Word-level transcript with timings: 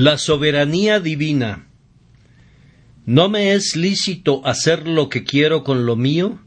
La 0.00 0.16
soberanía 0.16 1.00
divina. 1.00 1.66
¿No 3.04 3.28
me 3.28 3.54
es 3.54 3.74
lícito 3.74 4.46
hacer 4.46 4.86
lo 4.86 5.08
que 5.08 5.24
quiero 5.24 5.64
con 5.64 5.86
lo 5.86 5.96
mío? 5.96 6.38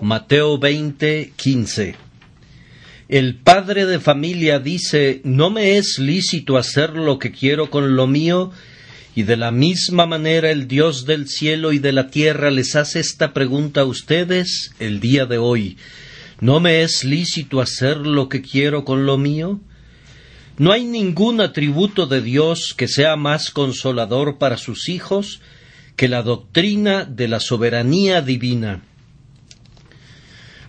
Mateo 0.00 0.56
20, 0.56 1.34
15. 1.36 1.96
El 3.10 3.36
padre 3.36 3.84
de 3.84 4.00
familia 4.00 4.58
dice, 4.58 5.20
¿no 5.22 5.50
me 5.50 5.76
es 5.76 5.98
lícito 5.98 6.56
hacer 6.56 6.94
lo 6.96 7.18
que 7.18 7.30
quiero 7.30 7.68
con 7.68 7.94
lo 7.94 8.06
mío? 8.06 8.52
Y 9.14 9.24
de 9.24 9.36
la 9.36 9.50
misma 9.50 10.06
manera 10.06 10.50
el 10.50 10.66
Dios 10.66 11.04
del 11.04 11.28
cielo 11.28 11.74
y 11.74 11.78
de 11.78 11.92
la 11.92 12.08
tierra 12.08 12.50
les 12.50 12.74
hace 12.74 13.00
esta 13.00 13.34
pregunta 13.34 13.82
a 13.82 13.84
ustedes 13.84 14.72
el 14.78 14.98
día 14.98 15.26
de 15.26 15.36
hoy. 15.36 15.76
¿No 16.40 16.58
me 16.58 16.80
es 16.80 17.04
lícito 17.04 17.60
hacer 17.60 17.98
lo 17.98 18.30
que 18.30 18.40
quiero 18.40 18.86
con 18.86 19.04
lo 19.04 19.18
mío? 19.18 19.60
No 20.62 20.70
hay 20.70 20.84
ningún 20.84 21.40
atributo 21.40 22.06
de 22.06 22.22
Dios 22.22 22.72
que 22.72 22.86
sea 22.86 23.16
más 23.16 23.50
consolador 23.50 24.38
para 24.38 24.56
sus 24.56 24.88
hijos 24.88 25.40
que 25.96 26.06
la 26.06 26.22
doctrina 26.22 27.04
de 27.04 27.26
la 27.26 27.40
soberanía 27.40 28.22
divina. 28.22 28.80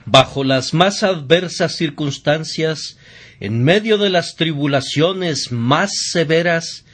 Bajo 0.08 0.44
las 0.44 0.74
más 0.74 1.04
adversas 1.04 1.76
circunstancias, 1.76 2.98
en 3.40 3.64
medio 3.64 4.00
de 4.00 4.10
las 4.10 4.36
tribulaciones 4.36 5.52
más 5.52 5.92
severas, 6.10 6.86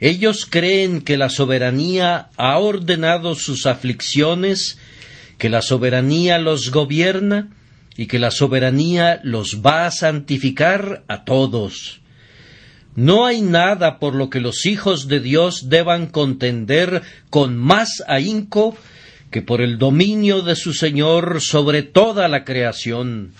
ellos 0.00 0.44
creen 0.44 1.00
que 1.00 1.16
la 1.16 1.28
soberanía 1.28 2.30
ha 2.36 2.58
ordenado 2.58 3.36
sus 3.36 3.66
aflicciones, 3.66 4.78
que 5.38 5.48
la 5.48 5.62
soberanía 5.62 6.40
los 6.40 6.72
gobierna 6.72 7.50
y 7.96 8.06
que 8.06 8.18
la 8.18 8.32
soberanía 8.32 9.20
los 9.22 9.62
va 9.64 9.86
a 9.86 9.92
santificar 9.92 11.04
a 11.06 11.24
todos. 11.24 12.01
No 12.94 13.24
hay 13.24 13.40
nada 13.40 13.98
por 13.98 14.14
lo 14.14 14.28
que 14.28 14.40
los 14.40 14.66
hijos 14.66 15.08
de 15.08 15.20
Dios 15.20 15.70
deban 15.70 16.06
contender 16.08 17.02
con 17.30 17.56
más 17.56 18.02
ahínco 18.06 18.76
que 19.30 19.40
por 19.40 19.62
el 19.62 19.78
dominio 19.78 20.42
de 20.42 20.56
su 20.56 20.74
Señor 20.74 21.40
sobre 21.40 21.82
toda 21.82 22.28
la 22.28 22.44
creación, 22.44 23.32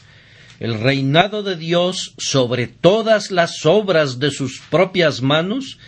el 0.59 0.81
reinado 0.81 1.43
de 1.43 1.57
Dios 1.57 2.15
sobre 2.17 2.67
todas 2.67 3.31
las 3.31 3.67
obras 3.67 4.19
de 4.19 4.31
sus 4.31 4.63
propias 4.71 5.21
manos, 5.21 5.79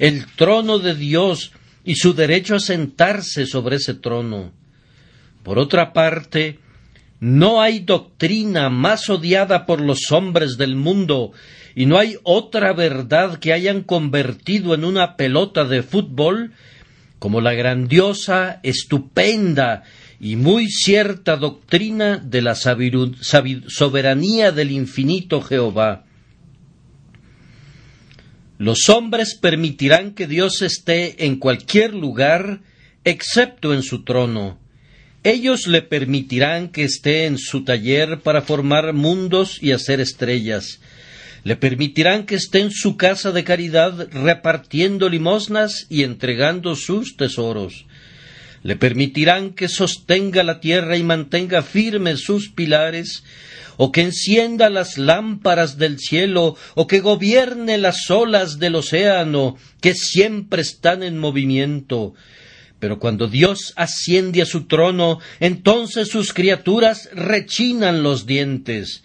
el 0.00 0.26
trono 0.34 0.80
de 0.80 0.96
Dios 0.96 1.52
y 1.84 1.94
su 1.94 2.14
derecho 2.14 2.56
a 2.56 2.60
sentarse 2.60 3.46
sobre 3.46 3.76
ese 3.76 3.94
trono. 3.94 4.50
Por 5.44 5.60
otra 5.60 5.92
parte, 5.92 6.58
no 7.20 7.62
hay 7.62 7.78
doctrina 7.78 8.68
más 8.68 9.08
odiada 9.08 9.64
por 9.64 9.80
los 9.80 10.10
hombres 10.10 10.56
del 10.56 10.74
mundo 10.74 11.32
y 11.74 11.86
no 11.86 11.98
hay 11.98 12.16
otra 12.22 12.72
verdad 12.72 13.38
que 13.38 13.52
hayan 13.52 13.82
convertido 13.82 14.74
en 14.74 14.84
una 14.84 15.16
pelota 15.16 15.64
de 15.64 15.82
fútbol 15.82 16.52
como 17.18 17.40
la 17.40 17.54
grandiosa, 17.54 18.60
estupenda 18.62 19.84
y 20.18 20.36
muy 20.36 20.68
cierta 20.68 21.36
doctrina 21.36 22.18
de 22.18 22.42
la 22.42 22.54
soberanía 22.56 24.52
del 24.52 24.70
infinito 24.70 25.40
Jehová. 25.40 26.04
Los 28.58 28.88
hombres 28.88 29.34
permitirán 29.34 30.14
que 30.14 30.26
Dios 30.26 30.62
esté 30.62 31.26
en 31.26 31.36
cualquier 31.36 31.94
lugar 31.94 32.60
excepto 33.04 33.72
en 33.72 33.82
su 33.82 34.04
trono. 34.04 34.58
Ellos 35.24 35.66
le 35.68 35.82
permitirán 35.82 36.68
que 36.68 36.84
esté 36.84 37.26
en 37.26 37.38
su 37.38 37.64
taller 37.64 38.20
para 38.20 38.42
formar 38.42 38.92
mundos 38.92 39.62
y 39.62 39.70
hacer 39.72 40.00
estrellas 40.00 40.80
le 41.44 41.56
permitirán 41.56 42.24
que 42.24 42.36
esté 42.36 42.60
en 42.60 42.70
su 42.70 42.96
casa 42.96 43.32
de 43.32 43.44
caridad 43.44 44.08
repartiendo 44.12 45.08
limosnas 45.08 45.86
y 45.88 46.04
entregando 46.04 46.76
sus 46.76 47.16
tesoros. 47.16 47.86
Le 48.62 48.76
permitirán 48.76 49.54
que 49.54 49.68
sostenga 49.68 50.44
la 50.44 50.60
tierra 50.60 50.96
y 50.96 51.02
mantenga 51.02 51.62
firmes 51.62 52.20
sus 52.20 52.50
pilares, 52.50 53.24
o 53.76 53.90
que 53.90 54.02
encienda 54.02 54.70
las 54.70 54.98
lámparas 54.98 55.78
del 55.78 55.98
cielo, 55.98 56.56
o 56.76 56.86
que 56.86 57.00
gobierne 57.00 57.78
las 57.78 58.08
olas 58.10 58.60
del 58.60 58.76
océano, 58.76 59.56
que 59.80 59.94
siempre 59.94 60.62
están 60.62 61.02
en 61.02 61.18
movimiento. 61.18 62.14
Pero 62.78 63.00
cuando 63.00 63.26
Dios 63.26 63.72
asciende 63.74 64.42
a 64.42 64.46
su 64.46 64.66
trono, 64.66 65.18
entonces 65.40 66.08
sus 66.08 66.32
criaturas 66.32 67.08
rechinan 67.12 68.04
los 68.04 68.26
dientes. 68.26 69.02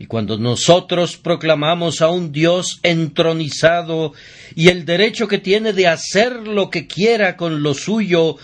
Y 0.00 0.06
cuando 0.06 0.38
nosotros 0.38 1.18
proclamamos 1.18 2.00
a 2.00 2.08
un 2.08 2.32
Dios 2.32 2.80
entronizado 2.82 4.14
y 4.56 4.68
el 4.68 4.86
derecho 4.86 5.28
que 5.28 5.36
tiene 5.36 5.74
de 5.74 5.88
hacer 5.88 6.48
lo 6.48 6.70
que 6.70 6.86
quiera 6.86 7.36
con 7.36 7.62
lo 7.62 7.74
suyo, 7.74 8.38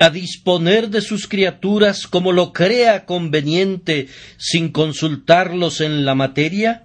a 0.00 0.10
disponer 0.10 0.90
de 0.90 1.00
sus 1.00 1.28
criaturas 1.28 2.08
como 2.08 2.32
lo 2.32 2.52
crea 2.52 3.04
conveniente 3.04 4.08
sin 4.38 4.70
consultarlos 4.70 5.80
en 5.80 6.04
la 6.04 6.16
materia, 6.16 6.82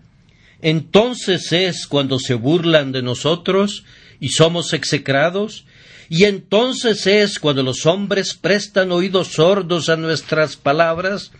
entonces 0.61 1.51
es 1.51 1.87
cuando 1.87 2.19
se 2.19 2.35
burlan 2.35 2.91
de 2.91 3.01
nosotros 3.01 3.83
y 4.19 4.29
somos 4.29 4.73
execrados, 4.73 5.65
y 6.07 6.25
entonces 6.25 7.07
es 7.07 7.39
cuando 7.39 7.63
los 7.63 7.87
hombres 7.87 8.35
prestan 8.35 8.91
oídos 8.91 9.29
sordos 9.29 9.89
a 9.89 9.95
nuestras 9.95 10.55
palabras, 10.55 11.31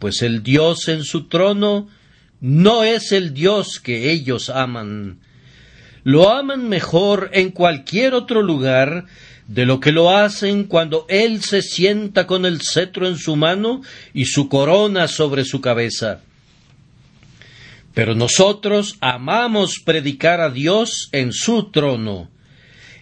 pues 0.00 0.22
el 0.22 0.42
Dios 0.42 0.88
en 0.88 1.04
su 1.04 1.28
trono 1.28 1.86
no 2.40 2.84
es 2.84 3.12
el 3.12 3.34
Dios 3.34 3.80
que 3.80 4.10
ellos 4.10 4.48
aman. 4.50 5.18
Lo 6.04 6.30
aman 6.30 6.68
mejor 6.68 7.30
en 7.32 7.50
cualquier 7.50 8.14
otro 8.14 8.42
lugar 8.42 9.06
de 9.48 9.66
lo 9.66 9.80
que 9.80 9.92
lo 9.92 10.16
hacen 10.16 10.64
cuando 10.64 11.06
Él 11.08 11.42
se 11.42 11.62
sienta 11.62 12.26
con 12.26 12.46
el 12.46 12.60
cetro 12.62 13.08
en 13.08 13.16
su 13.16 13.34
mano 13.34 13.82
y 14.14 14.26
su 14.26 14.48
corona 14.48 15.08
sobre 15.08 15.44
su 15.44 15.60
cabeza. 15.60 16.20
Pero 17.94 18.14
nosotros 18.14 18.96
amamos 19.00 19.80
predicar 19.84 20.40
a 20.40 20.50
Dios 20.50 21.08
en 21.12 21.32
su 21.32 21.70
trono. 21.70 22.30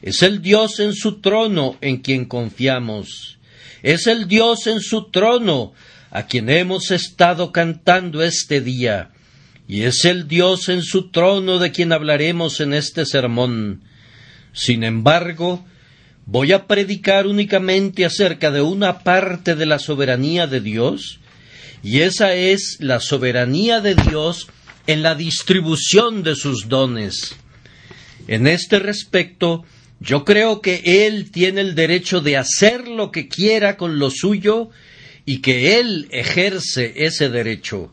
Es 0.01 0.23
el 0.23 0.41
Dios 0.41 0.81
en 0.81 0.95
su 0.95 1.21
trono 1.21 1.77
en 1.81 1.99
quien 1.99 2.25
confiamos. 2.25 3.39
Es 3.83 4.07
el 4.07 4.27
Dios 4.29 4.67
en 4.67 4.81
su 4.81 5.11
trono 5.11 5.75
a 6.11 6.27
quien 6.27 6.49
hemos 6.49 6.91
estado 6.91 7.53
cantando 7.53 8.23
este 8.23 8.61
día 8.61 9.11
y 9.69 9.83
es 9.83 10.05
el 10.05 10.29
Dios 10.29 10.69
en 10.69 10.83
su 10.83 11.11
trono 11.11 11.59
de 11.59 11.73
quien 11.73 11.93
hablaremos 11.93 12.61
en 12.61 12.73
este 12.75 13.05
sermón. 13.05 13.83
Sin 14.53 14.85
embargo, 14.85 15.65
voy 16.25 16.53
a 16.53 16.67
predicar 16.67 17.27
únicamente 17.27 18.05
acerca 18.05 18.51
de 18.51 18.63
una 18.63 19.01
parte 19.01 19.55
de 19.57 19.67
la 19.67 19.79
soberanía 19.79 20.47
de 20.47 20.61
Dios, 20.61 21.21
y 21.83 22.01
esa 22.01 22.35
es 22.35 22.79
la 22.81 23.01
soberanía 23.01 23.81
de 23.81 23.95
Dios 23.95 24.49
en 24.87 25.03
la 25.03 25.15
distribución 25.15 26.23
de 26.23 26.37
sus 26.37 26.69
dones. 26.69 27.37
En 28.29 28.47
este 28.47 28.79
respecto, 28.79 29.65
yo 30.01 30.25
creo 30.25 30.61
que 30.61 31.07
Él 31.07 31.31
tiene 31.31 31.61
el 31.61 31.75
derecho 31.75 32.21
de 32.21 32.37
hacer 32.37 32.89
lo 32.89 33.11
que 33.11 33.29
quiera 33.29 33.77
con 33.77 33.99
lo 33.99 34.11
suyo 34.11 34.71
y 35.25 35.41
que 35.41 35.79
Él 35.79 36.09
ejerce 36.11 36.93
ese 36.97 37.29
derecho. 37.29 37.93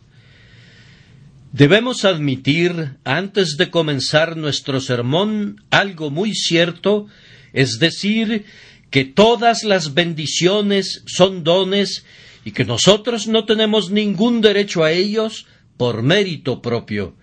Debemos 1.53 2.03
admitir, 2.03 2.97
antes 3.03 3.58
de 3.58 3.69
comenzar 3.69 4.38
nuestro 4.38 4.81
sermón, 4.81 5.64
algo 5.69 6.09
muy 6.09 6.34
cierto, 6.34 7.06
es 7.53 7.78
decir, 7.78 8.46
que 8.90 9.06
todas 9.06 9.63
las 9.63 9.94
bendiciones 9.94 11.03
son 11.06 11.44
dones 11.44 12.06
y 12.44 12.53
que 12.53 12.66
nosotros 12.66 13.28
no 13.28 13.46
tenemos 13.46 13.92
ningún 13.92 14.42
derecho 14.42 14.84
a 14.84 14.94
ellos 14.94 15.46
por 15.78 16.02
mérito 16.02 16.59
propio. 16.59 17.16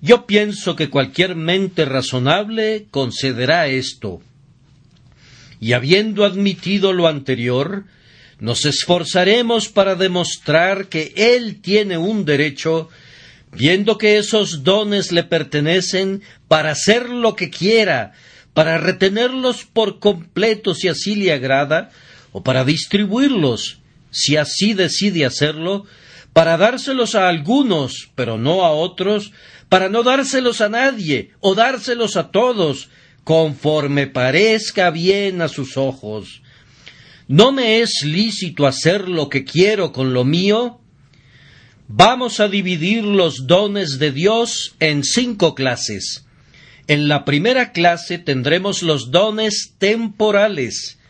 Yo 0.00 0.24
pienso 0.24 0.74
que 0.74 0.88
cualquier 0.88 1.36
mente 1.36 1.84
razonable 1.84 2.86
concederá 2.90 3.68
esto. 3.68 4.22
Y 5.60 5.74
habiendo 5.74 6.24
admitido 6.24 6.94
lo 6.94 7.08
anterior, 7.08 7.84
nos 8.38 8.64
esforzaremos 8.64 9.68
para 9.68 9.96
demostrar 9.96 10.88
que 10.88 11.12
Él 11.14 11.60
tiene 11.60 11.98
un 11.98 12.24
derecho 12.24 12.88
viendo 13.52 13.98
que 13.98 14.18
esos 14.18 14.62
dones 14.64 15.12
le 15.12 15.24
pertenecen 15.24 16.22
para 16.48 16.72
hacer 16.72 17.08
lo 17.08 17.34
que 17.36 17.50
quiera, 17.50 18.12
para 18.54 18.78
retenerlos 18.78 19.64
por 19.64 19.98
completo 19.98 20.74
si 20.74 20.88
así 20.88 21.16
le 21.16 21.32
agrada, 21.32 21.90
o 22.32 22.42
para 22.42 22.64
distribuirlos 22.64 23.80
si 24.10 24.36
así 24.36 24.74
decide 24.74 25.24
hacerlo, 25.24 25.86
para 26.32 26.56
dárselos 26.56 27.14
a 27.14 27.28
algunos, 27.28 28.10
pero 28.14 28.38
no 28.38 28.64
a 28.64 28.72
otros, 28.72 29.32
para 29.68 29.88
no 29.88 30.02
dárselos 30.02 30.60
a 30.60 30.68
nadie, 30.68 31.30
o 31.40 31.54
dárselos 31.54 32.16
a 32.16 32.30
todos, 32.30 32.88
conforme 33.24 34.06
parezca 34.06 34.90
bien 34.90 35.42
a 35.42 35.48
sus 35.48 35.76
ojos. 35.76 36.42
¿No 37.28 37.52
me 37.52 37.80
es 37.80 38.02
lícito 38.04 38.66
hacer 38.66 39.08
lo 39.08 39.28
que 39.28 39.44
quiero 39.44 39.92
con 39.92 40.12
lo 40.12 40.24
mío? 40.24 40.80
Vamos 41.92 42.38
a 42.38 42.46
dividir 42.46 43.02
los 43.02 43.48
dones 43.48 43.98
de 43.98 44.12
Dios 44.12 44.76
en 44.78 45.02
cinco 45.02 45.56
clases. 45.56 46.24
En 46.86 47.08
la 47.08 47.24
primera 47.24 47.72
clase 47.72 48.18
tendremos 48.18 48.84
los 48.84 49.10
dones 49.10 49.72
temporales, 49.76 51.00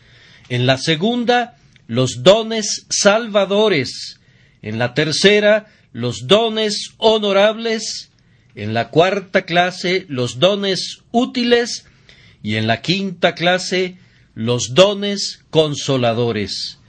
en 0.49 0.65
la 0.65 0.79
segunda 0.79 1.55
los 1.85 2.23
dones 2.23 2.87
salvadores, 2.89 4.19
en 4.63 4.79
la 4.79 4.95
tercera 4.95 5.67
los 5.93 6.25
dones 6.25 6.95
honorables, 6.97 8.09
en 8.55 8.73
la 8.73 8.89
cuarta 8.89 9.43
clase 9.43 10.07
los 10.09 10.39
dones 10.39 11.03
útiles 11.11 11.85
y 12.41 12.55
en 12.55 12.65
la 12.65 12.81
quinta 12.81 13.35
clase 13.35 13.99
los 14.33 14.73
dones 14.73 15.43
consoladores. 15.51 16.79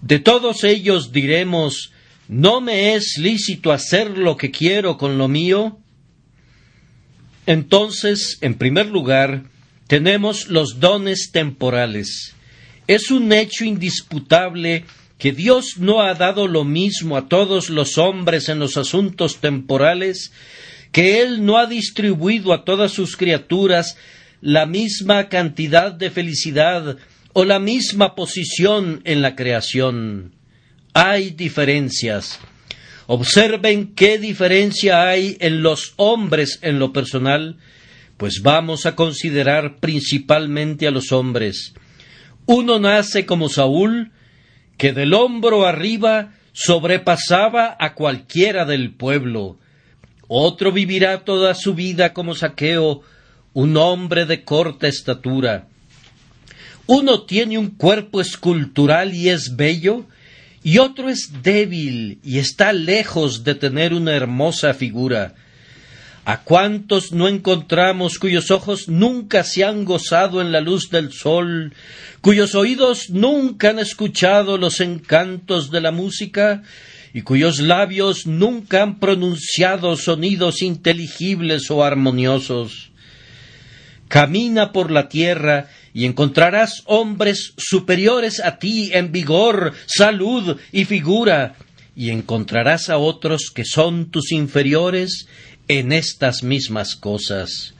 De 0.00 0.20
todos 0.20 0.64
ellos 0.64 1.12
diremos 1.12 1.92
¿No 2.28 2.60
me 2.60 2.94
es 2.94 3.18
lícito 3.18 3.72
hacer 3.72 4.18
lo 4.18 4.36
que 4.36 4.50
quiero 4.50 4.98
con 4.98 5.16
lo 5.16 5.28
mío? 5.28 5.78
Entonces, 7.46 8.38
en 8.40 8.54
primer 8.54 8.86
lugar, 8.86 9.44
tenemos 9.86 10.48
los 10.48 10.80
dones 10.80 11.30
temporales. 11.32 12.34
Es 12.88 13.12
un 13.12 13.32
hecho 13.32 13.64
indisputable 13.64 14.84
que 15.18 15.32
Dios 15.32 15.78
no 15.78 16.02
ha 16.02 16.14
dado 16.14 16.48
lo 16.48 16.64
mismo 16.64 17.16
a 17.16 17.28
todos 17.28 17.70
los 17.70 17.96
hombres 17.96 18.48
en 18.48 18.58
los 18.58 18.76
asuntos 18.76 19.38
temporales, 19.40 20.32
que 20.90 21.20
Él 21.22 21.44
no 21.44 21.58
ha 21.58 21.66
distribuido 21.66 22.52
a 22.52 22.64
todas 22.64 22.92
sus 22.92 23.16
criaturas 23.16 23.96
la 24.40 24.66
misma 24.66 25.28
cantidad 25.28 25.92
de 25.92 26.10
felicidad 26.10 26.98
o 27.32 27.44
la 27.44 27.58
misma 27.60 28.14
posición 28.14 29.00
en 29.04 29.22
la 29.22 29.36
creación. 29.36 30.35
Hay 30.98 31.32
diferencias. 31.32 32.40
Observen 33.06 33.94
qué 33.94 34.18
diferencia 34.18 35.06
hay 35.06 35.36
en 35.40 35.62
los 35.62 35.92
hombres 35.96 36.58
en 36.62 36.78
lo 36.78 36.94
personal, 36.94 37.58
pues 38.16 38.40
vamos 38.42 38.86
a 38.86 38.96
considerar 38.96 39.76
principalmente 39.78 40.86
a 40.86 40.90
los 40.90 41.12
hombres. 41.12 41.74
Uno 42.46 42.78
nace 42.78 43.26
como 43.26 43.50
Saúl, 43.50 44.12
que 44.78 44.94
del 44.94 45.12
hombro 45.12 45.66
arriba 45.66 46.32
sobrepasaba 46.54 47.76
a 47.78 47.92
cualquiera 47.92 48.64
del 48.64 48.94
pueblo. 48.94 49.58
Otro 50.28 50.72
vivirá 50.72 51.26
toda 51.26 51.52
su 51.52 51.74
vida 51.74 52.14
como 52.14 52.34
Saqueo, 52.34 53.02
un 53.52 53.76
hombre 53.76 54.24
de 54.24 54.44
corta 54.44 54.88
estatura. 54.88 55.68
Uno 56.86 57.24
tiene 57.24 57.58
un 57.58 57.68
cuerpo 57.68 58.22
escultural 58.22 59.12
y 59.12 59.28
es 59.28 59.56
bello, 59.56 60.06
y 60.66 60.78
otro 60.78 61.08
es 61.08 61.44
débil 61.44 62.18
y 62.24 62.40
está 62.40 62.72
lejos 62.72 63.44
de 63.44 63.54
tener 63.54 63.94
una 63.94 64.16
hermosa 64.16 64.74
figura. 64.74 65.36
¿A 66.24 66.42
cuántos 66.42 67.12
no 67.12 67.28
encontramos 67.28 68.18
cuyos 68.18 68.50
ojos 68.50 68.88
nunca 68.88 69.44
se 69.44 69.62
han 69.62 69.84
gozado 69.84 70.40
en 70.40 70.50
la 70.50 70.60
luz 70.60 70.90
del 70.90 71.12
sol, 71.12 71.72
cuyos 72.20 72.56
oídos 72.56 73.10
nunca 73.10 73.70
han 73.70 73.78
escuchado 73.78 74.58
los 74.58 74.80
encantos 74.80 75.70
de 75.70 75.80
la 75.80 75.92
música, 75.92 76.64
y 77.14 77.22
cuyos 77.22 77.60
labios 77.60 78.26
nunca 78.26 78.82
han 78.82 78.98
pronunciado 78.98 79.96
sonidos 79.96 80.62
inteligibles 80.62 81.70
o 81.70 81.84
armoniosos? 81.84 82.90
Camina 84.08 84.72
por 84.72 84.90
la 84.90 85.08
tierra 85.08 85.68
y 85.96 86.04
encontrarás 86.04 86.82
hombres 86.84 87.54
superiores 87.56 88.44
a 88.44 88.58
ti 88.58 88.90
en 88.92 89.12
vigor, 89.12 89.72
salud 89.86 90.58
y 90.70 90.84
figura, 90.84 91.56
y 91.96 92.10
encontrarás 92.10 92.90
a 92.90 92.98
otros 92.98 93.50
que 93.50 93.64
son 93.64 94.10
tus 94.10 94.30
inferiores 94.30 95.26
en 95.68 95.92
estas 95.92 96.42
mismas 96.42 96.96
cosas. 96.96 97.72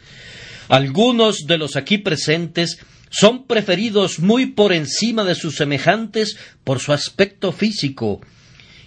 Algunos 0.71 1.47
de 1.47 1.59
los 1.59 1.77
aquí 1.77 1.99
presentes 1.99 2.79
son 3.11 3.47
preferidos 3.47 4.19
muy 4.19 4.47
por 4.47 4.73
encima 4.73 5.23
de 5.23 5.35
sus 5.35 5.57
semejantes 5.57 6.39
por 6.65 6.81
su 6.81 6.95
aspecto 6.95 7.53
físico, 7.53 8.23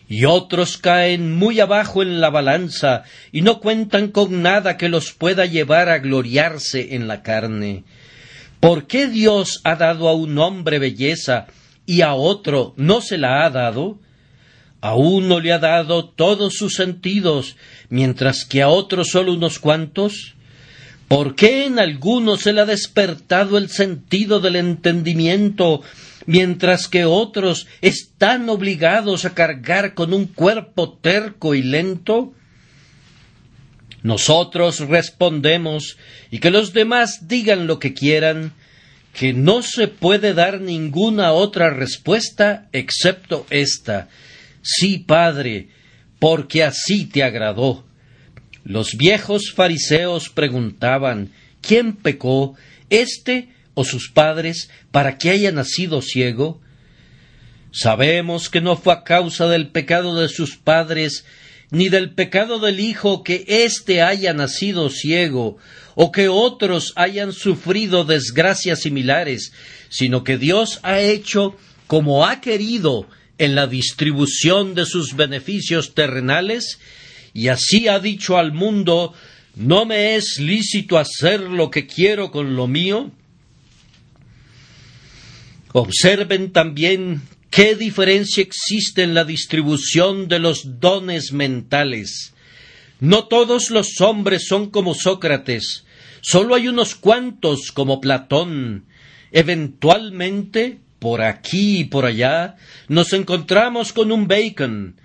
y 0.08 0.26
otros 0.26 0.80
caen 0.80 1.36
muy 1.36 1.60
abajo 1.60 2.02
en 2.02 2.20
la 2.20 2.31
balanza 2.31 3.04
y 3.31 3.44
no 3.44 3.60
cuentan 3.60 4.08
con 4.08 4.42
nada 4.42 4.76
que 4.76 4.90
los 4.90 5.12
pueda 5.14 5.46
llevar 5.46 5.88
a 5.88 6.00
gloriarse 6.00 6.96
en 6.96 7.08
la 7.08 7.22
carne. 7.22 7.84
¿Por 8.60 8.88
qué 8.88 9.08
Dios 9.08 9.62
ha 9.64 9.76
dado 9.76 10.10
a 10.10 10.14
un 10.14 10.38
hombre 10.38 10.80
belleza 10.80 11.48
y 11.86 12.02
a 12.02 12.14
otro 12.14 12.74
no 12.76 13.00
se 13.00 13.18
la 13.18 13.46
ha 13.46 13.50
dado? 13.50 14.00
A 14.82 14.96
uno 14.96 15.40
le 15.40 15.54
ha 15.54 15.60
dado 15.60 16.10
todos 16.10 16.56
sus 16.56 16.74
sentidos, 16.74 17.56
mientras 17.90 18.46
que 18.46 18.62
a 18.62 18.70
otro 18.70 19.04
solo 19.04 19.34
unos 19.34 19.60
cuantos. 19.60 20.36
¿Por 21.08 21.36
qué 21.36 21.66
en 21.66 21.80
algunos 21.80 22.42
se 22.42 22.54
le 22.54 22.62
ha 22.62 22.66
despertado 22.66 23.58
el 23.58 23.70
sentido 23.70 24.40
del 24.40 24.58
entendimiento, 24.58 25.82
mientras 26.26 26.88
que 26.88 27.06
otros 27.06 27.66
están 27.82 28.50
obligados 28.50 29.26
a 29.26 29.34
cargar 29.34 29.94
con 29.94 30.14
un 30.14 30.26
cuerpo 30.26 30.98
terco 31.02 31.56
y 31.56 31.64
lento? 31.64 32.34
Nosotros 34.04 34.80
respondemos, 34.80 35.98
y 36.31 36.40
que 36.40 36.51
los 36.51 36.74
demás 36.74 37.28
digan 37.28 37.68
lo 37.68 37.80
que 37.80 37.94
quieran, 37.94 38.54
que 39.13 39.34
no 39.34 39.62
se 39.62 39.88
puede 39.88 40.34
dar 40.34 40.62
ninguna 40.62 41.34
otra 41.34 41.69
respuesta 41.69 42.69
excepto 42.72 43.46
esta. 43.50 44.07
Sí, 44.62 45.00
Padre, 45.00 45.69
porque 46.19 46.63
así 46.63 47.06
te 47.06 47.24
agradó. 47.24 47.86
Los 48.63 48.96
viejos 48.96 49.51
fariseos 49.51 50.30
preguntaban 50.30 51.31
¿Quién 51.62 51.95
pecó, 51.95 52.56
éste 52.90 53.50
o 53.74 53.84
sus 53.84 54.10
padres, 54.10 54.69
para 54.92 55.18
que 55.18 55.30
haya 55.30 55.52
nacido 55.52 56.02
ciego? 56.02 56.62
Sabemos 57.72 58.50
que 58.50 58.62
no 58.62 58.75
fue 58.75 58.94
a 58.94 59.04
causa 59.04 59.48
del 59.48 59.69
pecado 59.69 60.19
de 60.19 60.30
sus 60.30 60.57
padres, 60.57 61.25
ni 61.71 61.89
del 61.89 62.13
pecado 62.13 62.60
del 62.60 62.80
Hijo 62.80 63.24
que 63.24 63.45
éste 63.48 64.01
haya 64.01 64.33
nacido 64.33 64.89
ciego, 64.89 65.57
o 65.95 66.12
que 66.12 66.27
otros 66.30 66.94
hayan 66.95 67.33
sufrido 67.33 68.06
desgracias 68.06 68.81
similares, 68.81 69.51
sino 69.89 70.24
que 70.24 70.38
Dios 70.38 70.80
ha 70.83 71.00
hecho 71.00 71.56
como 71.88 72.25
ha 72.25 72.42
querido 72.42 73.07
en 73.38 73.56
la 73.56 73.68
distribución 73.68 74.75
de 74.75 74.86
sus 74.86 75.16
beneficios 75.16 75.94
terrenales, 75.94 76.80
y 77.33 77.48
así 77.50 77.88
ha 77.88 78.00
dicho 78.00 78.38
al 78.38 78.54
mundo 78.54 79.13
¿No 79.60 79.86
me 79.86 80.16
es 80.16 80.39
lícito 80.39 80.98
hacer 80.98 81.42
lo 81.42 81.69
que 81.69 81.86
quiero 81.86 82.31
con 82.31 82.56
lo 82.56 82.68
mío? 82.68 83.12
Observen 85.73 86.54
también 86.54 87.21
¿Qué 87.59 87.75
diferencia 87.75 88.42
existe 88.42 89.04
en 89.04 89.13
la 89.13 89.25
distribución 89.25 90.30
de 90.30 90.39
los 90.39 90.80
dones 90.80 91.33
mentales? 91.33 92.33
No 93.01 93.28
todos 93.28 93.69
los 93.69 93.99
hombres 93.99 94.45
son 94.47 94.69
como 94.69 94.95
Sócrates, 94.95 95.83
solo 96.21 96.56
hay 96.56 96.69
unos 96.69 96.95
cuantos 96.95 97.73
como 97.73 97.99
Platón. 97.99 98.85
Eventualmente, 99.33 100.80
por 100.99 101.21
aquí 101.21 101.80
y 101.80 101.83
por 101.83 102.06
allá, 102.06 102.56
nos 102.87 103.11
encontramos 103.11 103.92
con 103.92 104.13
un 104.13 104.30
Bacon. 104.30 104.95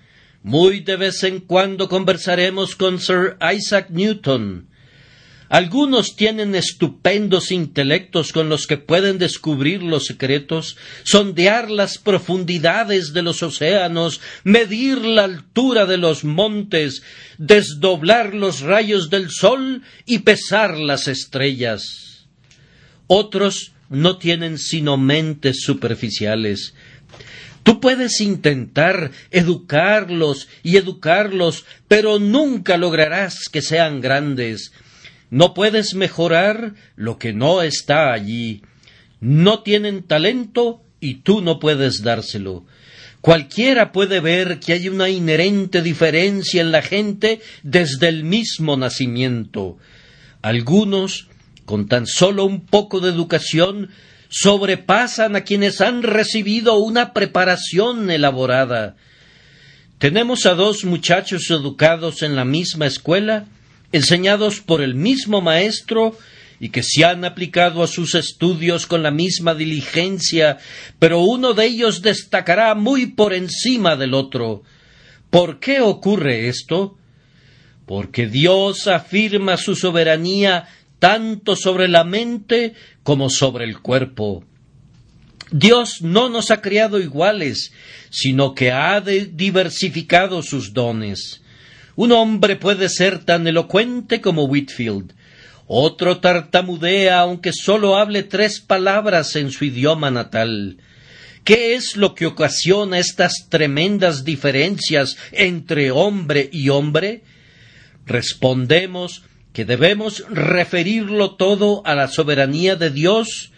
Muy 0.45 0.79
de 0.79 0.95
vez 0.95 1.25
en 1.25 1.41
cuando 1.41 1.89
conversaremos 1.89 2.77
con 2.77 3.01
Sir 3.01 3.37
Isaac 3.53 3.89
Newton. 3.91 4.69
Algunos 5.55 6.17
tienen 6.17 6.57
estupendos 6.57 7.53
intelectos 7.53 8.33
con 8.33 8.49
los 8.49 8.67
que 8.67 8.77
pueden 8.77 9.19
descubrir 9.19 9.85
los 9.85 10.07
secretos, 10.07 10.77
sondear 11.05 11.71
las 11.71 11.97
profundidades 11.97 13.13
de 13.13 13.23
los 13.23 13.41
océanos, 13.41 14.21
medir 14.43 15.05
la 15.05 15.23
altura 15.23 15.87
de 15.87 15.97
los 15.97 16.25
montes, 16.25 17.05
desdoblar 17.39 18.35
los 18.35 18.63
rayos 18.63 19.11
del 19.11 19.31
sol 19.31 19.83
y 20.05 20.19
pesar 20.19 20.77
las 20.77 21.07
estrellas. 21.07 22.27
Otros 23.07 23.75
no 23.89 24.19
tienen 24.19 24.59
sino 24.59 24.97
mentes 24.97 25.63
superficiales, 25.63 26.75
Tú 27.65 27.81
puedes 27.81 28.21
intentar 28.21 29.11
educarlos 29.31 30.49
y 30.63 30.77
educarlos, 30.77 31.65
pero 31.89 32.19
nunca 32.19 32.77
lograrás 32.77 33.49
que 33.51 33.63
sean 33.63 34.03
grandes. 34.03 34.73
No 35.35 35.53
puedes 35.53 35.95
mejorar 35.95 36.75
lo 36.95 37.19
que 37.19 37.33
no 37.33 37.63
está 37.63 38.13
allí. 38.13 38.63
No 39.19 39.65
tienen 39.65 40.05
talento 40.05 40.85
y 41.01 41.23
tú 41.23 41.41
no 41.41 41.59
puedes 41.59 42.05
dárselo. 42.05 42.65
Cualquiera 43.21 43.91
puede 43.91 44.21
ver 44.21 44.61
que 44.61 44.75
hay 44.75 44.89
una 44.89 45.09
inherente 45.09 45.83
diferencia 45.83 46.61
en 46.61 46.71
la 46.71 46.83
gente 46.83 47.41
desde 47.65 48.11
el 48.11 48.23
mismo 48.23 48.77
nacimiento. 48.77 49.77
Algunos, 50.41 51.27
con 51.65 51.89
tan 51.89 52.07
solo 52.07 52.45
un 52.45 52.65
poco 52.65 53.01
de 53.01 53.11
educación, 53.11 53.91
sobrepasan 54.29 55.35
a 55.35 55.41
quienes 55.41 55.81
han 55.81 56.05
recibido 56.05 56.79
una 56.79 57.13
preparación 57.13 58.09
elaborada. 58.09 58.95
Tenemos 59.99 60.47
a 60.47 60.55
dos 60.55 60.85
muchachos 60.85 61.51
educados 61.51 62.23
en 62.23 62.37
la 62.37 62.45
misma 62.45 62.87
escuela 62.87 63.49
enseñados 63.95 64.61
por 64.61 64.83
el 64.83 64.97
mismo 64.97 65.41
maestro 65.41 66.19
y 66.59 66.71
que 66.71 66.83
se 66.83 67.05
han 67.05 67.25
aplicado 67.25 67.81
a 67.81 67.87
sus 67.87 68.17
estudios 68.17 68.89
con 68.89 69.05
la 69.05 69.13
misma 69.13 69.55
diligencia, 69.55 70.59
pero 70.99 71.21
uno 71.21 71.55
de 71.55 71.67
ellos 71.67 72.03
destacará 72.03 72.75
muy 72.75 73.07
por 73.07 73.33
encima 73.33 73.95
del 73.95 74.15
otro. 74.15 74.65
¿Por 75.31 75.61
qué 75.61 75.81
ocurre 75.81 76.49
esto? 76.49 76.99
Porque 77.87 78.27
Dios 78.27 78.89
afirma 78.89 79.57
su 79.57 79.77
soberanía 79.77 80.67
tanto 80.99 81.55
sobre 81.55 81.87
la 81.87 82.03
mente 82.03 82.75
como 83.05 83.31
sobre 83.31 83.65
el 83.65 83.79
cuerpo. 83.79 84.43
Dios 85.53 86.03
no 86.03 86.29
nos 86.29 86.51
ha 86.51 86.61
creado 86.61 86.99
iguales, 86.99 87.73
sino 88.11 88.55
que 88.55 88.73
ha 88.73 89.01
diversificado 89.01 90.43
sus 90.43 90.73
dones. 90.73 91.44
Un 91.97 92.13
hombre 92.13 92.57
puede 92.57 92.89
ser 92.89 93.25
tan 93.25 93.47
elocuente 93.47 94.21
como 94.21 94.45
Whitfield, 94.45 95.13
otro 95.67 96.19
tartamudea 96.19 97.21
aunque 97.21 97.53
sólo 97.53 97.97
hable 97.97 98.23
tres 98.23 98.61
palabras 98.61 99.37
en 99.37 99.51
su 99.51 99.65
idioma 99.65 100.11
natal. 100.11 100.79
¿Qué 101.45 101.75
es 101.75 101.97
lo 101.97 102.15
que 102.15 102.27
ocasiona 102.27 102.99
estas 102.99 103.49
tremendas 103.49 104.25
diferencias 104.25 105.17
entre 105.31 105.91
hombre 105.91 106.49
y 106.51 106.71
hombre? 106.71 107.23
Respondemos 108.07 109.23
que 109.53 109.65
debemos 109.65 110.25
referirlo 110.29 111.37
todo 111.37 111.83
a 111.87 111.95
la 111.95 112.09
soberanía 112.09 112.77
de 112.77 112.91
Dios, 112.91 113.53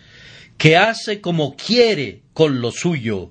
que 0.59 0.77
hace 0.77 1.21
como 1.21 1.57
quiere 1.57 2.23
con 2.33 2.61
lo 2.61 2.71
suyo. 2.71 3.31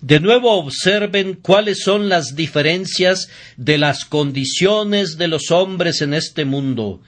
De 0.00 0.20
nuevo 0.20 0.52
observen 0.52 1.34
cuáles 1.34 1.82
son 1.82 2.08
las 2.08 2.36
diferencias 2.36 3.28
de 3.56 3.78
las 3.78 4.04
condiciones 4.04 5.18
de 5.18 5.26
los 5.26 5.50
hombres 5.50 6.02
en 6.02 6.14
este 6.14 6.44
mundo. 6.44 7.02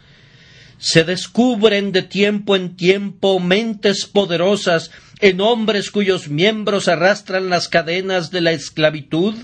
Se 0.78 1.04
descubren 1.04 1.92
de 1.92 2.02
tiempo 2.02 2.56
en 2.56 2.74
tiempo 2.74 3.38
mentes 3.38 4.06
poderosas 4.06 4.90
en 5.20 5.40
hombres 5.40 5.90
cuyos 5.90 6.28
miembros 6.28 6.88
arrastran 6.88 7.48
las 7.48 7.68
cadenas 7.68 8.30
de 8.30 8.40
la 8.40 8.52
esclavitud 8.52 9.34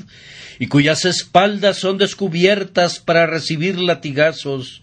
y 0.58 0.66
cuyas 0.66 1.04
espaldas 1.04 1.78
son 1.78 1.98
descubiertas 1.98 2.98
para 2.98 3.26
recibir 3.26 3.78
latigazos, 3.78 4.82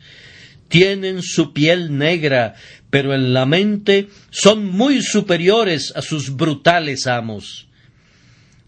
tienen 0.70 1.22
su 1.22 1.52
piel 1.52 1.98
negra, 1.98 2.56
pero 2.90 3.14
en 3.14 3.34
la 3.34 3.46
mente 3.46 4.08
son 4.30 4.66
muy 4.66 5.02
superiores 5.02 5.92
a 5.96 6.02
sus 6.02 6.36
brutales 6.36 7.08
amos. 7.08 7.68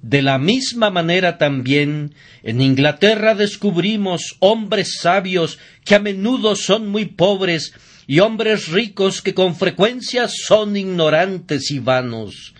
De 0.08 0.22
la 0.22 0.38
misma 0.38 0.92
manera 0.92 1.40
también 1.40 2.14
en 2.44 2.62
Inglaterra 2.62 3.34
descubrimos 3.34 4.36
hombres 4.38 5.00
sabios 5.02 5.58
que 5.84 5.96
a 5.96 6.00
menudo 6.00 6.56
son 6.56 6.90
muy 6.90 7.06
pobres 7.06 7.74
y 8.06 8.20
hombres 8.20 8.68
ricos 8.68 9.24
que 9.24 9.34
con 9.34 9.56
frecuencia 9.56 10.28
son 10.28 10.78
ignorantes 10.78 11.72
y 11.72 11.80
vanos. 11.80 12.54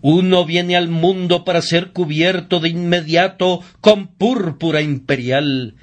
Uno 0.00 0.44
viene 0.44 0.76
al 0.76 0.88
mundo 0.88 1.44
para 1.44 1.62
ser 1.62 1.92
cubierto 1.92 2.58
de 2.58 2.70
inmediato 2.70 3.62
con 3.80 4.08
púrpura 4.08 4.82
imperial. 4.82 5.76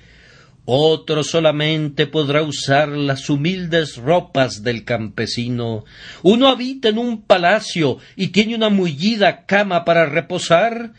Otro 0.66 1.24
solamente 1.24 2.08
podrá 2.08 2.42
usar 2.42 2.90
las 2.90 3.30
humildes 3.30 3.98
ropas 3.98 4.64
del 4.64 4.84
campesino. 4.84 5.86
Uno 6.24 6.48
habita 6.48 6.90
en 6.90 6.98
un 6.98 7.22
palacio 7.22 8.00
y 8.16 8.30
tiene 8.30 8.56
una 8.56 8.70
mullida 8.70 9.46
cama 9.46 9.86
para 9.86 10.08
reposar, 10.08 10.94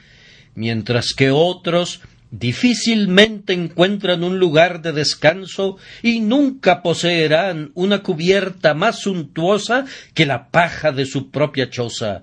mientras 0.55 1.13
que 1.15 1.33
otros 1.33 2.01
difícilmente 2.31 3.55
encuentran 3.55 4.23
un 4.23 4.39
lugar 4.39 4.83
de 4.83 4.93
descanso 4.93 5.79
y 6.01 6.21
nunca 6.21 6.83
poseerán 6.83 7.73
una 7.75 8.05
cubierta 8.05 8.73
más 8.75 9.01
suntuosa 9.01 9.85
que 10.15 10.27
la 10.27 10.49
paja 10.51 10.93
de 10.93 11.07
su 11.07 11.31
propia 11.31 11.71
choza. 11.71 12.23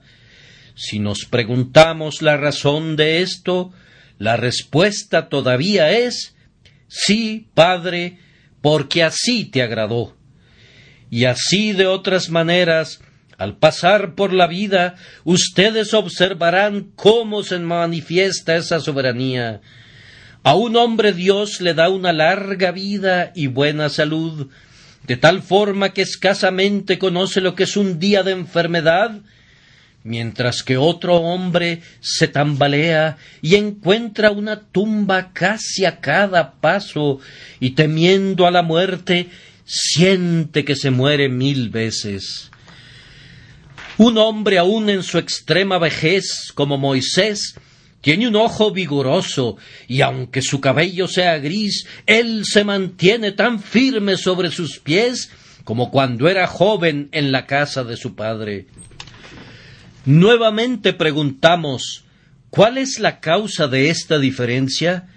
Si 0.76 1.00
nos 1.00 1.26
preguntamos 1.26 2.22
la 2.22 2.38
razón 2.38 2.96
de 2.96 3.22
esto, 3.22 3.74
la 4.18 4.38
respuesta 4.38 5.28
todavía 5.28 5.92
es 5.92 6.33
sí, 6.88 7.48
Padre, 7.54 8.20
porque 8.62 9.04
así 9.04 9.46
te 9.46 9.62
agradó. 9.62 10.16
Y 11.10 11.26
así 11.26 11.74
de 11.74 11.86
otras 11.86 12.30
maneras, 12.30 13.02
al 13.38 13.58
pasar 13.58 14.16
por 14.16 14.34
la 14.34 14.48
vida, 14.48 14.96
ustedes 15.24 15.94
observarán 15.94 16.92
cómo 16.96 17.44
se 17.44 17.60
manifiesta 17.60 18.56
esa 18.56 18.80
soberanía. 18.80 19.62
A 20.44 20.56
un 20.56 20.76
hombre 20.76 21.14
Dios 21.14 21.62
le 21.62 21.74
da 21.74 21.90
una 21.90 22.14
larga 22.14 22.72
vida 22.72 23.32
y 23.36 23.48
buena 23.48 23.90
salud, 23.90 24.50
de 25.06 25.18
tal 25.18 25.42
forma 25.42 25.94
que 25.94 26.02
escasamente 26.02 26.98
conoce 26.98 27.42
lo 27.42 27.56
que 27.56 27.64
es 27.64 27.78
un 27.78 28.00
día 28.00 28.24
de 28.24 28.32
enfermedad 28.32 29.22
mientras 30.04 30.64
que 30.64 30.78
otro 30.78 31.16
hombre 31.16 31.82
se 32.02 32.28
tambalea 32.28 33.18
y 33.42 33.56
encuentra 33.56 34.32
una 34.32 34.60
tumba 34.60 35.32
casi 35.34 35.86
a 35.86 36.00
cada 36.00 36.54
paso 36.54 37.20
y 37.60 37.72
temiendo 37.72 38.46
a 38.46 38.52
la 38.52 38.64
muerte 38.64 39.30
siente 39.66 40.66
que 40.66 40.76
se 40.76 40.92
muere 40.92 41.30
mil 41.30 41.70
veces. 41.70 42.52
Un 43.98 44.18
hombre 44.18 44.58
aun 44.58 44.90
en 44.90 45.04
su 45.04 45.18
extrema 45.20 45.78
vejez, 45.78 46.52
como 46.54 46.78
Moisés, 46.78 47.56
tiene 48.02 48.28
un 48.28 48.36
ojo 48.36 48.72
vigoroso, 48.72 49.56
y 49.88 50.02
aunque 50.02 50.42
su 50.42 50.60
cabello 50.60 51.08
sea 51.08 51.38
gris, 51.38 51.86
él 52.06 52.44
se 52.44 52.66
mantiene 52.66 53.32
tan 53.32 53.62
firme 53.62 54.18
sobre 54.18 54.52
sus 54.52 54.80
pies 54.80 55.32
como 55.64 55.90
cuando 55.90 56.28
era 56.28 56.48
joven 56.48 57.08
en 57.14 57.32
la 57.32 57.46
casa 57.46 57.84
de 57.84 57.96
su 57.96 58.16
padre. 58.16 58.66
Nuevamente 60.06 60.94
preguntamos 60.94 62.04
¿Cuál 62.54 62.78
es 62.78 63.00
la 63.00 63.20
causa 63.20 63.68
de 63.68 63.90
esta 63.90 64.20
diferencia? 64.20 65.08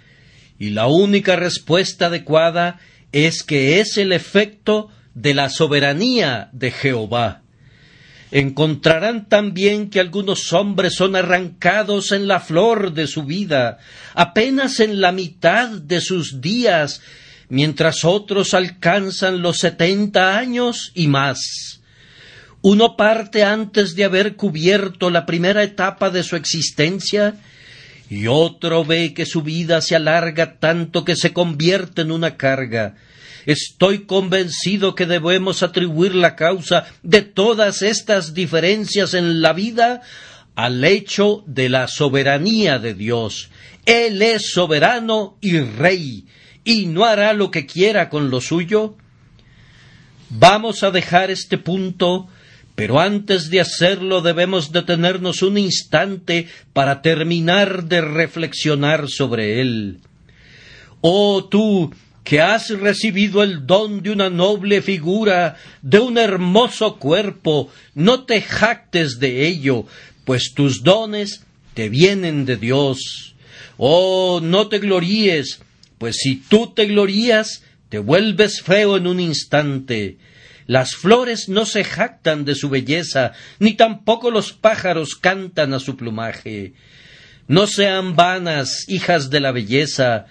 Y 0.59 0.71
la 0.71 0.87
única 0.87 1.37
respuesta 1.37 2.07
adecuada 2.07 2.81
es 3.13 3.43
que 3.43 3.79
es 3.79 3.99
el 3.99 4.13
efecto 4.13 4.89
de 5.13 5.35
la 5.35 5.51
soberanía 5.51 6.49
de 6.55 6.71
Jehová. 6.71 7.43
Encontrarán 8.31 9.29
también 9.29 9.91
que 9.91 10.01
algunos 10.01 10.51
hombres 10.55 10.95
son 10.95 11.15
arrancados 11.15 12.11
en 12.11 12.27
la 12.27 12.41
flor 12.41 12.95
de 12.95 13.07
su 13.07 13.25
vida, 13.25 13.81
apenas 14.15 14.81
en 14.81 15.03
la 15.03 15.13
mitad 15.13 15.69
de 15.69 16.01
sus 16.01 16.41
días, 16.41 17.03
mientras 17.51 18.03
otros 18.03 18.55
alcanzan 18.55 19.43
los 19.43 19.59
setenta 19.59 20.39
años 20.39 20.91
y 20.95 21.09
más. 21.09 21.76
Uno 22.63 22.97
parte 22.97 23.45
antes 23.45 23.95
de 23.95 24.05
haber 24.05 24.37
cubierto 24.37 25.11
la 25.11 25.27
primera 25.27 25.63
etapa 25.63 26.11
de 26.11 26.23
su 26.23 26.37
existencia 26.37 27.37
y 28.09 28.27
otro 28.27 28.85
ve 28.85 29.15
que 29.15 29.27
su 29.27 29.43
vida 29.43 29.81
se 29.81 29.97
alarga 29.97 30.59
tanto 30.59 31.05
que 31.05 31.17
se 31.17 31.33
convierte 31.33 32.03
en 32.03 32.11
una 32.11 32.37
carga. 32.37 32.97
Estoy 33.47 34.07
convencido 34.07 34.95
que 34.95 35.07
debemos 35.07 35.63
atribuir 35.63 36.15
la 36.15 36.35
causa 36.35 36.87
de 37.03 37.23
todas 37.23 37.83
estas 37.83 38.35
diferencias 38.35 39.15
en 39.15 39.41
la 39.41 39.53
vida 39.53 40.03
al 40.57 40.85
hecho 40.85 41.45
de 41.47 41.69
la 41.69 41.87
soberanía 41.87 42.79
de 42.79 42.95
Dios. 42.95 43.51
Él 43.85 44.21
es 44.23 44.51
soberano 44.51 45.37
y 45.41 45.61
rey, 45.61 46.27
y 46.65 46.87
no 46.87 47.05
hará 47.05 47.33
lo 47.35 47.53
que 47.53 47.67
quiera 47.67 48.09
con 48.09 48.31
lo 48.31 48.41
suyo. 48.41 48.97
Vamos 50.31 50.83
a 50.83 50.91
dejar 50.91 51.31
este 51.31 51.59
punto 51.59 52.27
pero 52.77 53.01
antes 53.01 53.49
de 53.49 53.61
hacerlo 53.61 54.21
debemos 54.21 54.71
detenernos 54.71 55.43
un 55.43 55.57
instante 55.59 56.47
para 56.75 57.01
terminar 57.01 57.85
de 57.85 58.03
reflexionar 58.03 59.09
sobre 59.09 59.63
él. 59.63 59.99
Oh 61.01 61.47
tú, 61.47 61.91
que 62.23 62.41
has 62.41 62.69
recibido 62.69 63.43
el 63.43 63.67
don 63.67 64.03
de 64.03 64.11
una 64.11 64.29
noble 64.29 64.83
figura, 64.83 65.57
de 65.81 66.01
un 66.01 66.19
hermoso 66.19 66.97
cuerpo, 66.97 67.71
no 67.95 68.25
te 68.25 68.43
jactes 68.43 69.19
de 69.21 69.47
ello, 69.47 69.87
pues 70.27 70.53
tus 70.55 70.83
dones 70.83 71.47
te 71.73 71.89
vienen 71.89 72.45
de 72.45 72.57
Dios. 72.57 73.35
Oh, 73.79 74.41
no 74.43 74.69
te 74.69 74.81
gloríes, 74.81 75.61
pues 75.97 76.17
si 76.17 76.37
tú 76.37 76.75
te 76.75 76.85
glorías, 76.87 77.63
te 77.89 78.01
vuelves 78.01 78.61
feo 78.61 78.99
en 78.99 79.07
un 79.07 79.21
instante. 79.21 80.19
Las 80.67 80.97
flores 80.97 81.49
no 81.49 81.65
se 81.65 81.85
jactan 81.85 82.45
de 82.45 82.55
su 82.55 82.69
belleza, 82.69 83.33
ni 83.59 83.75
tampoco 83.75 84.31
los 84.31 84.53
pájaros 84.53 85.15
cantan 85.15 85.75
a 85.75 85.81
su 85.81 85.97
plumaje. 85.97 86.75
No 87.49 87.69
sean 87.69 88.17
vanas, 88.17 88.89
hijas 88.89 89.31
de 89.31 89.41
la 89.41 89.53
belleza. 89.53 90.27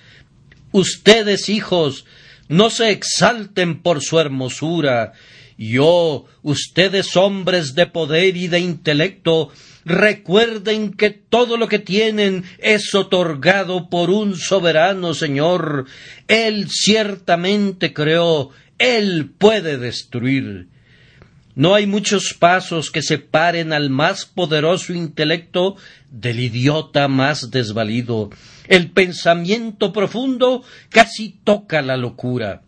Ustedes, 0.71 1.47
hijos, 1.47 2.05
no 2.49 2.69
se 2.69 2.91
exalten 2.91 3.81
por 3.81 4.01
su 4.01 4.19
hermosura. 4.19 5.13
Yo, 5.57 6.25
ustedes 6.41 7.15
hombres 7.15 7.75
de 7.75 7.85
poder 7.85 8.35
y 8.35 8.49
de 8.49 8.59
intelecto, 8.59 9.51
recuerden 9.85 10.91
que 10.91 11.11
todo 11.11 11.55
lo 11.55 11.69
que 11.69 11.79
tienen 11.79 12.43
es 12.57 12.93
otorgado 12.93 13.89
por 13.89 14.09
un 14.09 14.35
soberano 14.35 15.13
Señor. 15.13 15.85
Él 16.27 16.67
ciertamente 16.69 17.93
creó 17.93 18.49
Él 18.77 19.31
puede 19.37 19.77
destruir. 19.77 20.67
No 21.55 21.73
hay 21.73 21.87
muchos 21.87 22.33
pasos 22.37 22.91
que 22.91 23.01
separen 23.01 23.71
al 23.71 23.89
más 23.89 24.25
poderoso 24.25 24.93
intelecto 24.93 25.77
del 26.11 26.41
idiota 26.41 27.07
más 27.07 27.49
desvalido. 27.49 28.29
El 28.67 28.91
pensamiento 28.91 29.93
profundo 29.93 30.63
casi 30.89 31.39
toca 31.43 31.81
la 31.81 31.95
locura. 31.95 32.61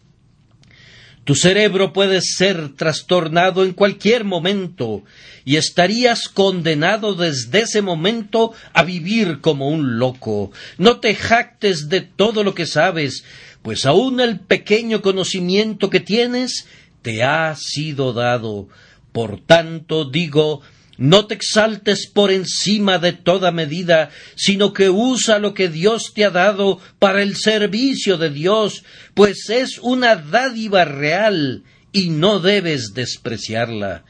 Tu 1.27 1.35
cerebro 1.35 1.91
puede 1.91 2.21
ser 2.21 2.73
trastornado 2.77 3.65
en 3.65 3.73
cualquier 3.73 4.23
momento 4.23 5.03
y 5.43 5.57
estarías 5.57 6.29
condenado 6.29 7.15
desde 7.15 7.63
ese 7.63 7.81
momento 7.81 8.53
a 8.71 8.83
vivir 8.83 9.41
como 9.41 9.67
un 9.67 9.99
loco. 9.99 10.53
No 10.77 11.01
te 11.01 11.15
jactes 11.15 11.89
de 11.89 11.99
todo 11.99 12.45
lo 12.45 12.55
que 12.55 12.65
sabes, 12.65 13.25
pues 13.67 13.85
aun 13.85 14.21
el 14.21 14.39
pequeño 14.39 15.01
conocimiento 15.01 15.89
que 15.89 15.99
tienes 15.99 16.67
te 17.01 17.21
ha 17.21 17.53
sido 17.57 18.13
dado. 18.13 18.69
Por 19.11 19.41
tanto, 19.41 20.05
digo, 20.05 20.61
no 20.95 21.25
te 21.27 21.33
exaltes 21.33 22.07
por 22.07 22.31
encima 22.31 22.97
de 22.97 23.11
toda 23.11 23.51
medida, 23.51 24.09
sino 24.35 24.71
que 24.71 24.89
usa 24.89 25.39
lo 25.39 25.53
que 25.53 25.67
Dios 25.67 26.13
te 26.15 26.23
ha 26.23 26.29
dado 26.29 26.79
para 26.97 27.21
el 27.21 27.35
servicio 27.35 28.17
de 28.17 28.29
Dios, 28.29 28.85
pues 29.13 29.49
es 29.49 29.79
una 29.79 30.15
dádiva 30.15 30.85
real 30.85 31.65
y 31.91 32.09
no 32.09 32.39
debes 32.39 32.93
despreciarla. 32.93 34.05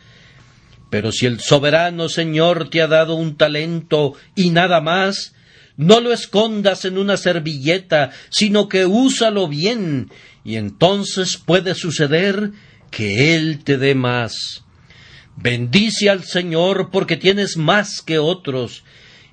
Pero 0.92 1.12
si 1.12 1.26
el 1.26 1.40
soberano 1.40 2.10
Señor 2.10 2.70
te 2.70 2.84
ha 2.84 2.88
dado 2.88 3.16
un 3.16 3.38
talento 3.38 4.14
y 4.36 4.52
nada 4.52 4.82
más, 4.82 5.34
no 5.78 6.02
lo 6.02 6.12
escondas 6.12 6.86
en 6.86 6.98
una 6.98 7.18
servilleta, 7.18 8.12
sino 8.30 8.68
que 8.68 8.86
úsalo 8.86 9.48
bien, 9.48 10.12
y 10.44 10.56
entonces 10.56 11.38
puede 11.38 11.76
suceder 11.76 12.52
que 12.92 13.36
Él 13.36 13.64
te 13.64 13.78
dé 13.78 13.96
más. 13.96 14.64
Bendice 15.36 16.10
al 16.10 16.24
Señor 16.24 16.90
porque 16.92 17.16
tienes 17.16 17.58
más 17.58 18.02
que 18.02 18.18
otros, 18.18 18.84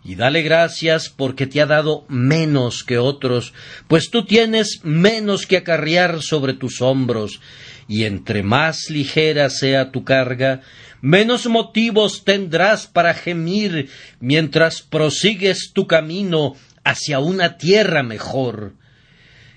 y 0.04 0.16
dale 0.16 0.42
gracias 0.42 1.08
porque 1.08 1.46
te 1.46 1.62
ha 1.62 1.66
dado 1.66 2.04
menos 2.08 2.84
que 2.84 2.98
otros, 2.98 3.54
pues 3.88 4.10
tú 4.10 4.26
tienes 4.26 4.80
menos 4.84 5.46
que 5.46 5.56
acarrear 5.56 6.22
sobre 6.22 6.52
tus 6.52 6.82
hombros, 6.82 7.40
y 7.88 8.04
entre 8.04 8.42
más 8.42 8.90
ligera 8.90 9.48
sea 9.48 9.90
tu 9.90 10.04
carga, 10.04 10.60
menos 11.00 11.46
motivos 11.46 12.24
tendrás 12.24 12.86
para 12.86 13.14
gemir 13.14 13.88
mientras 14.20 14.82
prosigues 14.82 15.72
tu 15.72 15.86
camino 15.86 16.54
hacia 16.84 17.18
una 17.18 17.56
tierra 17.56 18.02
mejor. 18.02 18.74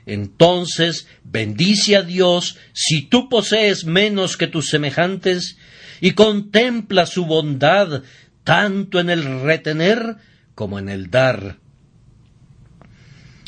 Entonces 0.05 1.07
bendice 1.25 1.97
a 1.97 2.01
Dios 2.01 2.57
si 2.73 3.01
tú 3.01 3.27
posees 3.27 3.83
menos 3.83 4.37
que 4.37 4.47
tus 4.47 4.69
semejantes, 4.69 5.57
y 5.99 6.11
contempla 6.11 7.05
su 7.05 7.25
bondad 7.25 8.03
tanto 8.43 8.99
en 8.99 9.09
el 9.09 9.41
retener 9.41 10.17
como 10.57 10.79
en 10.79 10.89
el 10.89 11.11
dar. 11.11 11.57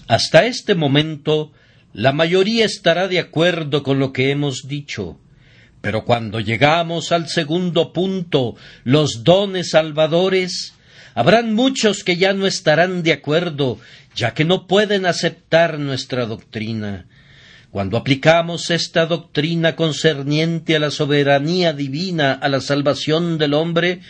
Hasta 0.08 0.46
este 0.46 0.76
momento 0.76 1.52
la 1.92 2.12
mayoría 2.12 2.66
estará 2.66 3.08
de 3.08 3.18
acuerdo 3.18 3.82
con 3.82 3.98
lo 3.98 4.14
que 4.14 4.30
hemos 4.30 4.68
dicho, 4.68 5.20
pero 5.82 6.06
cuando 6.06 6.40
llegamos 6.40 7.12
al 7.12 7.28
segundo 7.28 7.94
punto, 7.94 8.56
los 8.84 9.24
dones 9.24 9.72
salvadores, 9.72 10.76
habrán 11.16 11.56
muchos 11.56 12.04
que 12.04 12.16
ya 12.16 12.34
no 12.34 12.46
estarán 12.46 13.02
de 13.02 13.14
acuerdo, 13.14 13.80
ya 14.16 14.36
que 14.36 14.46
no 14.46 14.68
pueden 14.68 15.08
aceptar 15.08 15.80
nuestra 15.80 16.28
doctrina. 16.28 17.08
Cuando 17.72 17.98
aplicamos 17.98 18.70
esta 18.70 19.08
doctrina 19.08 19.76
concerniente 19.76 20.76
a 20.76 20.80
la 20.80 20.92
soberanía 20.92 21.74
divina, 21.74 22.34
a 22.34 22.50
la 22.50 22.62
salvación 22.62 23.40
del 23.40 23.56
hombre, 23.56 24.02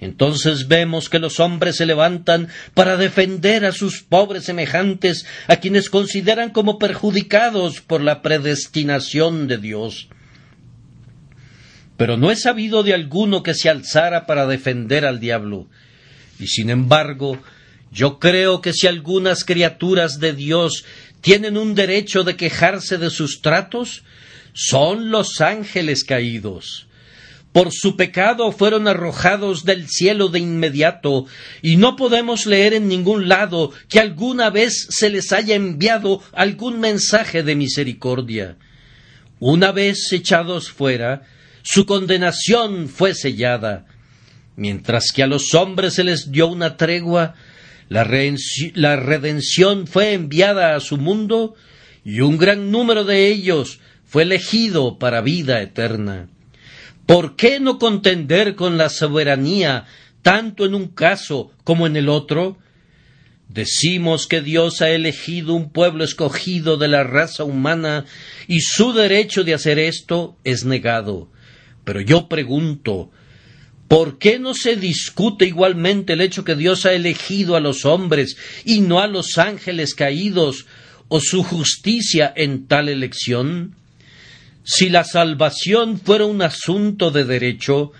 entonces 0.00 0.68
vemos 0.68 1.08
que 1.08 1.18
los 1.18 1.40
hombres 1.40 1.76
se 1.76 1.86
levantan 1.86 2.48
para 2.74 2.96
defender 2.96 3.64
a 3.64 3.72
sus 3.72 4.02
pobres 4.02 4.44
semejantes, 4.44 5.26
a 5.46 5.56
quienes 5.56 5.88
consideran 5.88 6.50
como 6.50 6.78
perjudicados 6.78 7.80
por 7.80 8.02
la 8.02 8.20
predestinación 8.20 9.48
de 9.48 9.56
Dios. 9.56 10.08
Pero 11.96 12.18
no 12.18 12.30
he 12.30 12.36
sabido 12.36 12.82
de 12.82 12.92
alguno 12.92 13.42
que 13.42 13.54
se 13.54 13.70
alzara 13.70 14.26
para 14.26 14.46
defender 14.46 15.06
al 15.06 15.18
diablo. 15.18 15.66
Y 16.38 16.48
sin 16.48 16.68
embargo, 16.68 17.38
yo 17.90 18.18
creo 18.18 18.60
que 18.60 18.74
si 18.74 18.86
algunas 18.86 19.44
criaturas 19.44 20.18
de 20.20 20.34
Dios 20.34 20.84
tienen 21.22 21.56
un 21.56 21.74
derecho 21.74 22.22
de 22.22 22.36
quejarse 22.36 22.98
de 22.98 23.08
sus 23.08 23.40
tratos 23.40 24.04
son 24.52 25.10
los 25.10 25.40
ángeles 25.40 26.04
caídos. 26.04 26.85
Por 27.56 27.72
su 27.72 27.96
pecado 27.96 28.52
fueron 28.52 28.86
arrojados 28.86 29.64
del 29.64 29.88
cielo 29.88 30.28
de 30.28 30.40
inmediato, 30.40 31.24
y 31.62 31.76
no 31.76 31.96
podemos 31.96 32.44
leer 32.44 32.74
en 32.74 32.86
ningún 32.86 33.30
lado 33.30 33.72
que 33.88 33.98
alguna 33.98 34.50
vez 34.50 34.88
se 34.90 35.08
les 35.08 35.32
haya 35.32 35.54
enviado 35.54 36.22
algún 36.34 36.80
mensaje 36.80 37.42
de 37.42 37.54
misericordia. 37.54 38.58
Una 39.40 39.72
vez 39.72 40.12
echados 40.12 40.70
fuera, 40.70 41.22
su 41.62 41.86
condenación 41.86 42.90
fue 42.90 43.14
sellada, 43.14 43.86
mientras 44.56 45.10
que 45.10 45.22
a 45.22 45.26
los 45.26 45.54
hombres 45.54 45.94
se 45.94 46.04
les 46.04 46.30
dio 46.30 46.48
una 46.48 46.76
tregua, 46.76 47.36
la, 47.88 48.04
redención 48.04 49.86
fue 49.86 50.12
enviada 50.12 50.76
a 50.76 50.80
su 50.80 50.98
mundo 50.98 51.54
y 52.04 52.20
un 52.20 52.36
gran 52.36 52.70
número 52.70 53.04
de 53.04 53.28
ellos 53.28 53.80
fue 54.04 54.24
elegido 54.24 54.98
para 54.98 55.22
vida 55.22 55.62
eterna. 55.62 56.28
¿Por 57.06 57.36
qué 57.36 57.60
no 57.60 57.78
contender 57.78 58.56
con 58.56 58.76
la 58.76 58.88
soberanía 58.88 59.86
tanto 60.22 60.66
en 60.66 60.74
un 60.74 60.88
caso 60.88 61.52
como 61.64 61.86
en 61.86 61.96
el 61.96 62.08
otro? 62.08 62.58
Decimos 63.48 64.26
que 64.26 64.42
Dios 64.42 64.82
ha 64.82 64.90
elegido 64.90 65.54
un 65.54 65.70
pueblo 65.70 66.02
escogido 66.02 66.76
de 66.76 66.88
la 66.88 67.04
raza 67.04 67.44
humana 67.44 68.04
y 68.48 68.60
su 68.60 68.92
derecho 68.92 69.44
de 69.44 69.54
hacer 69.54 69.78
esto 69.78 70.36
es 70.42 70.64
negado. 70.64 71.30
Pero 71.84 72.00
yo 72.00 72.28
pregunto, 72.28 73.10
¿Por 73.88 74.18
qué 74.18 74.38
no 74.40 74.54
se 74.54 74.74
discute 74.74 75.46
igualmente 75.46 76.14
el 76.14 76.20
hecho 76.20 76.44
que 76.44 76.56
Dios 76.56 76.86
ha 76.86 76.92
elegido 76.92 77.54
a 77.54 77.60
los 77.60 77.84
hombres 77.84 78.36
y 78.64 78.80
no 78.80 79.00
a 79.00 79.06
los 79.06 79.38
ángeles 79.38 79.94
caídos 79.94 80.66
o 81.06 81.20
su 81.20 81.44
justicia 81.44 82.32
en 82.34 82.66
tal 82.66 82.88
elección? 82.88 83.76
Si 84.68 84.88
la 84.88 85.04
salvación 85.04 86.00
fuera 86.00 86.26
un 86.26 86.42
asunto 86.42 87.12
de 87.12 87.22
derecho, 87.22 87.92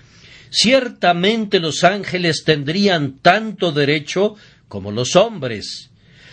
ciertamente 0.50 1.61
los 1.61 1.85
ángeles 1.85 2.42
tendrían 2.44 3.20
tanto 3.20 3.70
derecho 3.70 4.35
como 4.66 4.90
los 4.90 5.14
hombres. 5.14 5.90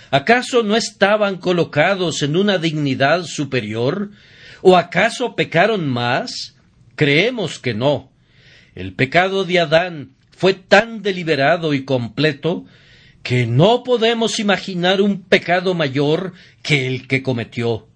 ¿Acaso 0.09 0.63
no 0.63 0.75
estaban 0.75 1.37
colocados 1.37 2.23
en 2.23 2.35
una 2.35 2.57
dignidad 2.57 3.25
superior? 3.25 4.09
¿O 4.63 4.75
acaso 4.75 5.35
pecaron 5.35 5.87
más? 5.87 6.55
Creemos 6.95 7.59
que 7.59 7.75
no. 7.75 8.11
El 8.73 8.93
pecado 8.93 9.45
de 9.45 9.59
Adán 9.59 10.15
fue 10.35 10.55
tan 10.55 11.03
deliberado 11.03 11.75
y 11.75 11.85
completo 11.85 12.65
que 13.21 13.45
no 13.45 13.83
podemos 13.83 14.39
imaginar 14.39 14.99
un 14.99 15.21
pecado 15.21 15.75
mayor 15.75 16.33
que 16.63 16.87
el 16.87 17.07
que 17.07 17.21
cometió. 17.21 17.87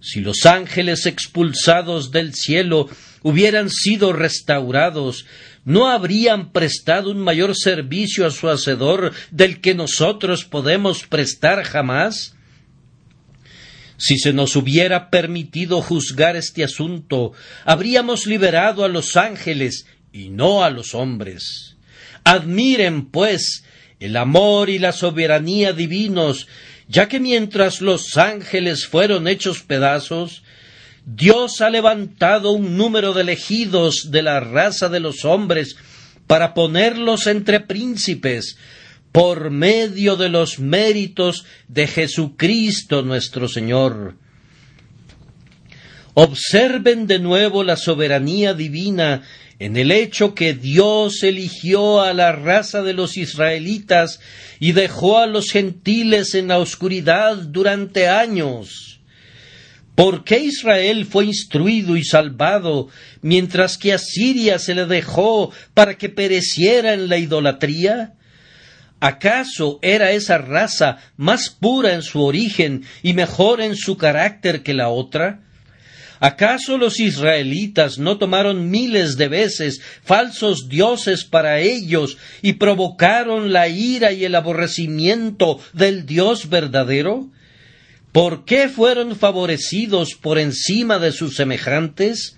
Si 0.00 0.20
los 0.20 0.46
ángeles 0.46 1.06
expulsados 1.06 2.10
del 2.12 2.34
cielo 2.34 2.88
hubieran 3.22 3.68
sido 3.68 4.12
restaurados, 4.12 5.26
¿no 5.64 5.88
habrían 5.88 6.52
prestado 6.52 7.10
un 7.10 7.18
mayor 7.18 7.56
servicio 7.56 8.26
a 8.26 8.30
su 8.30 8.48
Hacedor 8.48 9.12
del 9.30 9.60
que 9.60 9.74
nosotros 9.74 10.44
podemos 10.44 11.06
prestar 11.06 11.64
jamás? 11.64 12.34
Si 13.96 14.16
se 14.18 14.32
nos 14.32 14.54
hubiera 14.54 15.10
permitido 15.10 15.82
juzgar 15.82 16.36
este 16.36 16.62
asunto, 16.62 17.32
habríamos 17.64 18.26
liberado 18.26 18.84
a 18.84 18.88
los 18.88 19.16
ángeles 19.16 19.86
y 20.12 20.28
no 20.28 20.62
a 20.62 20.70
los 20.70 20.94
hombres. 20.94 21.76
Admiren, 22.22 23.06
pues, 23.06 23.64
el 23.98 24.16
amor 24.16 24.70
y 24.70 24.78
la 24.78 24.92
soberanía 24.92 25.72
divinos, 25.72 26.46
ya 26.88 27.08
que 27.08 27.20
mientras 27.20 27.80
los 27.80 28.16
ángeles 28.16 28.86
fueron 28.86 29.28
hechos 29.28 29.62
pedazos, 29.62 30.42
Dios 31.04 31.60
ha 31.60 31.70
levantado 31.70 32.52
un 32.52 32.76
número 32.76 33.12
de 33.12 33.22
elegidos 33.22 34.10
de 34.10 34.22
la 34.22 34.40
raza 34.40 34.88
de 34.88 35.00
los 35.00 35.24
hombres 35.24 35.76
para 36.26 36.54
ponerlos 36.54 37.26
entre 37.26 37.60
príncipes 37.60 38.56
por 39.12 39.50
medio 39.50 40.16
de 40.16 40.28
los 40.28 40.58
méritos 40.58 41.44
de 41.68 41.86
Jesucristo 41.86 43.02
nuestro 43.02 43.48
Señor. 43.48 44.16
Observen 46.14 47.06
de 47.06 47.18
nuevo 47.18 47.64
la 47.64 47.76
soberanía 47.76 48.52
divina 48.52 49.22
en 49.58 49.76
el 49.76 49.90
hecho 49.90 50.34
que 50.34 50.54
Dios 50.54 51.22
eligió 51.22 52.00
a 52.00 52.12
la 52.12 52.32
raza 52.32 52.82
de 52.82 52.92
los 52.92 53.16
israelitas 53.16 54.20
y 54.60 54.72
dejó 54.72 55.18
a 55.18 55.26
los 55.26 55.50
gentiles 55.50 56.34
en 56.34 56.48
la 56.48 56.58
oscuridad 56.58 57.36
durante 57.36 58.08
años. 58.08 59.00
¿Por 59.96 60.22
qué 60.22 60.38
Israel 60.38 61.06
fue 61.06 61.24
instruido 61.24 61.96
y 61.96 62.04
salvado, 62.04 62.88
mientras 63.20 63.76
que 63.76 63.92
a 63.92 63.98
Siria 63.98 64.60
se 64.60 64.76
le 64.76 64.86
dejó 64.86 65.50
para 65.74 65.98
que 65.98 66.08
pereciera 66.08 66.94
en 66.94 67.08
la 67.08 67.18
idolatría? 67.18 68.14
¿Acaso 69.00 69.80
era 69.82 70.12
esa 70.12 70.38
raza 70.38 70.98
más 71.16 71.50
pura 71.50 71.94
en 71.94 72.02
su 72.02 72.22
origen 72.22 72.84
y 73.02 73.12
mejor 73.12 73.60
en 73.60 73.74
su 73.74 73.96
carácter 73.96 74.62
que 74.62 74.72
la 74.72 74.88
otra? 74.88 75.47
¿Acaso 76.20 76.78
los 76.78 76.98
israelitas 76.98 77.98
no 77.98 78.18
tomaron 78.18 78.70
miles 78.70 79.16
de 79.16 79.28
veces 79.28 79.80
falsos 80.02 80.68
dioses 80.68 81.24
para 81.24 81.60
ellos 81.60 82.16
y 82.42 82.54
provocaron 82.54 83.52
la 83.52 83.68
ira 83.68 84.12
y 84.12 84.24
el 84.24 84.34
aborrecimiento 84.34 85.60
del 85.72 86.06
Dios 86.06 86.48
verdadero? 86.48 87.28
¿Por 88.10 88.44
qué 88.44 88.68
fueron 88.68 89.14
favorecidos 89.16 90.14
por 90.14 90.38
encima 90.38 90.98
de 90.98 91.12
sus 91.12 91.36
semejantes? 91.36 92.36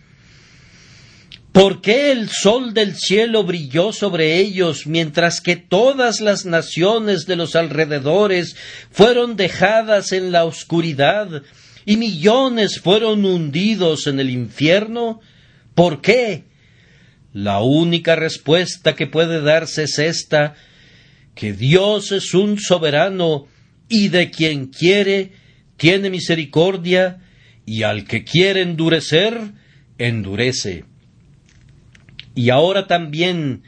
¿Por 1.53 1.81
qué 1.81 2.13
el 2.13 2.29
sol 2.29 2.75
del 2.75 2.97
cielo 2.97 3.43
brilló 3.45 3.93
sobre 3.93 4.37
ellos 4.37 4.87
mientras 4.87 5.41
que 5.41 5.57
todas 5.57 6.21
las 6.21 6.45
naciones 6.45 7.27
de 7.27 7.37
los 7.37 7.57
alrededores 7.57 8.57
fueron 8.91 9.37
dejadas 9.37 10.13
en 10.13 10.31
la 10.31 10.45
oscuridad 10.45 11.43
y 11.91 11.97
millones 11.97 12.79
fueron 12.79 13.25
hundidos 13.25 14.07
en 14.07 14.21
el 14.21 14.31
infierno? 14.31 15.21
¿Por 15.75 16.01
qué? 16.01 16.45
La 17.33 17.63
única 17.63 18.15
respuesta 18.15 18.95
que 18.95 19.09
puede 19.09 19.43
darse 19.43 19.83
es 19.83 19.99
esta 19.99 20.55
que 21.35 21.53
Dios 21.53 22.13
es 22.13 22.33
un 22.33 22.61
soberano 22.61 23.49
y 23.89 24.07
de 24.07 24.31
quien 24.31 24.69
quiere 24.69 25.33
tiene 25.77 26.11
misericordia 26.11 27.23
y 27.67 27.83
al 27.83 28.05
que 28.05 28.23
quiere 28.23 28.63
endurecer, 28.63 29.41
endurece. 29.99 30.85
Y 32.37 32.51
ahora 32.51 32.87
también, 32.87 33.65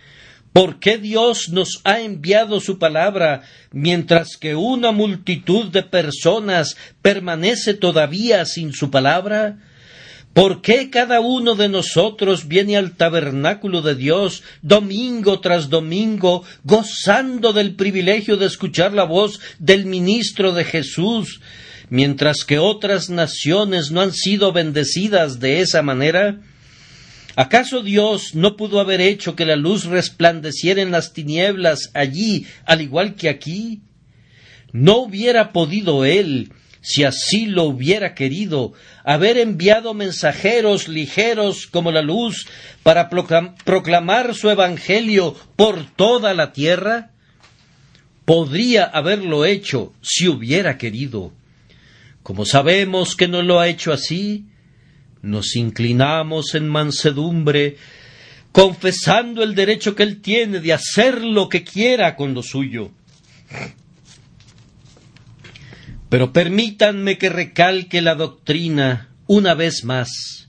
¿por 0.53 0.79
qué 0.79 0.99
Dios 0.99 1.49
nos 1.51 1.81
ha 1.85 2.01
enviado 2.01 2.61
su 2.61 2.79
palabra 2.79 3.43
mientras 3.71 4.37
que 4.37 4.55
una 4.55 4.93
multitud 4.93 5.71
de 5.71 5.83
personas 5.83 6.77
permanece 7.01 7.75
todavía 7.75 8.45
sin 8.45 8.73
su 8.73 8.91
palabra? 8.91 9.59
¿Por 10.33 10.63
qué 10.63 10.89
cada 10.89 11.21
uno 11.21 11.55
de 11.55 11.69
nosotros 11.69 12.49
viene 12.49 12.79
al 12.79 12.97
tabernáculo 12.97 13.83
de 13.83 13.95
Dios 13.95 14.43
domingo 14.63 15.41
tras 15.41 15.69
domingo, 15.69 16.43
gozando 16.65 17.53
del 17.53 17.75
privilegio 17.75 18.39
de 18.39 18.47
escuchar 18.47 18.95
la 18.95 19.05
voz 19.05 19.41
del 19.59 19.85
ministro 19.85 20.53
de 20.53 20.65
Jesús, 20.65 21.41
mientras 21.91 22.45
que 22.45 22.59
otras 22.59 23.11
naciones 23.11 23.91
no 23.91 24.01
han 24.01 24.15
sido 24.15 24.53
bendecidas 24.53 25.39
de 25.39 25.61
esa 25.61 25.83
manera? 25.83 26.41
¿Acaso 27.35 27.83
Dios 27.83 28.35
no 28.35 28.57
pudo 28.57 28.79
haber 28.81 29.01
hecho 29.01 29.35
que 29.35 29.47
la 29.47 29.57
luz 29.57 29.85
resplandeciera 29.85 30.83
en 30.83 30.91
las 30.91 31.13
tinieblas 31.13 31.91
allí, 31.95 32.47
al 32.67 32.83
igual 32.83 33.15
que 33.15 33.31
aquí? 33.31 33.81
¿No 34.73 34.99
hubiera 34.99 35.53
podido 35.53 36.05
Él, 36.05 36.53
si 36.83 37.05
así 37.05 37.47
lo 37.47 37.65
hubiera 37.65 38.15
querido, 38.15 38.75
haber 39.05 39.39
enviado 39.39 39.95
mensajeros 39.95 40.89
ligeros 40.89 41.67
como 41.67 41.91
la 41.91 42.03
luz 42.03 42.47
para 42.83 43.09
proclamar 43.09 44.35
su 44.35 44.51
Evangelio 44.51 45.35
por 45.57 45.87
toda 45.87 46.35
la 46.35 46.53
tierra? 46.53 47.11
Podría 48.27 48.85
haberlo 48.85 49.47
hecho 49.47 49.95
si 50.03 50.29
hubiera 50.29 50.77
querido. 50.77 51.33
Como 52.23 52.45
sabemos 52.45 53.17
que 53.17 53.27
no 53.27 53.43
lo 53.43 53.59
ha 53.59 53.69
hecho 53.69 53.93
así, 53.93 54.47
nos 55.23 55.57
inclinamos 55.57 56.55
en 56.55 56.69
mansedumbre, 56.69 57.77
confesando 58.51 59.43
el 59.43 59.55
derecho 59.55 59.95
que 59.95 60.03
Él 60.03 60.21
tiene 60.21 60.61
de 60.61 60.73
hacer 60.73 61.23
lo 61.23 61.49
que 61.49 61.65
quiera 61.65 62.17
con 62.17 62.35
lo 62.35 62.43
suyo. 62.43 62.91
Pero 66.09 66.33
permítanme 66.33 67.17
que 67.17 67.31
recalque 67.31 68.03
la 68.03 68.15
doctrina 68.15 69.09
una 69.27 69.55
vez 69.55 69.85
más. 69.85 70.49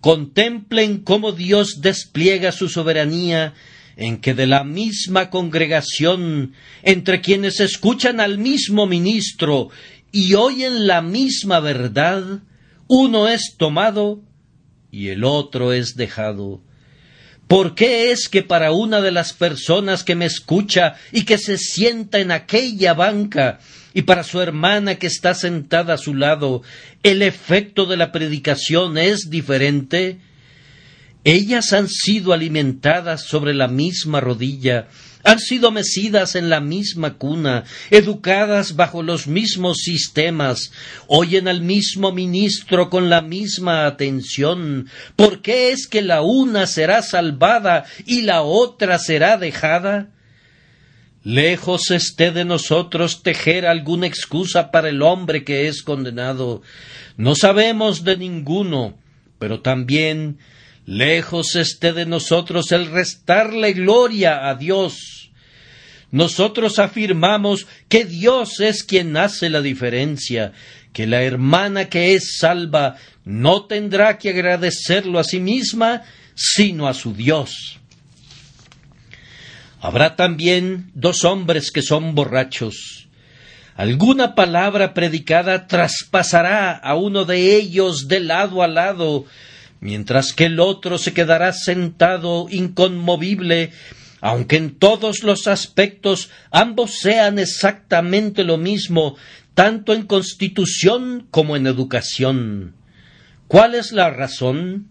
Contemplen 0.00 0.98
cómo 0.98 1.32
Dios 1.32 1.80
despliega 1.80 2.52
su 2.52 2.68
soberanía 2.68 3.54
en 3.96 4.18
que 4.18 4.34
de 4.34 4.46
la 4.46 4.64
misma 4.64 5.30
congregación, 5.30 6.54
entre 6.82 7.20
quienes 7.20 7.60
escuchan 7.60 8.20
al 8.20 8.38
mismo 8.38 8.86
ministro 8.86 9.70
y 10.10 10.34
oyen 10.34 10.86
la 10.86 11.02
misma 11.02 11.60
verdad, 11.60 12.42
uno 12.94 13.26
es 13.26 13.54
tomado 13.56 14.20
y 14.90 15.08
el 15.08 15.24
otro 15.24 15.72
es 15.72 15.96
dejado. 15.96 16.60
¿Por 17.48 17.74
qué 17.74 18.12
es 18.12 18.28
que 18.28 18.42
para 18.42 18.72
una 18.72 19.00
de 19.00 19.10
las 19.10 19.32
personas 19.32 20.04
que 20.04 20.14
me 20.14 20.26
escucha 20.26 20.96
y 21.10 21.24
que 21.24 21.38
se 21.38 21.56
sienta 21.56 22.18
en 22.18 22.30
aquella 22.30 22.92
banca, 22.92 23.60
y 23.94 24.02
para 24.02 24.24
su 24.24 24.42
hermana 24.42 24.96
que 24.96 25.06
está 25.06 25.34
sentada 25.34 25.94
a 25.94 25.98
su 25.98 26.14
lado, 26.14 26.60
el 27.02 27.22
efecto 27.22 27.86
de 27.86 27.96
la 27.96 28.12
predicación 28.12 28.98
es 28.98 29.30
diferente? 29.30 30.18
Ellas 31.24 31.72
han 31.72 31.88
sido 31.88 32.34
alimentadas 32.34 33.24
sobre 33.24 33.54
la 33.54 33.68
misma 33.68 34.20
rodilla, 34.20 34.88
han 35.24 35.38
sido 35.38 35.70
mecidas 35.70 36.34
en 36.34 36.50
la 36.50 36.60
misma 36.60 37.14
cuna, 37.14 37.64
educadas 37.90 38.76
bajo 38.76 39.02
los 39.02 39.26
mismos 39.26 39.78
sistemas, 39.78 40.72
oyen 41.06 41.48
al 41.48 41.60
mismo 41.60 42.12
ministro 42.12 42.90
con 42.90 43.08
la 43.08 43.22
misma 43.22 43.86
atención. 43.86 44.88
¿Por 45.16 45.42
qué 45.42 45.70
es 45.70 45.86
que 45.86 46.02
la 46.02 46.22
una 46.22 46.66
será 46.66 47.02
salvada 47.02 47.84
y 48.06 48.22
la 48.22 48.42
otra 48.42 48.98
será 48.98 49.36
dejada? 49.36 50.10
Lejos 51.24 51.92
esté 51.92 52.32
de 52.32 52.44
nosotros 52.44 53.22
tejer 53.22 53.64
alguna 53.64 54.08
excusa 54.08 54.72
para 54.72 54.88
el 54.88 55.02
hombre 55.02 55.44
que 55.44 55.68
es 55.68 55.84
condenado. 55.84 56.62
No 57.16 57.36
sabemos 57.36 58.02
de 58.02 58.16
ninguno, 58.16 58.98
pero 59.38 59.60
también 59.60 60.38
Lejos 60.84 61.54
esté 61.56 61.92
de 61.92 62.06
nosotros 62.06 62.72
el 62.72 62.90
restarle 62.90 63.72
gloria 63.72 64.48
a 64.48 64.54
Dios. 64.56 65.30
Nosotros 66.10 66.78
afirmamos 66.78 67.66
que 67.88 68.04
Dios 68.04 68.60
es 68.60 68.82
quien 68.82 69.16
hace 69.16 69.48
la 69.48 69.62
diferencia, 69.62 70.52
que 70.92 71.06
la 71.06 71.22
hermana 71.22 71.88
que 71.88 72.14
es 72.14 72.36
salva 72.38 72.96
no 73.24 73.64
tendrá 73.64 74.18
que 74.18 74.30
agradecerlo 74.30 75.18
a 75.18 75.24
sí 75.24 75.40
misma, 75.40 76.02
sino 76.34 76.86
a 76.86 76.94
su 76.94 77.14
Dios. 77.14 77.78
Habrá 79.80 80.14
también 80.16 80.90
dos 80.94 81.24
hombres 81.24 81.70
que 81.70 81.82
son 81.82 82.14
borrachos. 82.14 83.08
Alguna 83.74 84.34
palabra 84.34 84.94
predicada 84.94 85.66
traspasará 85.66 86.72
a 86.72 86.94
uno 86.94 87.24
de 87.24 87.56
ellos 87.56 88.06
de 88.06 88.20
lado 88.20 88.62
a 88.62 88.68
lado, 88.68 89.24
mientras 89.82 90.32
que 90.32 90.44
el 90.44 90.60
otro 90.60 90.96
se 90.96 91.12
quedará 91.12 91.52
sentado 91.52 92.46
inconmovible, 92.48 93.72
aunque 94.20 94.56
en 94.56 94.76
todos 94.76 95.24
los 95.24 95.48
aspectos 95.48 96.30
ambos 96.52 97.00
sean 97.00 97.40
exactamente 97.40 98.44
lo 98.44 98.58
mismo, 98.58 99.16
tanto 99.54 99.92
en 99.92 100.06
constitución 100.06 101.26
como 101.32 101.56
en 101.56 101.66
educación. 101.66 102.76
¿Cuál 103.48 103.74
es 103.74 103.90
la 103.90 104.08
razón? 104.10 104.88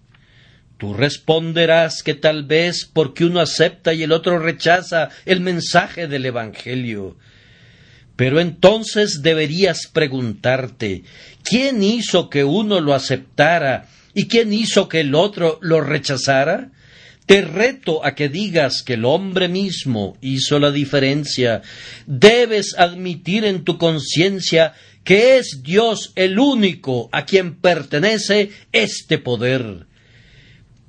Tú 0.78 0.94
responderás 0.94 2.04
que 2.04 2.14
tal 2.14 2.44
vez 2.44 2.86
porque 2.92 3.24
uno 3.24 3.40
acepta 3.40 3.94
y 3.94 4.04
el 4.04 4.12
otro 4.12 4.40
rechaza 4.40 5.08
el 5.26 5.40
mensaje 5.40 6.08
del 6.08 6.26
Evangelio. 6.26 7.16
Pero 8.18 8.42
entonces 8.42 9.22
deberías 9.22 9.88
preguntarte 9.88 11.04
¿quién 11.44 11.82
hizo 11.82 12.30
que 12.30 12.44
uno 12.44 12.82
lo 12.82 12.94
aceptara 12.94 13.88
¿Y 14.14 14.28
quién 14.28 14.54
hizo 14.54 14.90
que 14.90 15.02
el 15.02 15.16
otro 15.16 15.60
lo 15.62 15.82
rechazara? 15.82 16.72
Te 17.26 17.42
reto 17.42 18.06
a 18.06 18.14
que 18.14 18.30
digas 18.30 18.84
que 18.84 18.96
el 18.96 19.06
hombre 19.06 19.48
mismo 19.48 20.18
hizo 20.22 20.60
la 20.60 20.72
diferencia. 20.72 21.62
Debes 22.06 22.76
admitir 22.78 23.46
en 23.46 23.64
tu 23.64 23.78
conciencia 23.78 24.74
que 25.04 25.38
es 25.38 25.62
Dios 25.64 26.12
el 26.16 26.40
único 26.40 27.10
a 27.12 27.26
quien 27.26 27.56
pertenece 27.56 28.52
este 28.72 29.18
poder. 29.18 29.88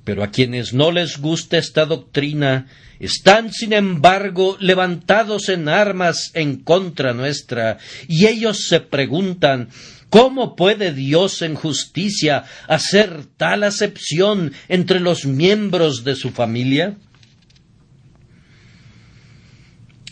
Pero 0.03 0.23
a 0.23 0.31
quienes 0.31 0.73
no 0.73 0.91
les 0.91 1.17
gusta 1.17 1.57
esta 1.57 1.85
doctrina, 1.85 2.67
están 2.99 3.51
sin 3.51 3.73
embargo 3.73 4.57
levantados 4.59 5.49
en 5.49 5.69
armas 5.69 6.31
en 6.33 6.57
contra 6.57 7.13
nuestra, 7.13 7.77
y 8.07 8.27
ellos 8.27 8.67
se 8.67 8.81
preguntan 8.81 9.69
¿Cómo 10.13 10.55
puede 10.55 10.93
Dios 10.93 11.41
en 11.41 11.55
justicia 11.55 12.43
hacer 12.67 13.25
tal 13.35 13.63
acepción 13.63 14.53
entre 14.67 14.99
los 14.99 15.25
miembros 15.25 16.03
de 16.03 16.15
su 16.15 16.29
familia? 16.29 16.97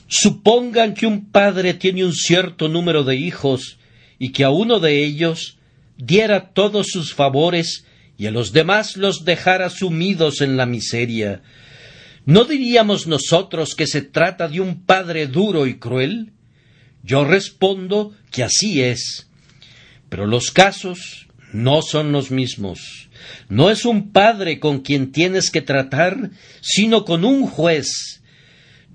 Supongan 0.08 0.96
que 0.96 1.06
un 1.06 1.30
padre 1.30 1.76
tiene 1.76 2.04
un 2.04 2.16
cierto 2.16 2.68
número 2.68 3.04
de 3.04 3.16
hijos 3.16 3.78
y 4.18 4.32
que 4.32 4.44
a 4.44 4.50
uno 4.50 4.80
de 4.80 5.06
ellos 5.06 5.60
diera 5.98 6.52
todos 6.52 6.88
sus 6.88 7.14
favores 7.14 7.86
y 8.18 8.26
a 8.26 8.32
los 8.32 8.54
demás 8.54 8.98
los 8.98 9.24
dejara 9.24 9.70
sumidos 9.70 10.42
en 10.42 10.58
la 10.58 10.66
miseria. 10.66 11.44
¿No 12.26 12.46
diríamos 12.46 13.06
nosotros 13.06 13.76
que 13.76 13.86
se 13.86 14.02
trata 14.02 14.48
de 14.48 14.62
un 14.62 14.84
padre 14.84 15.28
duro 15.28 15.68
y 15.68 15.78
cruel? 15.78 16.34
Yo 17.04 17.24
respondo 17.24 18.16
que 18.32 18.44
así 18.44 18.82
es. 18.82 19.28
Pero 20.12 20.28
los 20.28 20.52
casos 20.52 21.28
no 21.54 21.82
son 21.82 22.12
los 22.12 22.32
mismos. 22.32 23.08
No 23.48 23.70
es 23.70 23.86
un 23.86 24.12
padre 24.12 24.60
con 24.60 24.82
quien 24.82 25.14
tienes 25.14 25.50
que 25.50 25.62
tratar, 25.62 26.32
sino 26.60 27.06
con 27.06 27.24
un 27.24 27.48
juez. 27.48 28.22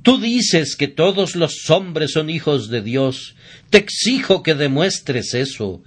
Tú 0.02 0.20
dices 0.20 0.76
que 0.76 0.88
todos 0.88 1.35
los 1.35 1.70
hombres 1.70 2.12
son 2.12 2.29
hijos 2.29 2.68
de 2.68 2.83
Dios. 2.83 3.35
Te 3.70 3.79
exijo 3.79 4.42
que 4.42 4.55
demuestres 4.55 5.33
eso. 5.33 5.83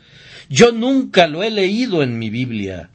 Yo 0.49 0.71
nunca 0.71 1.27
lo 1.27 1.43
he 1.43 1.51
leído 1.51 2.01
en 2.01 2.17
mi 2.17 2.31
Biblia. 2.31 2.89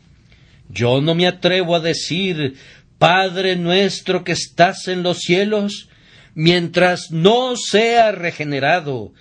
Yo 0.68 1.00
no 1.00 1.14
me 1.14 1.28
atrevo 1.28 1.76
a 1.76 1.80
decir 1.80 2.56
Padre 2.98 3.54
nuestro 3.54 4.24
que 4.24 4.32
estás 4.32 4.88
en 4.88 5.04
los 5.04 5.18
cielos, 5.18 5.88
mientras 6.34 7.12
no 7.12 7.54
sea 7.54 8.10
regenerado. 8.10 9.12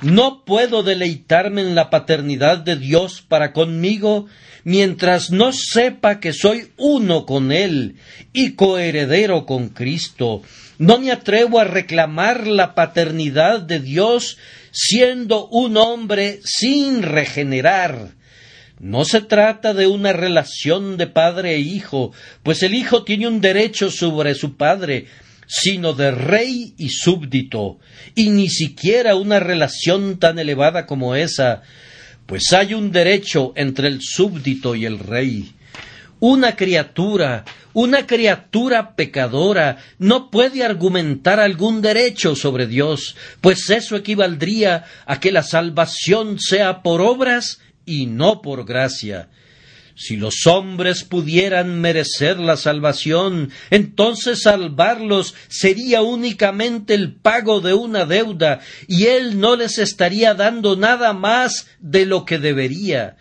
No 0.00 0.44
puedo 0.44 0.84
deleitarme 0.84 1.62
en 1.62 1.74
la 1.74 1.90
paternidad 1.90 2.58
de 2.58 2.76
Dios 2.76 3.20
para 3.26 3.52
conmigo 3.52 4.26
mientras 4.62 5.30
no 5.30 5.52
sepa 5.52 6.20
que 6.20 6.32
soy 6.32 6.68
uno 6.76 7.26
con 7.26 7.50
Él 7.50 7.96
y 8.32 8.52
coheredero 8.52 9.44
con 9.44 9.70
Cristo. 9.70 10.42
No 10.78 10.98
me 10.98 11.10
atrevo 11.10 11.58
a 11.58 11.64
reclamar 11.64 12.46
la 12.46 12.76
paternidad 12.76 13.60
de 13.60 13.80
Dios 13.80 14.38
siendo 14.70 15.48
un 15.48 15.76
hombre 15.76 16.38
sin 16.44 17.02
regenerar. 17.02 18.12
No 18.78 19.04
se 19.04 19.20
trata 19.20 19.74
de 19.74 19.88
una 19.88 20.12
relación 20.12 20.96
de 20.96 21.08
padre 21.08 21.56
e 21.56 21.58
hijo, 21.58 22.12
pues 22.44 22.62
el 22.62 22.74
hijo 22.74 23.02
tiene 23.02 23.26
un 23.26 23.40
derecho 23.40 23.90
sobre 23.90 24.36
su 24.36 24.56
padre, 24.56 25.06
sino 25.48 25.94
de 25.94 26.10
rey 26.10 26.74
y 26.76 26.90
súbdito, 26.90 27.78
y 28.14 28.28
ni 28.30 28.50
siquiera 28.50 29.16
una 29.16 29.40
relación 29.40 30.18
tan 30.18 30.38
elevada 30.38 30.86
como 30.86 31.16
esa, 31.16 31.62
pues 32.26 32.52
hay 32.52 32.74
un 32.74 32.92
derecho 32.92 33.54
entre 33.56 33.88
el 33.88 34.00
súbdito 34.02 34.74
y 34.74 34.84
el 34.84 34.98
rey. 34.98 35.54
Una 36.20 36.54
criatura, 36.54 37.44
una 37.72 38.06
criatura 38.06 38.94
pecadora, 38.94 39.78
no 39.98 40.30
puede 40.30 40.64
argumentar 40.64 41.40
algún 41.40 41.80
derecho 41.80 42.36
sobre 42.36 42.66
Dios, 42.66 43.16
pues 43.40 43.70
eso 43.70 43.96
equivaldría 43.96 44.84
a 45.06 45.18
que 45.20 45.32
la 45.32 45.42
salvación 45.42 46.38
sea 46.38 46.82
por 46.82 47.00
obras 47.00 47.60
y 47.86 48.06
no 48.06 48.42
por 48.42 48.66
gracia. 48.66 49.30
Si 50.00 50.16
los 50.16 50.46
hombres 50.46 51.02
pudieran 51.02 51.80
merecer 51.80 52.38
la 52.38 52.56
salvación, 52.56 53.50
entonces 53.68 54.42
salvarlos 54.42 55.34
sería 55.48 56.02
únicamente 56.02 56.94
el 56.94 57.16
pago 57.16 57.60
de 57.60 57.74
una 57.74 58.04
deuda, 58.04 58.60
y 58.86 59.06
Él 59.06 59.40
no 59.40 59.56
les 59.56 59.78
estaría 59.78 60.34
dando 60.34 60.76
nada 60.76 61.14
más 61.14 61.66
de 61.80 62.06
lo 62.06 62.24
que 62.24 62.38
debería. 62.38 63.16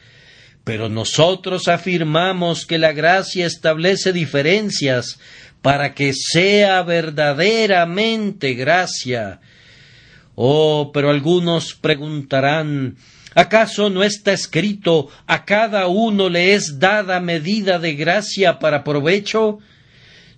Pero 0.64 0.88
nosotros 0.88 1.68
afirmamos 1.68 2.68
que 2.68 2.78
la 2.78 2.94
gracia 2.94 3.48
establece 3.48 4.14
diferencias 4.14 5.20
para 5.64 5.96
que 5.96 6.14
sea 6.14 6.84
verdaderamente 6.84 8.54
gracia. 8.54 9.42
Oh, 10.36 10.92
pero 10.94 11.10
algunos 11.10 11.74
preguntarán 11.74 12.98
¿Acaso 13.38 13.92
no 13.92 14.04
está 14.04 14.34
escrito 14.34 15.10
a 15.28 15.46
cada 15.46 15.86
uno 15.86 16.28
le 16.28 16.56
es 16.56 16.80
dada 16.80 17.20
medida 17.20 17.78
de 17.78 17.94
gracia 17.94 18.58
para 18.58 18.84
provecho? 18.84 19.60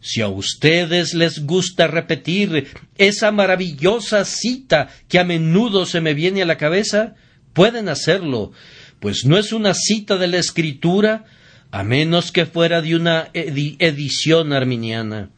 Si 0.02 0.20
a 0.20 0.28
ustedes 0.28 1.14
les 1.14 1.46
gusta 1.46 1.88
repetir 1.88 2.68
esa 2.98 3.32
maravillosa 3.32 4.26
cita 4.26 4.90
que 5.08 5.18
a 5.18 5.24
menudo 5.24 5.86
se 5.86 6.02
me 6.02 6.14
viene 6.14 6.42
a 6.42 6.46
la 6.46 6.58
cabeza, 6.58 7.16
pueden 7.54 7.88
hacerlo, 7.88 8.52
pues 9.00 9.24
no 9.24 9.38
es 9.38 9.54
una 9.54 9.74
cita 9.74 10.18
de 10.18 10.28
la 10.28 10.38
Escritura, 10.40 11.24
a 11.72 11.86
menos 11.86 12.34
que 12.34 12.46
fuera 12.46 12.82
de 12.82 12.98
una 12.98 13.30
edición 13.34 14.52
arminiana. 14.52 15.30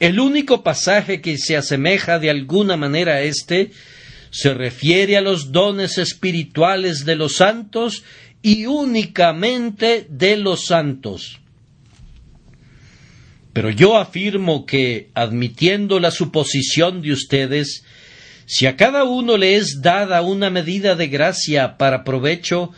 El 0.00 0.20
único 0.20 0.62
pasaje 0.62 1.22
que 1.22 1.38
se 1.38 1.56
asemeja 1.56 2.18
de 2.18 2.28
alguna 2.28 2.76
manera 2.76 3.14
a 3.14 3.22
este 3.22 3.70
se 4.30 4.54
refiere 4.54 5.16
a 5.16 5.20
los 5.20 5.52
dones 5.52 5.98
espirituales 5.98 7.04
de 7.04 7.16
los 7.16 7.36
santos 7.36 8.04
y 8.42 8.66
únicamente 8.66 10.06
de 10.08 10.36
los 10.36 10.66
santos. 10.66 11.40
Pero 13.52 13.70
yo 13.70 13.98
afirmo 13.98 14.64
que, 14.64 15.10
admitiendo 15.14 15.98
la 15.98 16.12
suposición 16.12 17.02
de 17.02 17.12
ustedes, 17.12 17.84
si 18.46 18.66
a 18.66 18.76
cada 18.76 19.04
uno 19.04 19.36
le 19.36 19.56
es 19.56 19.82
dada 19.82 20.22
una 20.22 20.50
medida 20.50 20.94
de 20.94 21.08
gracia 21.08 21.76
para 21.76 22.04
provecho, 22.04 22.70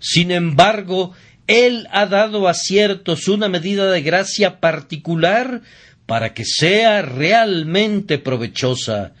sin 0.00 0.32
embargo, 0.32 1.12
Él 1.46 1.86
ha 1.92 2.06
dado 2.06 2.48
a 2.48 2.54
ciertos 2.54 3.28
una 3.28 3.48
medida 3.48 3.90
de 3.90 4.02
gracia 4.02 4.58
particular 4.58 5.62
para 6.06 6.34
que 6.34 6.44
sea 6.44 7.02
realmente 7.02 8.18
provechosa, 8.18 9.14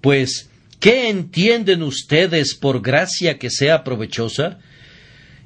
pues 0.00 0.50
¿Qué 0.80 1.08
entienden 1.08 1.82
ustedes 1.82 2.54
por 2.54 2.82
gracia 2.82 3.38
que 3.38 3.50
sea 3.50 3.82
provechosa? 3.82 4.58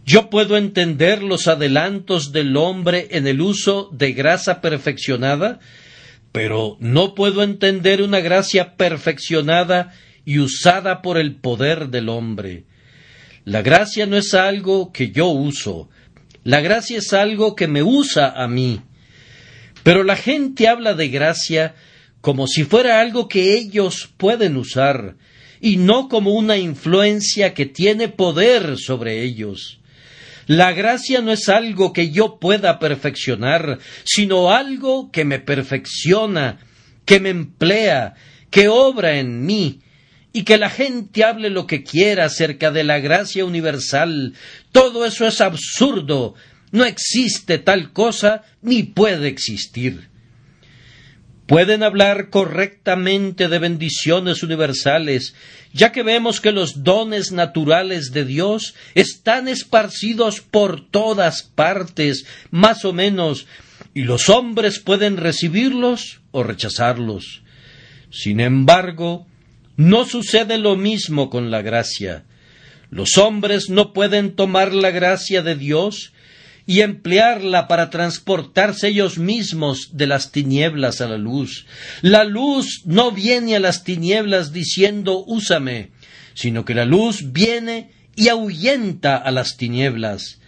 Yo 0.05 0.31
puedo 0.31 0.57
entender 0.57 1.23
los 1.23 1.47
adelantos 1.47 2.33
del 2.33 2.57
hombre 2.57 3.09
en 3.13 3.27
el 3.27 3.41
uso 3.41 3.91
de 3.93 4.13
grasa 4.13 4.61
perfeccionada, 4.61 5.61
pero 6.33 6.77
no 6.81 7.15
puedo 7.15 7.43
entender 7.43 8.03
una 8.03 8.21
gracia 8.21 8.77
perfeccionada 8.77 9.95
y 10.25 10.39
usada 10.39 11.03
por 11.03 11.19
el 11.19 11.37
poder 11.37 11.89
del 11.89 12.09
hombre. 12.09 12.65
La 13.45 13.63
gracia 13.63 14.07
no 14.07 14.17
es 14.17 14.35
algo 14.35 14.93
que 14.93 15.11
yo 15.11 15.29
uso, 15.29 15.89
la 16.45 16.61
gracia 16.61 16.99
es 16.99 17.13
algo 17.13 17.55
que 17.55 17.69
me 17.69 17.83
usa 17.83 18.31
a 18.31 18.49
mí. 18.49 18.81
Pero 19.83 20.05
la 20.05 20.17
gente 20.17 20.69
habla 20.69 20.95
de 20.95 21.09
gracia 21.09 21.75
como 22.21 22.47
si 22.47 22.65
fuera 22.65 23.01
algo 23.01 23.29
que 23.29 23.55
ellos 23.55 24.11
pueden 24.17 24.57
usar, 24.57 25.17
y 25.61 25.77
no 25.77 26.09
como 26.09 26.33
una 26.33 26.57
influencia 26.57 27.55
que 27.55 27.67
tiene 27.67 28.09
poder 28.09 28.79
sobre 28.79 29.23
ellos. 29.23 29.81
La 30.47 30.73
gracia 30.73 31.21
no 31.21 31.33
es 31.33 31.49
algo 31.49 31.93
que 31.93 32.11
yo 32.11 32.39
pueda 32.41 32.79
perfeccionar, 32.79 33.79
sino 34.05 34.51
algo 34.51 35.11
que 35.13 35.25
me 35.25 35.39
perfecciona, 35.39 36.59
que 37.05 37.21
me 37.21 37.29
emplea, 37.29 38.15
que 38.51 38.69
obra 38.69 39.19
en 39.19 39.45
mí, 39.45 39.81
y 40.33 40.45
que 40.45 40.59
la 40.59 40.71
gente 40.71 41.25
hable 41.25 41.51
lo 41.51 41.67
que 41.67 41.83
quiera 41.83 42.27
acerca 42.27 42.71
de 42.71 42.85
la 42.85 43.01
gracia 43.01 43.45
universal. 43.45 44.35
Todo 44.73 45.05
eso 45.05 45.27
es 45.27 45.41
absurdo. 45.41 46.35
No 46.71 46.85
existe 46.85 47.59
tal 47.59 47.93
cosa 47.93 48.43
ni 48.63 48.85
puede 48.85 49.29
existir 49.29 50.10
pueden 51.51 51.83
hablar 51.83 52.31
correctamente 52.31 53.49
de 53.49 53.59
bendiciones 53.59 54.45
universales, 54.45 55.35
ya 55.73 55.91
que 55.91 56.05
vemos 56.05 56.41
que 56.41 56.53
los 56.53 56.85
dones 56.85 57.33
naturales 57.33 58.13
de 58.13 58.25
Dios 58.25 58.77
están 58.95 59.49
esparcidos 59.49 60.43
por 60.43 60.89
todas 60.89 61.43
partes, 61.43 62.25
más 62.53 62.85
o 62.85 62.93
menos, 62.93 63.49
y 63.95 64.05
los 64.05 64.29
hombres 64.29 64.79
pueden 64.79 65.17
recibirlos 65.17 66.21
o 66.31 66.45
rechazarlos. 66.45 67.43
Sin 68.13 68.39
embargo, 68.39 69.27
no 69.77 70.05
sucede 70.05 70.57
lo 70.57 70.77
mismo 70.77 71.31
con 71.31 71.51
la 71.51 71.63
gracia. 71.63 72.23
Los 72.91 73.19
hombres 73.19 73.71
no 73.71 73.93
pueden 73.93 74.37
tomar 74.37 74.73
la 74.73 74.93
gracia 74.93 75.43
de 75.43 75.57
Dios 75.57 76.13
y 76.67 76.81
emplearla 76.81 77.69
para 77.69 77.91
transportarse 77.91 78.89
ellos 78.89 79.19
mismos 79.19 79.91
de 79.93 80.07
las 80.07 80.33
tinieblas 80.33 81.01
a 81.01 81.09
la 81.09 81.19
luz. 81.19 81.67
La 82.03 82.25
luz 82.25 82.83
no 82.85 83.13
viene 83.13 83.57
a 83.57 83.61
las 83.61 83.85
tinieblas 83.85 84.53
diciendo 84.53 85.25
úsame, 85.27 85.91
sino 86.35 86.65
que 86.65 86.75
la 86.75 86.85
luz 86.85 87.33
viene 87.33 87.91
y 88.17 88.29
ahuyenta 88.29 89.17
a 89.17 89.31
las 89.31 89.57
tinieblas. 89.57 90.41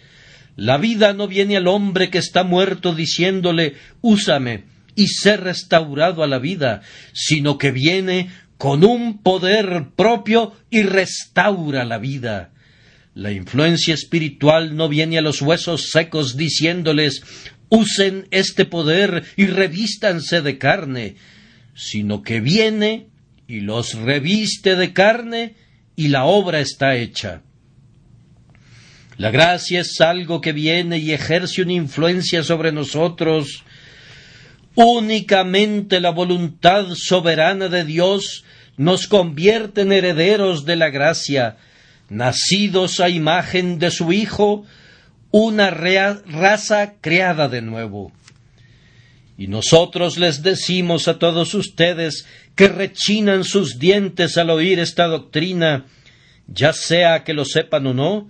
La 0.55 0.77
vida 0.77 1.13
no 1.13 1.27
viene 1.27 1.57
al 1.57 1.67
hombre 1.67 2.09
que 2.09 2.19
está 2.19 2.43
muerto 2.43 2.93
diciéndole 2.93 3.75
úsame 4.01 4.65
y 4.95 5.07
ser 5.07 5.41
restaurado 5.41 6.23
a 6.23 6.27
la 6.27 6.37
vida, 6.37 6.81
sino 7.13 7.57
que 7.57 7.71
viene 7.71 8.29
con 8.57 8.83
un 8.83 9.17
poder 9.21 9.89
propio 9.95 10.53
y 10.69 10.83
restaura 10.83 11.83
la 11.85 11.97
vida. 11.97 12.52
La 13.15 13.31
influencia 13.31 13.93
espiritual 13.93 14.75
no 14.75 14.89
viene 14.89 15.17
a 15.17 15.21
los 15.21 15.41
huesos 15.41 15.91
secos 15.91 16.35
diciéndoles 16.35 17.23
usen 17.69 18.27
este 18.31 18.65
poder 18.65 19.23
y 19.35 19.45
revístanse 19.47 20.41
de 20.41 20.57
carne, 20.57 21.15
sino 21.75 22.21
que 22.21 22.39
viene 22.39 23.07
y 23.47 23.61
los 23.61 23.95
reviste 23.95 24.75
de 24.75 24.93
carne 24.93 25.55
y 25.95 26.07
la 26.07 26.25
obra 26.25 26.59
está 26.59 26.95
hecha. 26.95 27.41
La 29.17 29.29
gracia 29.29 29.81
es 29.81 30.01
algo 30.01 30.41
que 30.41 30.53
viene 30.53 30.97
y 30.97 31.11
ejerce 31.11 31.61
una 31.61 31.73
influencia 31.73 32.43
sobre 32.43 32.71
nosotros. 32.71 33.63
Únicamente 34.75 35.99
la 35.99 36.09
voluntad 36.09 36.87
soberana 36.95 37.69
de 37.69 37.85
Dios 37.85 38.43
nos 38.75 39.07
convierte 39.07 39.81
en 39.81 39.91
herederos 39.91 40.65
de 40.65 40.75
la 40.75 40.89
gracia, 40.89 41.57
nacidos 42.09 42.99
a 42.99 43.09
imagen 43.09 43.79
de 43.79 43.91
su 43.91 44.11
Hijo, 44.11 44.65
una 45.31 45.69
raza 45.71 46.93
creada 47.01 47.49
de 47.49 47.61
nuevo. 47.61 48.11
Y 49.37 49.47
nosotros 49.47 50.17
les 50.17 50.43
decimos 50.43 51.07
a 51.07 51.17
todos 51.17 51.55
ustedes 51.55 52.27
que 52.55 52.67
rechinan 52.67 53.43
sus 53.43 53.79
dientes 53.79 54.37
al 54.37 54.51
oír 54.51 54.79
esta 54.79 55.07
doctrina, 55.07 55.85
ya 56.47 56.71
sea 56.71 57.23
que 57.23 57.33
lo 57.33 57.45
sepan 57.45 57.87
o 57.87 57.93
no, 57.93 58.29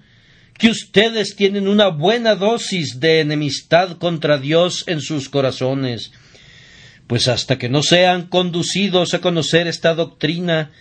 que 0.57 0.69
ustedes 0.69 1.35
tienen 1.35 1.67
una 1.67 1.87
buena 1.87 2.35
dosis 2.35 2.99
de 2.99 3.19
enemistad 3.19 3.97
contra 3.97 4.37
Dios 4.37 4.85
en 4.87 5.01
sus 5.01 5.27
corazones, 5.27 6.13
pues 7.07 7.27
hasta 7.27 7.57
que 7.57 7.69
no 7.69 7.83
sean 7.83 8.27
conducidos 8.27 9.13
a 9.13 9.19
conocer 9.19 9.67
esta 9.67 9.93
doctrina, 9.95 10.71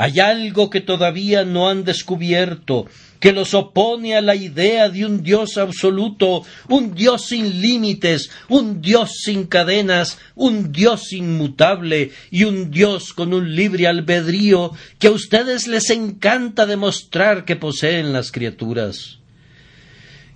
hay 0.00 0.18
algo 0.18 0.70
que 0.70 0.80
todavía 0.80 1.44
no 1.44 1.68
han 1.68 1.84
descubierto, 1.84 2.86
que 3.20 3.32
los 3.32 3.52
opone 3.52 4.16
a 4.16 4.22
la 4.22 4.34
idea 4.34 4.88
de 4.88 5.04
un 5.04 5.22
Dios 5.22 5.58
absoluto, 5.58 6.42
un 6.70 6.94
Dios 6.94 7.26
sin 7.26 7.60
límites, 7.60 8.30
un 8.48 8.80
Dios 8.80 9.10
sin 9.22 9.44
cadenas, 9.44 10.18
un 10.34 10.72
Dios 10.72 11.12
inmutable 11.12 12.12
y 12.30 12.44
un 12.44 12.70
Dios 12.70 13.12
con 13.12 13.34
un 13.34 13.54
libre 13.54 13.86
albedrío 13.86 14.72
que 14.98 15.08
a 15.08 15.10
ustedes 15.10 15.66
les 15.66 15.90
encanta 15.90 16.64
demostrar 16.64 17.44
que 17.44 17.56
poseen 17.56 18.14
las 18.14 18.32
criaturas. 18.32 19.18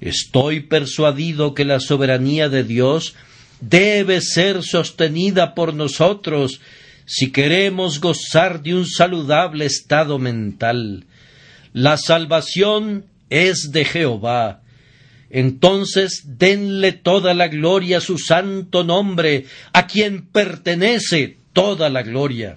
Estoy 0.02 0.60
persuadido 0.60 1.54
que 1.54 1.64
la 1.64 1.80
soberanía 1.80 2.50
de 2.50 2.64
Dios 2.64 3.14
debe 3.62 4.20
ser 4.20 4.62
sostenida 4.62 5.54
por 5.54 5.72
nosotros 5.72 6.60
si 7.06 7.30
queremos 7.30 8.00
gozar 8.00 8.62
de 8.62 8.74
un 8.74 8.86
saludable 8.86 9.66
estado 9.66 10.18
mental. 10.18 11.04
La 11.72 11.96
salvación 11.96 13.06
es 13.30 13.70
de 13.72 13.84
Jehová. 13.84 14.62
Entonces 15.30 16.22
denle 16.24 16.92
toda 16.92 17.34
la 17.34 17.48
gloria 17.48 17.98
a 17.98 18.00
su 18.00 18.18
santo 18.18 18.84
nombre, 18.84 19.46
a 19.72 19.86
quien 19.86 20.26
pertenece 20.26 21.38
toda 21.52 21.90
la 21.90 22.02
gloria. 22.02 22.56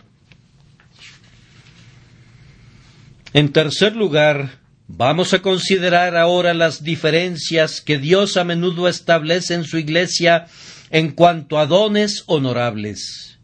En 3.34 3.52
tercer 3.52 3.96
lugar, 3.96 4.60
Vamos 4.90 5.34
a 5.34 5.42
considerar 5.42 6.16
ahora 6.16 6.54
las 6.54 6.82
diferencias 6.82 7.82
que 7.82 7.98
Dios 7.98 8.38
a 8.38 8.46
menudo 8.46 8.88
establece 8.88 9.54
en 9.54 9.66
su 9.66 9.78
iglesia 9.78 10.48
en 10.92 11.12
cuanto 11.12 11.60
a 11.60 11.66
dones 11.66 12.24
honorables. 12.26 13.37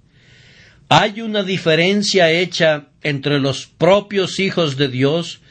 Hay 0.95 1.21
una 1.21 1.41
diferencia 1.41 2.29
hecha 2.29 2.89
entre 3.01 3.39
los 3.39 3.65
propios 3.65 4.39
hijos 4.39 4.77
de 4.77 4.89
Dios 4.89 5.41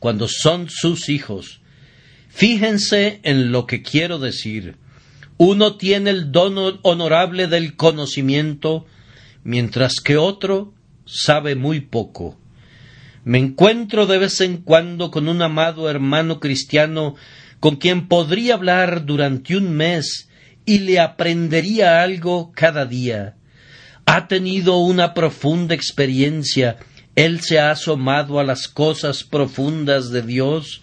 cuando 0.00 0.26
son 0.26 0.68
sus 0.70 1.08
hijos. 1.08 1.60
Fíjense 2.30 3.20
en 3.22 3.52
lo 3.52 3.64
que 3.64 3.82
quiero 3.82 4.18
decir. 4.18 4.74
Uno 5.36 5.76
tiene 5.76 6.10
el 6.10 6.32
don 6.32 6.80
honorable 6.82 7.46
del 7.46 7.76
conocimiento, 7.76 8.86
mientras 9.44 10.00
que 10.00 10.16
otro 10.16 10.74
sabe 11.04 11.54
muy 11.54 11.80
poco. 11.80 12.36
Me 13.22 13.38
encuentro 13.38 14.04
de 14.06 14.18
vez 14.18 14.40
en 14.40 14.56
cuando 14.56 15.12
con 15.12 15.28
un 15.28 15.40
amado 15.42 15.88
hermano 15.88 16.40
cristiano 16.40 17.14
con 17.60 17.76
quien 17.76 18.08
podría 18.08 18.54
hablar 18.54 19.06
durante 19.06 19.56
un 19.56 19.76
mes 19.76 20.28
y 20.66 20.80
le 20.80 20.98
aprendería 20.98 22.02
algo 22.02 22.50
cada 22.52 22.84
día. 22.84 23.37
Ha 24.10 24.26
tenido 24.26 24.78
una 24.78 25.12
profunda 25.12 25.74
experiencia, 25.74 26.78
él 27.14 27.42
se 27.42 27.58
ha 27.58 27.72
asomado 27.72 28.40
a 28.40 28.42
las 28.42 28.66
cosas 28.66 29.22
profundas 29.22 30.08
de 30.08 30.22
Dios 30.22 30.80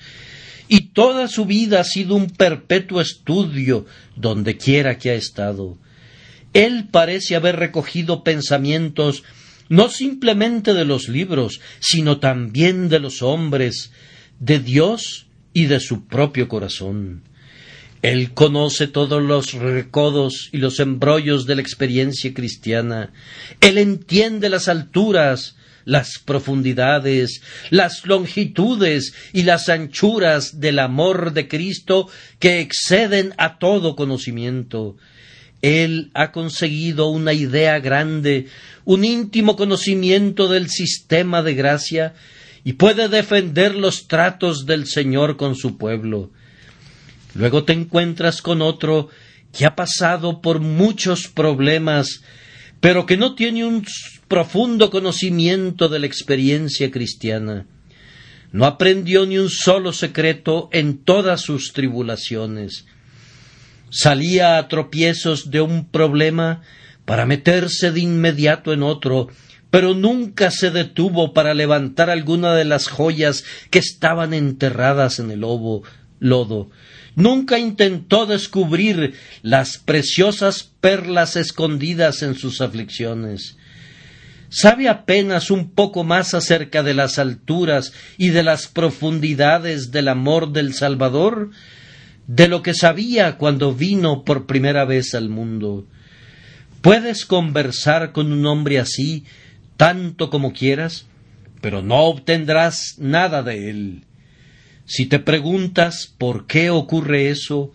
y 0.68 0.90
toda 0.90 1.28
su 1.28 1.46
vida 1.46 1.80
ha 1.80 1.84
sido 1.86 2.14
un 2.14 2.30
perpetuo 2.30 3.02
estudio 3.02 3.88
donde 4.16 4.58
quiera 4.58 5.00
que 5.00 5.10
ha 5.10 5.16
estado. 5.16 5.80
Él 6.54 6.88
parece 6.92 7.36
haber 7.36 7.56
recogido 7.56 8.24
pensamientos 8.24 9.24
no 9.70 9.90
simplemente 9.90 10.76
de 10.76 10.86
los 10.86 11.10
libros, 11.10 11.62
sino 11.80 12.20
también 12.20 12.90
de 12.90 13.00
los 13.00 13.24
hombres, 13.24 13.92
de 14.40 14.60
Dios 14.60 15.26
y 15.52 15.66
de 15.66 15.80
su 15.80 16.06
propio 16.06 16.48
corazón. 16.48 17.24
Él 18.06 18.36
conoce 18.36 18.86
todos 18.86 19.20
los 19.20 19.54
recodos 19.54 20.50
y 20.52 20.58
los 20.58 20.80
embrollos 20.80 21.48
de 21.48 21.56
la 21.56 21.64
experiencia 21.64 22.36
cristiana. 22.36 23.12
Él 23.62 23.80
entiende 23.80 24.50
las 24.50 24.68
alturas, 24.68 25.56
las 25.86 26.20
profundidades, 26.24 27.42
las 27.72 28.06
longitudes 28.06 29.16
y 29.34 29.42
las 29.42 29.70
anchuras 29.70 30.60
del 30.60 30.78
amor 30.78 31.34
de 31.34 31.48
Cristo 31.48 32.08
que 32.38 32.60
exceden 32.60 33.34
a 33.40 33.58
todo 33.58 33.96
conocimiento. 33.96 34.98
Él 35.64 36.12
ha 36.14 36.32
conseguido 36.32 37.08
una 37.08 37.34
idea 37.34 37.80
grande, 37.80 38.50
un 38.84 39.04
íntimo 39.04 39.56
conocimiento 39.56 40.48
del 40.48 40.70
sistema 40.70 41.42
de 41.42 41.56
gracia 41.56 42.14
y 42.64 42.74
puede 42.74 43.10
defender 43.10 43.74
los 43.74 44.08
tratos 44.08 44.68
del 44.68 44.86
Señor 44.86 45.38
con 45.38 45.56
su 45.56 45.80
pueblo. 45.80 46.30
Luego 47.36 47.64
te 47.64 47.74
encuentras 47.74 48.42
con 48.42 48.62
otro 48.62 49.10
que 49.56 49.66
ha 49.66 49.76
pasado 49.76 50.42
por 50.42 50.60
muchos 50.60 51.28
problemas, 51.28 52.24
pero 52.80 53.06
que 53.06 53.18
no 53.18 53.36
tiene 53.36 53.66
un 53.66 53.86
profundo 54.28 54.90
conocimiento 54.90 55.88
de 55.88 56.00
la 56.00 56.08
experiencia 56.08 56.90
cristiana. 56.90 57.68
No 58.52 58.66
aprendió 58.66 59.26
ni 59.26 59.38
un 59.38 59.50
solo 59.50 59.94
secreto 59.94 60.70
en 60.72 60.98
todas 61.04 61.42
sus 61.42 61.74
tribulaciones 61.74 62.86
salía 63.96 64.58
a 64.58 64.68
tropiezos 64.68 65.52
de 65.52 65.62
un 65.62 65.86
problema 65.86 66.62
para 67.06 67.26
meterse 67.26 67.92
de 67.92 68.02
inmediato 68.02 68.74
en 68.74 68.84
otro, 68.84 69.30
pero 69.70 69.94
nunca 69.94 70.52
se 70.52 70.70
detuvo 70.70 71.34
para 71.34 71.54
levantar 71.54 72.10
alguna 72.10 72.54
de 72.56 72.66
las 72.66 72.88
joyas 72.88 73.46
que 73.70 73.80
estaban 73.80 74.34
enterradas 74.34 75.20
en 75.20 75.32
el 75.32 75.40
lodo. 75.40 76.70
Nunca 77.16 77.58
intentó 77.58 78.26
descubrir 78.26 79.14
las 79.42 79.78
preciosas 79.78 80.64
perlas 80.82 81.36
escondidas 81.36 82.22
en 82.22 82.36
sus 82.36 82.62
aflicciones. 82.62 83.58
Sabe 84.50 84.88
apenas 84.90 85.50
un 85.50 85.72
poco 85.72 86.04
más 86.04 86.34
acerca 86.34 86.84
de 86.84 86.94
las 86.94 87.20
alturas 87.20 87.94
y 88.18 88.30
de 88.30 88.44
las 88.44 88.68
profundidades 88.68 89.92
del 89.92 90.08
amor 90.08 90.52
del 90.52 90.74
Salvador 90.74 91.52
de 92.28 92.48
lo 92.48 92.62
que 92.62 92.74
sabía 92.74 93.38
cuando 93.38 93.74
vino 93.74 94.24
por 94.24 94.46
primera 94.46 94.86
vez 94.86 95.14
al 95.14 95.30
mundo. 95.30 95.86
Puedes 96.82 97.26
conversar 97.26 98.12
con 98.12 98.32
un 98.32 98.46
hombre 98.46 98.80
así 98.80 99.26
tanto 99.78 100.30
como 100.30 100.54
quieras, 100.54 101.08
pero 101.62 101.82
no 101.82 102.04
obtendrás 102.04 102.96
nada 102.98 103.44
de 103.44 103.70
él. 103.70 104.05
Si 104.86 105.08
te 105.08 105.20
preguntas 105.20 106.14
por 106.18 106.46
qué 106.46 106.70
ocurre 106.70 107.30
eso, 107.30 107.74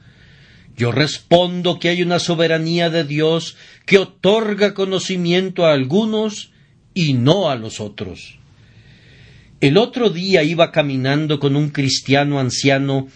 yo 0.76 0.92
respondo 0.92 1.78
que 1.78 1.88
hay 1.88 2.02
una 2.02 2.18
soberanía 2.18 2.88
de 2.88 3.04
Dios 3.04 3.56
que 3.84 3.98
otorga 3.98 4.74
conocimiento 4.74 5.66
a 5.66 5.72
algunos 5.72 6.52
y 6.94 7.12
no 7.14 7.50
a 7.50 7.56
los 7.56 7.80
otros. 7.80 8.38
El 9.60 9.76
otro 9.76 10.08
día 10.08 10.42
iba 10.42 10.72
caminando 10.72 11.38
con 11.38 11.54
un 11.54 11.68
cristiano 11.68 12.40
anciano 12.40 13.08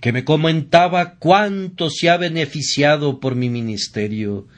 que 0.00 0.12
me 0.12 0.24
comentaba 0.24 1.14
cuánto 1.14 1.90
se 1.90 2.10
ha 2.10 2.16
beneficiado 2.16 3.20
por 3.20 3.36
mi 3.36 3.48
ministerio. 3.48 4.48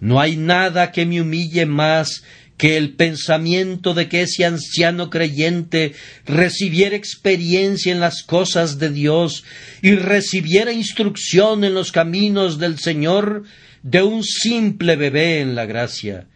No 0.00 0.20
hay 0.20 0.36
nada 0.36 0.92
que 0.92 1.06
me 1.06 1.22
humille 1.22 1.64
más 1.64 2.24
que 2.56 2.76
el 2.76 2.94
pensamiento 2.94 3.92
de 3.92 4.08
que 4.08 4.22
ese 4.22 4.44
anciano 4.44 5.10
creyente 5.10 5.92
recibiera 6.24 6.96
experiencia 6.96 7.92
en 7.92 8.00
las 8.00 8.22
cosas 8.22 8.78
de 8.78 8.90
Dios 8.90 9.44
y 9.82 9.94
recibiera 9.94 10.72
instrucción 10.72 11.64
en 11.64 11.74
los 11.74 11.92
caminos 11.92 12.58
del 12.58 12.78
Señor 12.78 13.44
de 13.82 14.02
un 14.02 14.24
simple 14.24 14.96
bebé 14.96 15.40
en 15.40 15.54
la 15.54 15.66
gracia. 15.66 16.26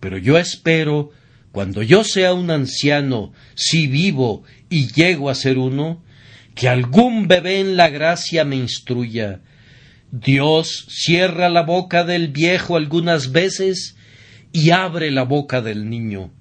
Pero 0.00 0.18
yo 0.18 0.38
espero, 0.38 1.10
cuando 1.52 1.82
yo 1.82 2.02
sea 2.02 2.32
un 2.32 2.50
anciano, 2.50 3.32
si 3.54 3.86
vivo 3.86 4.42
y 4.70 4.88
llego 4.92 5.28
a 5.28 5.34
ser 5.34 5.58
uno, 5.58 6.02
que 6.54 6.68
algún 6.68 7.28
bebé 7.28 7.60
en 7.60 7.76
la 7.76 7.90
gracia 7.90 8.44
me 8.44 8.56
instruya. 8.56 9.40
Dios 10.10 10.86
cierra 10.88 11.50
la 11.50 11.62
boca 11.62 12.04
del 12.04 12.28
viejo 12.28 12.76
algunas 12.76 13.32
veces 13.32 13.95
y 14.56 14.70
abre 14.70 15.10
la 15.10 15.24
boca 15.24 15.60
del 15.60 15.90
niño. 15.90 16.32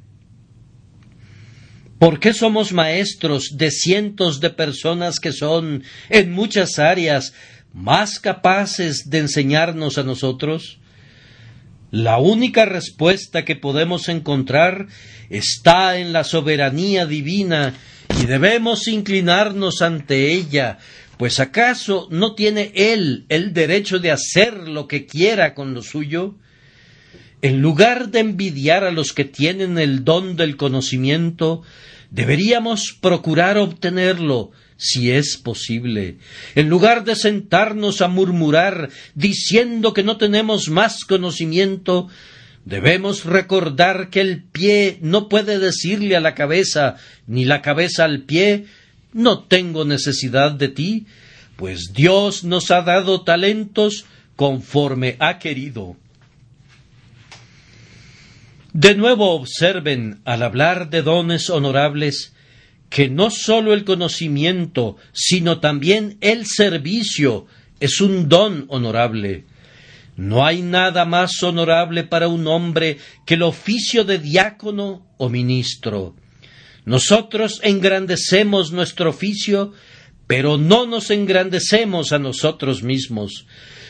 ¿Por 1.99 2.22
qué 2.22 2.34
somos 2.34 2.72
maestros 2.72 3.57
de 3.57 3.72
cientos 3.72 4.39
de 4.39 4.51
personas 4.51 5.20
que 5.20 5.34
son, 5.34 5.84
en 6.07 6.32
muchas 6.32 6.80
áreas, 6.80 7.34
más 7.74 8.22
capaces 8.22 9.09
de 9.09 9.18
enseñarnos 9.18 9.97
a 9.97 10.03
nosotros? 10.03 10.80
La 11.91 12.18
única 12.18 12.63
respuesta 12.63 13.43
que 13.43 13.57
podemos 13.57 14.07
encontrar 14.07 14.88
está 15.30 15.97
en 15.97 16.13
la 16.13 16.24
soberanía 16.24 17.05
divina 17.05 17.74
y 18.22 18.28
debemos 18.28 18.88
inclinarnos 18.88 19.82
ante 19.82 20.32
ella, 20.32 20.78
pues 21.18 21.41
acaso 21.41 22.07
no 22.11 22.34
tiene 22.34 22.72
él 22.76 23.26
el 23.28 23.51
derecho 23.51 23.99
de 23.99 24.11
hacer 24.11 24.70
lo 24.70 24.88
que 24.88 25.05
quiera 25.05 25.53
con 25.53 25.74
lo 25.74 25.82
suyo? 25.82 26.38
En 27.41 27.61
lugar 27.61 28.09
de 28.09 28.19
envidiar 28.19 28.83
a 28.83 28.91
los 28.91 29.13
que 29.13 29.25
tienen 29.25 29.77
el 29.77 30.03
don 30.03 30.36
del 30.36 30.57
conocimiento, 30.57 31.61
deberíamos 32.09 32.97
procurar 32.99 33.57
obtenerlo 33.57 34.51
si 34.77 35.11
es 35.11 35.38
posible, 35.38 36.17
en 36.53 36.69
lugar 36.69 37.05
de 37.05 37.15
sentarnos 37.15 38.01
a 38.01 38.07
murmurar 38.07 38.89
diciendo 39.13 39.93
que 39.93 40.03
no 40.03 40.17
tenemos 40.17 40.67
más 40.67 41.05
conocimiento, 41.05 42.09
debemos 42.65 43.23
recordar 43.23 44.09
que 44.09 44.19
el 44.19 44.43
pie 44.43 44.97
no 45.01 45.29
puede 45.29 45.59
decirle 45.59 46.15
a 46.17 46.19
la 46.19 46.36
cabeza, 46.36 46.97
ni 47.25 47.45
la 47.45 47.61
cabeza 47.61 48.03
al 48.03 48.23
pie, 48.23 48.65
no 49.13 49.43
tengo 49.43 49.86
necesidad 49.86 50.51
de 50.51 50.67
ti, 50.67 51.05
pues 51.55 51.93
Dios 51.93 52.43
nos 52.43 52.69
ha 52.69 52.81
dado 52.81 53.21
talentos 53.21 54.05
conforme 54.36 55.15
ha 55.19 55.39
querido. 55.39 55.95
De 58.76 58.93
nuevo 58.93 59.32
observen, 59.32 60.19
al 60.26 60.43
hablar 60.43 60.89
de 60.89 61.01
dones 61.01 61.49
honorables, 61.49 62.34
que 62.89 63.07
no 63.07 63.32
sólo 63.32 63.73
el 63.73 63.86
conocimiento, 63.86 64.97
sino 65.13 65.61
también 65.61 66.17
el 66.19 66.45
servicio 66.45 67.45
es 67.80 68.01
un 68.01 68.28
don 68.28 68.65
honorable. 68.67 69.45
No 70.17 70.45
hay 70.45 70.61
nada 70.61 71.05
más 71.05 71.41
honorable 71.41 72.03
para 72.03 72.28
un 72.28 72.47
hombre 72.47 72.97
que 73.26 73.36
el 73.36 73.43
oficio 73.43 74.03
de 74.03 74.19
diácono 74.19 75.07
o 75.15 75.30
ministro. 75.30 76.13
Nosotros 76.84 77.61
engrandecemos 77.63 78.73
nuestro 78.73 79.11
oficio, 79.11 79.71
pero 80.28 80.57
no 80.57 80.86
nos 80.86 81.11
engrandecemos 81.11 82.11
a 82.11 82.19
nosotros 82.19 82.84
mismos. 82.84 83.45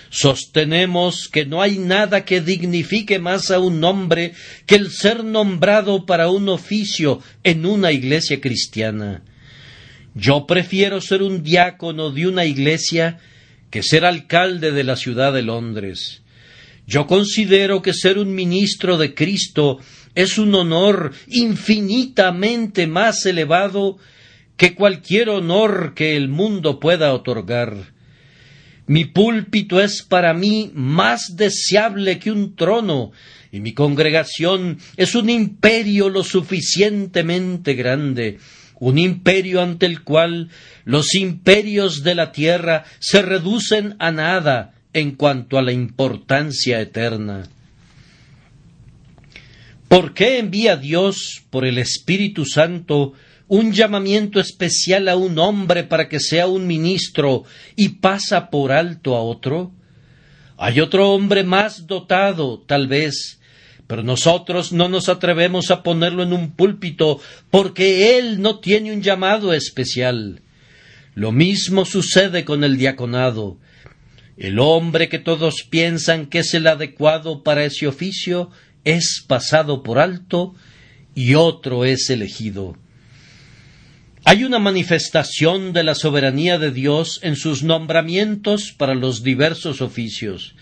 Sostenemos 0.09 1.27
que 1.31 1.45
no 1.45 1.61
hay 1.61 1.77
nada 1.77 2.25
que 2.25 2.41
dignifique 2.41 3.19
más 3.19 3.51
a 3.51 3.59
un 3.59 3.83
hombre 3.83 4.33
que 4.65 4.75
el 4.75 4.91
ser 4.91 5.23
nombrado 5.23 6.05
para 6.05 6.29
un 6.29 6.49
oficio 6.49 7.21
en 7.43 7.65
una 7.65 7.91
iglesia 7.91 8.39
cristiana. 8.39 9.23
Yo 10.13 10.45
prefiero 10.47 11.01
ser 11.01 11.21
un 11.21 11.43
diácono 11.43 12.11
de 12.11 12.27
una 12.27 12.45
iglesia 12.45 13.19
que 13.69 13.83
ser 13.83 14.05
alcalde 14.05 14.71
de 14.71 14.83
la 14.83 14.95
ciudad 14.95 15.33
de 15.33 15.41
Londres. 15.41 16.21
Yo 16.87 17.07
considero 17.07 17.81
que 17.81 17.93
ser 17.93 18.17
un 18.17 18.33
ministro 18.33 18.97
de 18.97 19.13
Cristo 19.13 19.79
es 20.13 20.37
un 20.37 20.55
honor 20.55 21.11
infinitamente 21.27 22.87
más 22.87 23.25
elevado 23.25 23.97
que 24.55 24.75
cualquier 24.75 25.29
honor 25.29 25.93
que 25.95 26.15
el 26.15 26.29
mundo 26.29 26.79
pueda 26.79 27.13
otorgar. 27.13 27.94
Mi 28.87 29.05
púlpito 29.05 29.81
es 29.81 30.03
para 30.03 30.33
mí 30.33 30.71
más 30.73 31.35
deseable 31.35 32.19
que 32.19 32.31
un 32.31 32.55
trono, 32.55 33.11
y 33.51 33.59
mi 33.59 33.73
congregación 33.73 34.77
es 34.95 35.15
un 35.15 35.29
imperio 35.29 36.09
lo 36.09 36.23
suficientemente 36.23 37.73
grande, 37.73 38.37
un 38.79 38.97
imperio 38.97 39.61
ante 39.61 39.85
el 39.87 40.03
cual 40.03 40.49
los 40.83 41.15
imperios 41.15 42.03
de 42.03 42.15
la 42.15 42.31
tierra 42.31 42.83
se 42.99 43.21
reducen 43.21 43.95
a 43.99 44.11
nada 44.11 44.75
en 44.93 45.11
cuanto 45.11 45.57
a 45.57 45.63
la 45.63 45.71
importancia 45.71 46.79
eterna. 46.79 47.47
¿Por 49.87 50.13
qué 50.13 50.39
envía 50.39 50.77
Dios 50.77 51.43
por 51.49 51.65
el 51.65 51.77
Espíritu 51.77 52.45
Santo 52.45 53.13
un 53.47 53.71
llamamiento 53.73 54.39
especial 54.39 55.07
a 55.07 55.15
un 55.15 55.37
hombre 55.37 55.83
para 55.83 56.09
que 56.09 56.19
sea 56.19 56.47
un 56.47 56.67
ministro 56.67 57.43
y 57.75 57.89
pasa 57.89 58.49
por 58.49 58.71
alto 58.71 59.15
a 59.15 59.21
otro? 59.21 59.71
Hay 60.57 60.79
otro 60.79 61.11
hombre 61.11 61.43
más 61.43 61.85
dotado, 61.85 62.63
tal 62.65 62.87
vez, 62.87 63.39
pero 63.87 64.03
nosotros 64.03 64.71
no 64.71 64.89
nos 64.89 65.09
atrevemos 65.09 65.69
a 65.69 65.83
ponerlo 65.83 66.23
en 66.23 66.33
un 66.33 66.51
púlpito 66.51 67.19
porque 67.51 68.17
él 68.17 68.41
no 68.41 68.59
tiene 68.59 68.93
un 68.93 69.01
llamado 69.01 69.53
especial. 69.53 70.41
Lo 71.13 71.31
mismo 71.31 71.85
sucede 71.85 72.45
con 72.45 72.63
el 72.63 72.77
diaconado. 72.77 73.57
El 74.37 74.59
hombre 74.59 75.07
que 75.07 75.19
todos 75.19 75.63
piensan 75.69 76.25
que 76.25 76.39
es 76.39 76.53
el 76.53 76.67
adecuado 76.67 77.43
para 77.43 77.63
ese 77.63 77.87
oficio 77.87 78.49
es 78.83 79.23
pasado 79.25 79.83
por 79.83 79.99
alto 79.99 80.55
y 81.13 81.35
otro 81.35 81.85
es 81.85 82.09
elegido. 82.09 82.75
Hay 84.27 84.43
una 84.43 84.57
manifestación 84.57 85.71
de 85.71 85.83
la 85.83 85.93
soberanía 85.93 86.57
de 86.57 86.71
Dios 86.71 87.19
en 87.21 87.35
sus 87.35 87.61
nombramientos 87.61 88.73
para 88.75 88.95
los 88.95 89.21
diversos 89.21 89.81
oficios. 89.81 90.55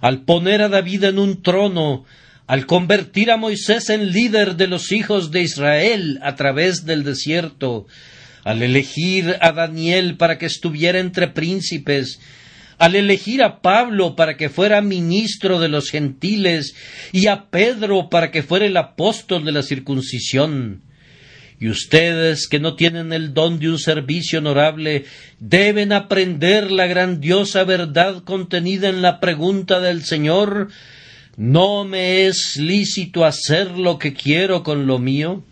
Al 0.00 0.22
poner 0.22 0.62
a 0.62 0.70
David 0.70 1.04
en 1.04 1.18
un 1.18 1.42
trono, 1.42 2.06
al 2.46 2.64
convertir 2.64 3.30
a 3.30 3.36
Moisés 3.36 3.90
en 3.90 4.12
líder 4.12 4.56
de 4.56 4.66
los 4.66 4.92
hijos 4.92 5.30
de 5.30 5.42
Israel 5.42 6.18
a 6.22 6.36
través 6.36 6.86
del 6.86 7.04
desierto, 7.04 7.86
al 8.44 8.62
elegir 8.62 9.36
a 9.42 9.52
Daniel 9.52 10.16
para 10.16 10.38
que 10.38 10.46
estuviera 10.46 10.98
entre 10.98 11.28
príncipes, 11.28 12.18
al 12.78 12.96
elegir 12.96 13.42
a 13.42 13.60
Pablo 13.60 14.16
para 14.16 14.38
que 14.38 14.48
fuera 14.48 14.80
ministro 14.80 15.60
de 15.60 15.68
los 15.68 15.90
gentiles 15.90 16.74
y 17.12 17.26
a 17.26 17.50
Pedro 17.50 18.08
para 18.08 18.30
que 18.30 18.42
fuera 18.42 18.64
el 18.64 18.78
apóstol 18.78 19.44
de 19.44 19.52
la 19.52 19.62
circuncisión, 19.62 20.85
y 21.58 21.68
ustedes 21.68 22.48
que 22.48 22.60
no 22.60 22.74
tienen 22.74 23.12
el 23.12 23.32
don 23.32 23.58
de 23.58 23.70
un 23.70 23.78
servicio 23.78 24.40
honorable 24.40 25.06
deben 25.40 25.92
aprender 25.92 26.70
la 26.70 26.86
grandiosa 26.86 27.64
verdad 27.64 28.22
contenida 28.24 28.88
en 28.88 29.02
la 29.02 29.20
pregunta 29.20 29.80
del 29.80 30.04
Señor 30.04 30.68
¿No 31.36 31.84
me 31.84 32.26
es 32.26 32.56
lícito 32.56 33.26
hacer 33.26 33.72
lo 33.72 33.98
que 33.98 34.14
quiero 34.14 34.62
con 34.62 34.86
lo 34.86 34.98
mío? 34.98 35.44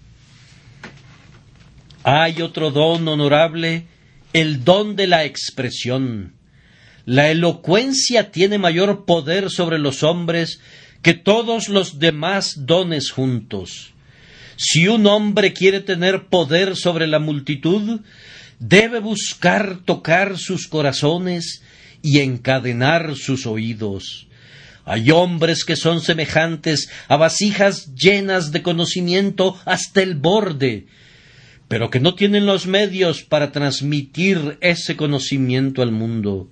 Hay 2.02 2.40
otro 2.40 2.70
don 2.70 3.06
honorable, 3.06 3.86
el 4.32 4.64
don 4.64 4.96
de 4.96 5.06
la 5.06 5.24
expresión. 5.24 6.36
La 7.04 7.30
elocuencia 7.30 8.30
tiene 8.30 8.56
mayor 8.56 9.04
poder 9.04 9.50
sobre 9.50 9.78
los 9.78 10.02
hombres 10.02 10.60
que 11.02 11.12
todos 11.12 11.68
los 11.68 11.98
demás 11.98 12.64
dones 12.64 13.10
juntos. 13.10 13.93
Si 14.56 14.88
un 14.88 15.06
hombre 15.06 15.52
quiere 15.52 15.80
tener 15.80 16.26
poder 16.26 16.76
sobre 16.76 17.06
la 17.06 17.18
multitud, 17.18 18.00
debe 18.58 19.00
buscar 19.00 19.78
tocar 19.84 20.38
sus 20.38 20.68
corazones 20.68 21.62
y 22.02 22.20
encadenar 22.20 23.16
sus 23.16 23.46
oídos. 23.46 24.28
Hay 24.84 25.10
hombres 25.10 25.64
que 25.64 25.76
son 25.76 26.00
semejantes 26.02 26.90
a 27.08 27.16
vasijas 27.16 27.94
llenas 27.94 28.52
de 28.52 28.62
conocimiento 28.62 29.58
hasta 29.64 30.02
el 30.02 30.14
borde, 30.14 30.86
pero 31.68 31.88
que 31.88 32.00
no 32.00 32.14
tienen 32.14 32.44
los 32.44 32.66
medios 32.66 33.22
para 33.22 33.50
transmitir 33.50 34.58
ese 34.60 34.96
conocimiento 34.96 35.80
al 35.80 35.90
mundo. 35.90 36.50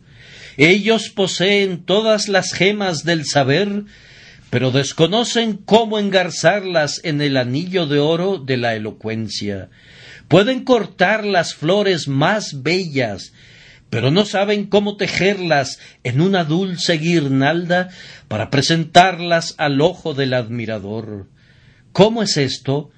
Ellos 0.56 1.10
poseen 1.10 1.84
todas 1.84 2.28
las 2.28 2.52
gemas 2.52 3.04
del 3.04 3.26
saber, 3.26 3.84
pero 4.52 4.70
desconocen 4.70 5.56
cómo 5.56 5.98
engarzarlas 5.98 7.00
en 7.04 7.22
el 7.22 7.38
anillo 7.38 7.86
de 7.86 8.00
oro 8.00 8.36
de 8.36 8.58
la 8.58 8.74
elocuencia. 8.74 9.70
Pueden 10.28 10.62
cortar 10.62 11.24
las 11.24 11.54
flores 11.54 12.06
más 12.06 12.62
bellas, 12.62 13.32
pero 13.88 14.10
no 14.10 14.26
saben 14.26 14.66
cómo 14.66 14.98
tejerlas 14.98 15.78
en 16.04 16.20
una 16.20 16.44
dulce 16.44 16.98
guirnalda 16.98 17.88
para 18.28 18.50
presentarlas 18.50 19.54
al 19.56 19.80
ojo 19.80 20.12
del 20.12 20.34
admirador. 20.34 21.30
¿Cómo 21.92 22.22
es 22.22 22.36
esto? 22.36 22.90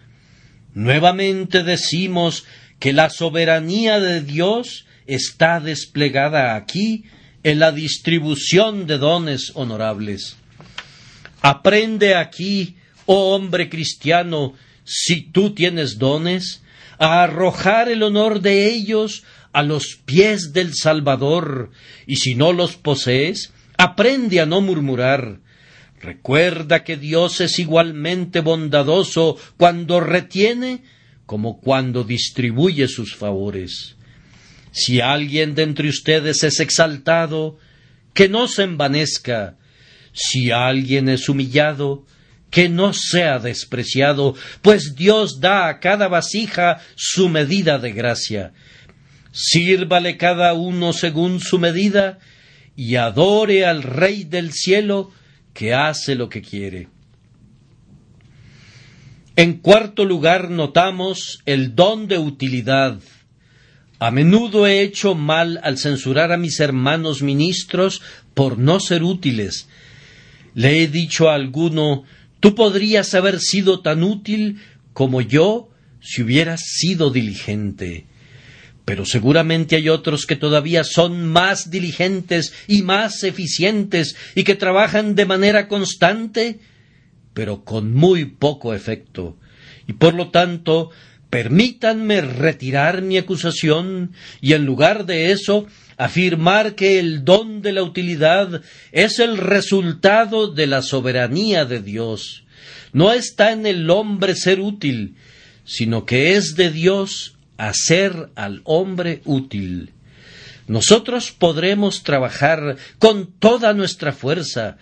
Nuevamente 0.72 1.62
decimos 1.62 2.46
que 2.80 2.92
la 2.92 3.10
soberanía 3.10 4.00
de 4.00 4.22
Dios 4.22 4.86
está 5.06 5.60
desplegada 5.60 6.56
aquí 6.56 7.04
en 7.44 7.60
la 7.60 7.70
distribución 7.70 8.88
de 8.88 8.98
dones 8.98 9.52
honorables. 9.54 10.36
Aprende 11.46 12.14
aquí, 12.14 12.78
oh 13.04 13.34
hombre 13.34 13.68
cristiano, 13.68 14.54
si 14.82 15.20
tú 15.30 15.52
tienes 15.54 15.98
dones, 15.98 16.62
a 16.98 17.22
arrojar 17.22 17.90
el 17.90 18.02
honor 18.02 18.40
de 18.40 18.66
ellos 18.66 19.24
a 19.52 19.62
los 19.62 20.00
pies 20.06 20.54
del 20.54 20.72
Salvador, 20.72 21.70
y 22.06 22.16
si 22.16 22.34
no 22.34 22.54
los 22.54 22.76
posees, 22.76 23.52
aprende 23.76 24.40
a 24.40 24.46
no 24.46 24.62
murmurar. 24.62 25.40
Recuerda 26.00 26.82
que 26.82 26.96
Dios 26.96 27.42
es 27.42 27.58
igualmente 27.58 28.40
bondadoso 28.40 29.36
cuando 29.58 30.00
retiene 30.00 30.82
como 31.26 31.60
cuando 31.60 32.04
distribuye 32.04 32.88
sus 32.88 33.16
favores. 33.16 33.96
Si 34.72 35.02
alguien 35.02 35.54
de 35.54 35.64
entre 35.64 35.90
ustedes 35.90 36.42
es 36.42 36.58
exaltado, 36.60 37.58
que 38.14 38.30
no 38.30 38.48
se 38.48 38.62
envanezca. 38.62 39.58
Si 40.14 40.50
alguien 40.50 41.10
es 41.10 41.28
humillado, 41.28 42.06
que 42.50 42.68
no 42.68 42.92
sea 42.92 43.40
despreciado, 43.40 44.36
pues 44.62 44.94
Dios 44.94 45.40
da 45.40 45.68
a 45.68 45.80
cada 45.80 46.06
vasija 46.06 46.80
su 46.94 47.28
medida 47.28 47.78
de 47.78 47.92
gracia. 47.92 48.52
Sírvale 49.32 50.16
cada 50.16 50.54
uno 50.54 50.92
según 50.92 51.40
su 51.40 51.58
medida, 51.58 52.20
y 52.76 52.94
adore 52.94 53.66
al 53.66 53.82
Rey 53.82 54.22
del 54.22 54.52
cielo, 54.52 55.10
que 55.52 55.74
hace 55.74 56.14
lo 56.14 56.28
que 56.28 56.42
quiere. 56.42 56.88
En 59.36 59.54
cuarto 59.54 60.04
lugar 60.04 60.48
notamos 60.48 61.40
el 61.46 61.74
don 61.74 62.06
de 62.06 62.18
utilidad. 62.18 63.00
A 63.98 64.12
menudo 64.12 64.68
he 64.68 64.80
hecho 64.82 65.16
mal 65.16 65.58
al 65.64 65.76
censurar 65.76 66.30
a 66.30 66.36
mis 66.36 66.60
hermanos 66.60 67.20
ministros 67.20 68.00
por 68.34 68.58
no 68.58 68.78
ser 68.78 69.02
útiles. 69.02 69.68
Le 70.54 70.82
he 70.82 70.88
dicho 70.88 71.28
a 71.28 71.34
alguno 71.34 72.04
Tú 72.40 72.54
podrías 72.54 73.14
haber 73.14 73.40
sido 73.40 73.80
tan 73.80 74.02
útil 74.02 74.60
como 74.92 75.22
yo 75.22 75.70
si 76.02 76.22
hubieras 76.22 76.60
sido 76.60 77.10
diligente. 77.10 78.04
Pero 78.84 79.06
seguramente 79.06 79.76
hay 79.76 79.88
otros 79.88 80.26
que 80.26 80.36
todavía 80.36 80.84
son 80.84 81.24
más 81.24 81.70
diligentes 81.70 82.52
y 82.68 82.82
más 82.82 83.24
eficientes 83.24 84.14
y 84.34 84.44
que 84.44 84.56
trabajan 84.56 85.14
de 85.14 85.24
manera 85.24 85.68
constante 85.68 86.60
pero 87.34 87.64
con 87.64 87.92
muy 87.92 88.24
poco 88.24 88.72
efecto, 88.72 89.36
y 89.86 89.92
por 89.94 90.14
lo 90.14 90.30
tanto 90.30 90.90
permítanme 91.34 92.20
retirar 92.20 93.02
mi 93.02 93.18
acusación 93.18 94.12
y 94.40 94.52
en 94.52 94.64
lugar 94.64 95.04
de 95.04 95.32
eso 95.32 95.66
afirmar 95.96 96.76
que 96.76 97.00
el 97.00 97.24
don 97.24 97.60
de 97.60 97.72
la 97.72 97.82
utilidad 97.82 98.62
es 98.92 99.18
el 99.18 99.36
resultado 99.38 100.46
de 100.46 100.68
la 100.68 100.80
soberanía 100.80 101.64
de 101.64 101.82
Dios. 101.82 102.44
No 102.92 103.12
está 103.12 103.50
en 103.50 103.66
el 103.66 103.90
hombre 103.90 104.36
ser 104.36 104.60
útil, 104.60 105.16
sino 105.64 106.06
que 106.06 106.36
es 106.36 106.54
de 106.54 106.70
Dios 106.70 107.34
hacer 107.56 108.30
al 108.36 108.60
hombre 108.62 109.20
útil. 109.24 109.90
Nosotros 110.68 111.32
podremos 111.32 112.04
trabajar 112.04 112.76
con 113.00 113.26
toda 113.40 113.74
nuestra 113.74 114.12
fuerza, 114.12 114.76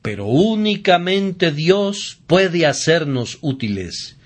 pero 0.00 0.24
únicamente 0.24 1.52
Dios 1.52 2.16
puede 2.26 2.64
hacernos 2.64 3.36
útiles. 3.42 4.17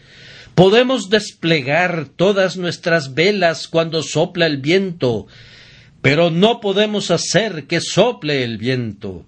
Podemos 0.62 1.10
desplegar 1.10 2.06
todas 2.14 2.56
nuestras 2.56 3.14
velas 3.14 3.66
cuando 3.66 4.00
sopla 4.04 4.46
el 4.46 4.58
viento, 4.58 5.26
pero 6.02 6.30
no 6.30 6.60
podemos 6.60 7.10
hacer 7.10 7.66
que 7.66 7.80
sople 7.80 8.44
el 8.44 8.58
viento. 8.58 9.26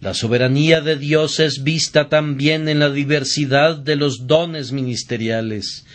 La 0.00 0.14
soberanía 0.14 0.80
de 0.80 0.96
Dios 0.96 1.38
es 1.38 1.62
vista 1.62 2.08
también 2.08 2.68
en 2.68 2.80
la 2.80 2.90
diversidad 2.90 3.76
de 3.76 3.94
los 3.94 4.26
dones 4.26 4.72
ministeriales. 4.72 5.86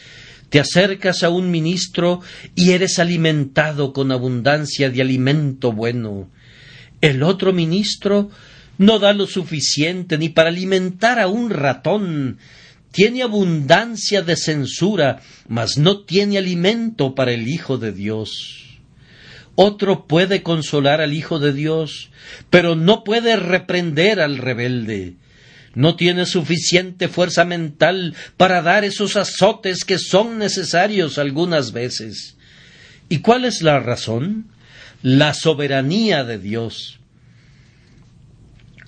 Te 0.47 0.61
acercas 0.61 1.23
a 1.23 1.29
un 1.29 1.51
ministro 1.51 2.21
y 2.55 2.71
eres 2.71 2.99
alimentado 2.99 3.91
con 3.91 4.13
abundancia 4.13 4.89
de 4.89 5.01
alimento 5.01 5.73
bueno. 5.73 6.29
El 7.01 7.23
otro 7.23 7.51
ministro 7.51 8.29
no 8.77 8.99
da 8.99 9.11
lo 9.11 9.27
suficiente 9.27 10.17
ni 10.17 10.29
para 10.29 10.47
alimentar 10.47 11.19
a 11.19 11.27
un 11.27 11.49
ratón. 11.49 12.37
Tiene 12.93 13.23
abundancia 13.23 14.21
de 14.21 14.35
censura, 14.35 15.19
mas 15.47 15.79
no 15.79 16.05
tiene 16.05 16.37
alimento 16.37 17.15
para 17.15 17.31
el 17.33 17.47
Hijo 17.47 17.79
de 17.79 17.91
Dios. 17.91 18.79
Otro 19.55 20.05
puede 20.05 20.43
consolar 20.43 21.01
al 21.01 21.11
Hijo 21.11 21.39
de 21.39 21.53
Dios, 21.53 22.11
pero 22.51 22.75
no 22.75 23.03
puede 23.03 23.35
reprender 23.35 24.19
al 24.19 24.37
rebelde. 24.37 25.15
No 25.73 25.95
tiene 25.95 26.27
suficiente 26.27 27.07
fuerza 27.07 27.45
mental 27.45 28.13
para 28.37 28.61
dar 28.61 28.83
esos 28.83 29.15
azotes 29.15 29.85
que 29.85 29.97
son 29.97 30.37
necesarios 30.37 31.17
algunas 31.17 31.71
veces. 31.71 32.37
¿Y 33.09 33.21
cuál 33.21 33.45
es 33.45 33.63
la 33.63 33.79
razón? 33.79 34.51
La 35.01 35.33
soberanía 35.33 36.23
de 36.25 36.37
Dios. 36.37 36.99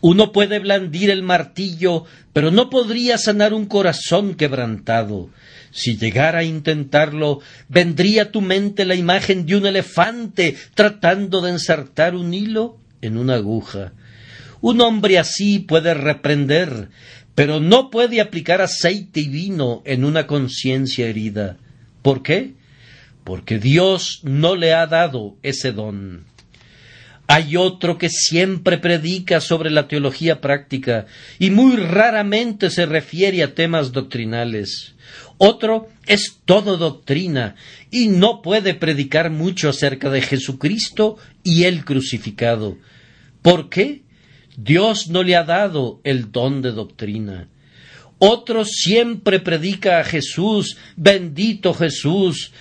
Uno 0.07 0.31
puede 0.31 0.59
blandir 0.59 1.09
el 1.09 1.23
martillo, 1.23 2.03
pero 2.31 2.51
no 2.51 2.69
podría 2.69 3.17
sanar 3.17 3.55
un 3.55 3.65
corazón 3.65 4.35
quebrantado. 4.35 5.31
Si 5.71 5.97
llegara 5.97 6.41
a 6.41 6.43
intentarlo, 6.43 7.39
vendría 7.69 8.21
a 8.21 8.31
tu 8.31 8.39
mente 8.41 8.85
la 8.85 8.93
imagen 8.93 9.47
de 9.47 9.55
un 9.55 9.65
elefante 9.65 10.57
tratando 10.75 11.41
de 11.41 11.53
ensartar 11.53 12.13
un 12.13 12.35
hilo 12.35 12.77
en 13.01 13.17
una 13.17 13.33
aguja. 13.33 13.93
Un 14.61 14.79
hombre 14.81 15.17
así 15.17 15.57
puede 15.57 15.95
reprender, 15.95 16.89
pero 17.33 17.59
no 17.59 17.89
puede 17.89 18.21
aplicar 18.21 18.61
aceite 18.61 19.21
y 19.21 19.27
vino 19.27 19.81
en 19.85 20.05
una 20.05 20.27
conciencia 20.27 21.07
herida. 21.07 21.57
¿Por 22.03 22.21
qué? 22.21 22.53
Porque 23.23 23.57
Dios 23.57 24.19
no 24.21 24.55
le 24.55 24.75
ha 24.75 24.85
dado 24.85 25.35
ese 25.41 25.71
don. 25.71 26.25
Hay 27.27 27.57
otro 27.57 27.97
que 27.97 28.09
siempre 28.09 28.77
predica 28.77 29.41
sobre 29.41 29.71
la 29.71 29.87
teología 29.87 30.41
práctica 30.41 31.07
y 31.39 31.49
muy 31.49 31.75
raramente 31.75 32.69
se 32.69 32.85
refiere 32.85 33.41
a 33.41 33.55
temas 33.55 33.91
doctrinales. 33.91 34.93
Otro 35.37 35.89
es 36.05 36.39
todo 36.45 36.77
doctrina 36.77 37.55
y 37.89 38.07
no 38.07 38.41
puede 38.41 38.75
predicar 38.75 39.31
mucho 39.31 39.69
acerca 39.69 40.09
de 40.09 40.21
Jesucristo 40.21 41.17
y 41.43 41.63
el 41.63 41.83
crucificado. 41.83 42.77
¿Por 43.41 43.69
qué? 43.69 44.03
Dios 44.55 45.09
no 45.09 45.23
le 45.23 45.35
ha 45.35 45.43
dado 45.43 45.99
el 46.03 46.31
don 46.31 46.61
de 46.61 46.71
doctrina. 46.71 47.49
Otro 48.17 48.63
siempre 48.63 49.39
predica 49.39 49.99
a 49.99 50.03
Jesús, 50.03 50.77
bendito 50.95 51.73
Jesús, 51.73 52.53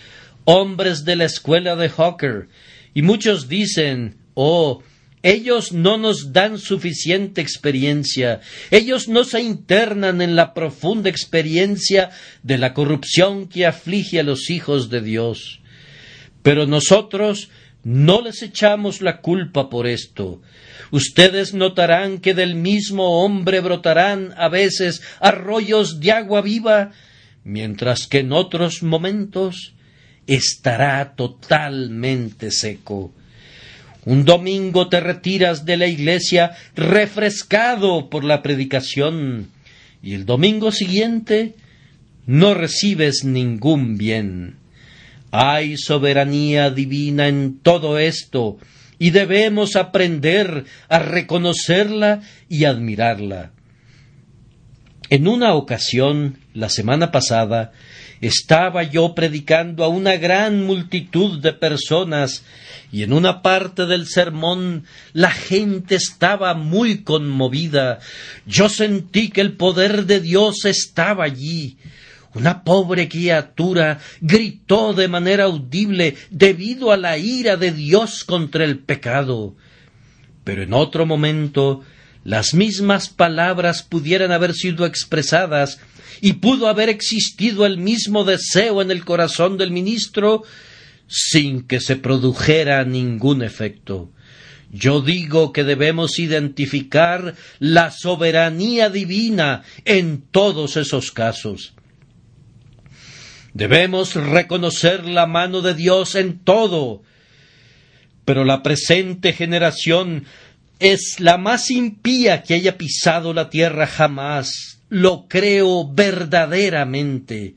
hombres 0.45 1.05
de 1.05 1.17
la 1.17 1.27
escuela 1.27 1.77
de 1.77 1.89
Hawker, 1.89 2.49
y 2.93 3.03
muchos 3.03 3.49
dicen, 3.49 4.17
Oh, 4.35 4.83
ellos 5.23 5.73
no 5.73 5.97
nos 5.97 6.35
dan 6.35 6.59
suficiente 6.59 7.41
experiencia, 7.41 8.43
ellos 8.71 9.09
no 9.09 9.25
se 9.25 9.41
internan 9.41 10.21
en 10.21 10.37
la 10.37 10.53
profunda 10.53 11.09
experiencia 11.09 12.11
de 12.43 12.59
la 12.59 12.75
corrupción 12.75 13.49
que 13.49 13.65
aflige 13.65 14.21
a 14.21 14.23
los 14.23 14.51
hijos 14.51 14.91
de 14.91 15.01
Dios. 15.01 15.61
Pero 16.43 16.67
nosotros 16.67 17.49
no 17.85 18.21
les 18.21 18.43
echamos 18.43 19.01
la 19.01 19.23
culpa 19.23 19.71
por 19.71 19.87
esto. 19.87 20.43
Ustedes 20.91 21.55
notarán 21.55 22.19
que 22.19 22.35
del 22.35 22.55
mismo 22.55 23.25
hombre 23.25 23.61
brotarán 23.61 24.35
a 24.37 24.51
veces 24.51 25.03
arroyos 25.21 26.01
de 26.01 26.13
agua 26.13 26.43
viva, 26.43 26.93
mientras 27.45 28.07
que 28.07 28.19
en 28.19 28.33
otros 28.33 28.83
momentos 28.83 29.75
estará 30.27 31.15
totalmente 31.15 32.51
seco. 32.51 33.15
Un 34.07 34.25
domingo 34.25 34.89
te 34.89 35.01
retiras 35.01 35.65
de 35.65 35.77
la 35.77 35.87
iglesia 35.87 36.53
refrescado 36.77 38.11
por 38.11 38.25
la 38.25 38.43
predicación 38.43 39.49
y 40.03 40.13
el 40.15 40.27
domingo 40.27 40.73
siguiente 40.73 41.55
no 42.27 42.53
recibes 42.55 43.25
ningún 43.25 43.97
bien. 43.97 44.57
Hay 45.31 45.79
soberanía 45.79 46.71
divina 46.71 47.29
en 47.29 47.59
todo 47.59 47.99
esto 47.99 48.59
y 48.99 49.11
debemos 49.11 49.77
aprender 49.77 50.65
a 50.89 50.99
reconocerla 50.99 52.21
y 52.49 52.65
admirarla. 52.65 53.53
En 55.11 55.29
una 55.29 55.55
ocasión, 55.55 56.39
la 56.55 56.69
semana 56.69 57.11
pasada, 57.11 57.73
estaba 58.27 58.83
yo 58.83 59.15
predicando 59.15 59.85
a 59.85 59.89
una 59.89 60.17
gran 60.17 60.65
multitud 60.65 61.41
de 61.41 61.53
personas 61.53 62.45
y 62.93 63.03
en 63.03 63.13
una 63.13 63.43
parte 63.43 63.87
del 63.87 64.07
sermón 64.07 64.85
la 65.13 65.31
gente 65.31 65.97
estaba 65.97 66.55
muy 66.55 67.03
conmovida. 67.03 67.99
Yo 68.47 68.69
sentí 68.69 69.31
que 69.31 69.41
el 69.41 69.55
poder 69.55 70.07
de 70.07 70.21
Dios 70.21 70.65
estaba 70.65 71.25
allí. 71.25 71.77
Una 72.35 72.65
pobre 72.65 73.09
criatura 73.09 74.01
gritó 74.21 74.93
de 74.93 75.09
manera 75.09 75.45
audible 75.45 76.17
debido 76.31 76.93
a 76.93 76.97
la 76.97 77.19
ira 77.19 77.57
de 77.57 77.73
Dios 77.73 78.25
contra 78.25 78.65
el 78.65 78.79
pecado. 78.79 79.55
Pero 80.43 80.63
en 80.63 80.73
otro 80.73 81.07
momento 81.07 81.83
las 82.25 82.55
mismas 82.55 83.09
palabras 83.09 83.83
pudieran 83.83 84.33
haber 84.33 84.55
sido 84.55 84.87
expresadas 84.87 85.79
y 86.21 86.35
pudo 86.35 86.69
haber 86.69 86.89
existido 86.89 87.67
el 87.67 87.79
mismo 87.79 88.25
deseo 88.25 88.83
en 88.83 88.91
el 88.91 89.05
corazón 89.05 89.59
del 89.59 89.71
ministro 89.71 90.43
sin 91.07 91.67
que 91.67 91.81
se 91.81 91.97
produjera 91.97 92.85
ningún 92.85 93.43
efecto. 93.43 94.11
Yo 94.71 95.01
digo 95.01 95.53
que 95.53 95.63
debemos 95.63 96.19
identificar 96.19 97.37
la 97.61 97.93
soberanía 97.93 98.91
divina 98.91 99.63
en 99.85 100.23
todos 100.23 100.77
esos 100.77 101.13
casos. 101.13 101.75
Debemos 103.53 104.15
reconocer 104.15 105.05
la 105.05 105.27
mano 105.27 105.63
de 105.63 105.75
Dios 105.75 106.17
en 106.17 106.41
todo. 106.41 107.03
Pero 108.25 108.45
la 108.45 108.65
presente 108.65 109.33
generación 109.33 110.25
es 110.81 111.21
la 111.21 111.39
más 111.39 111.71
impía 111.71 112.43
que 112.43 112.55
haya 112.55 112.77
pisado 112.77 113.33
la 113.33 113.51
tierra 113.51 113.87
jamás. 113.87 114.74
Lo 114.89 115.27
creo 115.29 115.93
verdaderamente. 115.93 117.55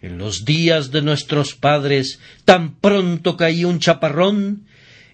En 0.00 0.18
los 0.18 0.44
días 0.44 0.90
de 0.90 1.02
nuestros 1.02 1.54
padres, 1.54 2.18
tan 2.44 2.74
pronto 2.74 3.36
caía 3.36 3.68
un 3.68 3.78
chaparrón, 3.78 4.66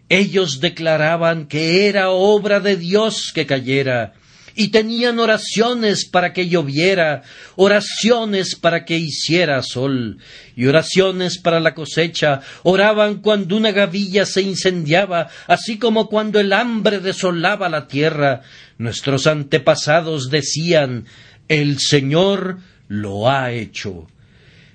ellos 0.09 0.61
declaraban 0.61 1.47
que 1.47 1.89
era 1.89 2.11
obra 2.11 2.61
de 2.61 2.77
Dios 2.77 3.33
que 3.35 3.45
cayera, 3.45 4.15
y 4.55 4.69
tenían 4.69 5.19
oraciones 5.21 6.09
para 6.09 6.33
que 6.33 6.49
lloviera, 6.49 7.23
oraciones 7.55 8.57
para 8.57 8.85
que 8.85 8.97
hiciera 8.97 9.63
sol, 9.63 10.19
y 10.57 10.67
oraciones 10.67 11.39
para 11.39 11.61
la 11.61 11.75
cosecha, 11.75 12.41
oraban 12.63 13.21
cuando 13.21 13.57
una 13.57 13.71
gavilla 13.71 14.27
se 14.27 14.43
incendiaba, 14.43 15.29
así 15.47 15.79
como 15.79 16.09
cuando 16.09 16.41
el 16.41 16.53
hambre 16.53 16.99
desolaba 16.99 17.69
la 17.69 17.87
tierra. 17.87 18.41
Nuestros 18.79 19.27
antepasados 19.27 20.29
decían 20.31 21.05
El 21.49 21.79
Señor 21.79 22.59
lo 22.89 23.31
ha 23.31 23.53
hecho. 23.53 24.07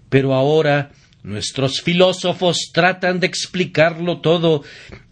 Pero 0.09 0.33
ahora 0.33 0.91
Nuestros 1.23 1.81
filósofos 1.81 2.71
tratan 2.73 3.21
de 3.21 3.27
explicarlo 3.27 4.19
todo 4.19 4.63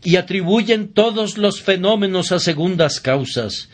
y 0.03 0.18
atribuyen 0.18 0.89
todos 0.89 1.38
los 1.38 1.62
fenómenos 1.62 2.34
a 2.34 2.39
segundas 2.39 2.99
causas. 2.99 3.70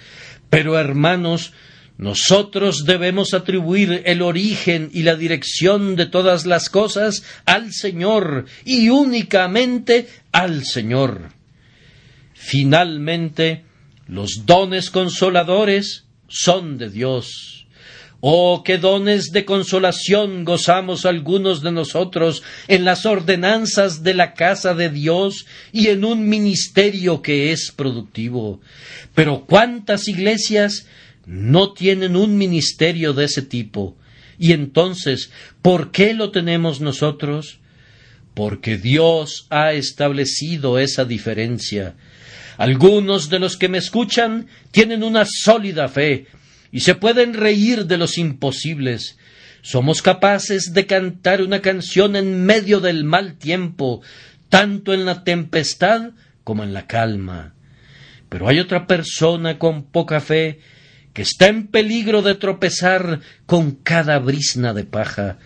Pero, 0.51 0.77
hermanos, 0.77 1.51
nosotros 1.97 2.85
debemos 2.85 3.33
atribuir 3.33 4.03
el 4.05 4.21
origen 4.21 4.91
y 4.93 5.01
la 5.01 5.15
dirección 5.15 5.95
de 5.95 6.05
todas 6.05 6.45
las 6.45 6.69
cosas 6.69 7.23
al 7.45 7.73
Señor 7.73 8.45
y 8.65 8.89
únicamente 8.89 10.07
al 10.31 10.63
Señor. 10.63 11.31
Finalmente, 12.35 13.65
los 14.05 14.45
dones 14.45 14.91
consoladores 14.91 16.05
son 16.27 16.77
de 16.77 16.91
Dios. 16.91 17.65
Oh, 18.19 18.63
qué 18.65 18.79
dones 18.79 19.31
de 19.31 19.45
consolación 19.45 20.43
gozamos 20.43 21.05
algunos 21.05 21.61
de 21.61 21.71
nosotros 21.71 22.41
en 22.67 22.83
las 22.83 23.05
ordenanzas 23.05 24.01
de 24.01 24.15
la 24.15 24.33
casa 24.33 24.73
de 24.73 24.89
Dios 24.89 25.45
y 25.71 25.87
en 25.87 26.03
un 26.03 26.27
ministerio 26.27 27.21
que 27.21 27.51
es 27.51 27.71
productivo. 27.71 28.59
Pero 29.13 29.45
cuántas 29.45 30.07
iglesias 30.07 30.87
no 31.27 31.73
tienen 31.73 32.15
un 32.15 32.37
ministerio 32.37 33.13
de 33.13 33.25
ese 33.25 33.43
tipo. 33.43 33.95
Y 34.39 34.53
entonces, 34.53 35.31
¿por 35.61 35.91
qué 35.91 36.15
lo 36.15 36.31
tenemos 36.31 36.81
nosotros? 36.81 37.59
Porque 38.33 38.77
Dios 38.77 39.45
ha 39.49 39.73
establecido 39.73 40.79
esa 40.79 41.05
diferencia. 41.05 41.95
Algunos 42.57 43.29
de 43.29 43.39
los 43.39 43.57
que 43.57 43.69
me 43.69 43.77
escuchan 43.77 44.47
tienen 44.71 45.03
una 45.03 45.25
sólida 45.25 45.87
fe, 45.87 46.25
y 46.71 46.81
se 46.81 46.95
pueden 46.95 47.33
reír 47.33 47.85
de 47.85 47.97
los 47.97 48.17
imposibles. 48.17 49.17
Somos 49.61 50.01
capaces 50.01 50.71
de 50.73 50.85
cantar 50.85 51.41
una 51.41 51.61
canción 51.61 52.15
en 52.15 52.45
medio 52.45 52.79
del 52.79 53.03
mal 53.03 53.37
tiempo, 53.37 54.01
tanto 54.49 54.93
en 54.93 55.05
la 55.05 55.23
tempestad 55.23 56.11
como 56.43 56.63
en 56.63 56.73
la 56.73 56.87
calma. 56.87 57.53
Pero 58.29 58.47
hay 58.47 58.59
otra 58.59 58.87
persona 58.87 59.57
con 59.57 59.83
poca 59.83 60.19
fe 60.19 60.59
que 61.13 61.21
está 61.23 61.47
en 61.47 61.67
peligro 61.67 62.21
de 62.21 62.35
tropezar 62.35 63.21
con 63.45 63.71
cada 63.71 64.19
brisna 64.19 64.73
de 64.73 64.83
paja. 64.83 65.39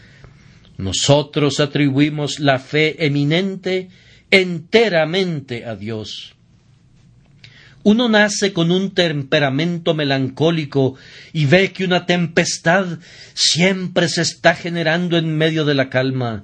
Nosotros 0.77 1.59
atribuimos 1.59 2.39
la 2.39 2.59
fe 2.59 3.05
eminente 3.05 3.89
enteramente 4.31 5.65
a 5.65 5.75
Dios. 5.75 6.35
Uno 7.83 8.09
nace 8.09 8.53
con 8.53 8.71
un 8.71 8.93
temperamento 8.93 9.93
melancólico 9.93 10.95
y 11.33 11.45
ve 11.45 11.71
que 11.71 11.83
una 11.83 12.05
tempestad 12.05 12.99
siempre 13.33 14.07
se 14.07 14.21
está 14.21 14.53
generando 14.53 15.17
en 15.17 15.35
medio 15.35 15.65
de 15.65 15.73
la 15.73 15.89
calma, 15.89 16.43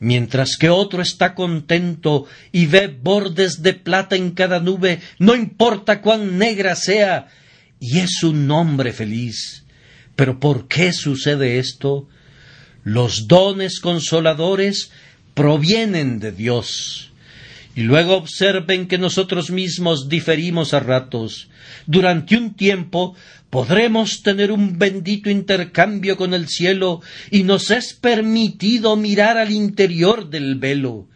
mientras 0.00 0.56
que 0.56 0.68
otro 0.68 1.00
está 1.00 1.34
contento 1.34 2.26
y 2.50 2.66
ve 2.66 2.88
bordes 2.88 3.62
de 3.62 3.74
plata 3.74 4.16
en 4.16 4.32
cada 4.32 4.58
nube, 4.58 5.00
no 5.18 5.36
importa 5.36 6.00
cuán 6.00 6.38
negra 6.38 6.74
sea, 6.74 7.28
y 7.80 8.00
es 8.00 8.22
un 8.24 8.50
hombre 8.50 8.92
feliz. 8.92 9.64
Pero 10.16 10.40
¿por 10.40 10.66
qué 10.66 10.92
sucede 10.92 11.60
esto? 11.60 12.08
Los 12.82 13.28
dones 13.28 13.78
consoladores 13.78 14.90
provienen 15.34 16.18
de 16.18 16.32
Dios. 16.32 17.07
Y 17.78 17.82
luego 17.82 18.16
observen 18.16 18.88
que 18.88 18.98
nosotros 18.98 19.52
mismos 19.52 20.08
diferimos 20.08 20.74
a 20.74 20.80
ratos. 20.80 21.48
Durante 21.86 22.36
un 22.36 22.54
tiempo 22.54 23.14
podremos 23.50 24.24
tener 24.24 24.50
un 24.50 24.80
bendito 24.80 25.30
intercambio 25.30 26.16
con 26.16 26.34
el 26.34 26.48
cielo 26.48 27.02
y 27.30 27.44
nos 27.44 27.70
es 27.70 27.94
permitido 27.94 28.96
mirar 28.96 29.38
al 29.38 29.52
interior 29.52 30.28
del 30.28 30.56
velo. 30.56 31.06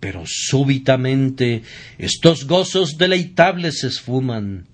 Pero 0.00 0.22
súbitamente 0.24 1.60
estos 1.98 2.46
gozos 2.46 2.96
deleitables 2.96 3.80
se 3.80 3.88
esfuman. 3.88 4.68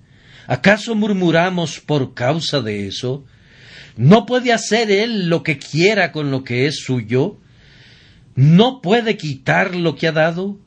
¿Acaso 0.46 0.94
murmuramos 0.94 1.80
por 1.80 2.14
causa 2.14 2.60
de 2.60 2.86
eso? 2.86 3.24
¿No 3.96 4.24
puede 4.24 4.52
hacer 4.52 4.92
él 4.92 5.28
lo 5.28 5.42
que 5.42 5.58
quiera 5.58 6.12
con 6.12 6.30
lo 6.30 6.44
que 6.44 6.66
es 6.66 6.76
suyo? 6.76 7.40
¿No 8.36 8.80
puede 8.80 9.16
quitar 9.16 9.74
lo 9.74 9.96
que 9.96 10.06
ha 10.06 10.12
dado? 10.12 10.60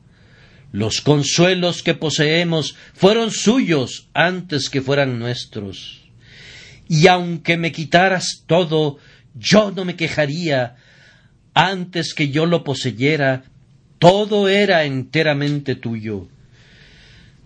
Los 0.72 1.00
consuelos 1.00 1.82
que 1.82 1.94
poseemos 1.94 2.76
fueron 2.94 3.30
suyos 3.30 4.08
antes 4.12 4.68
que 4.68 4.82
fueran 4.82 5.18
nuestros. 5.18 6.02
Y 6.88 7.06
aunque 7.06 7.56
me 7.56 7.72
quitaras 7.72 8.44
todo, 8.46 8.98
yo 9.34 9.70
no 9.70 9.84
me 9.84 9.96
quejaría. 9.96 10.76
Antes 11.54 12.14
que 12.14 12.28
yo 12.28 12.46
lo 12.46 12.64
poseyera, 12.64 13.44
todo 13.98 14.48
era 14.48 14.84
enteramente 14.84 15.74
tuyo. 15.74 16.28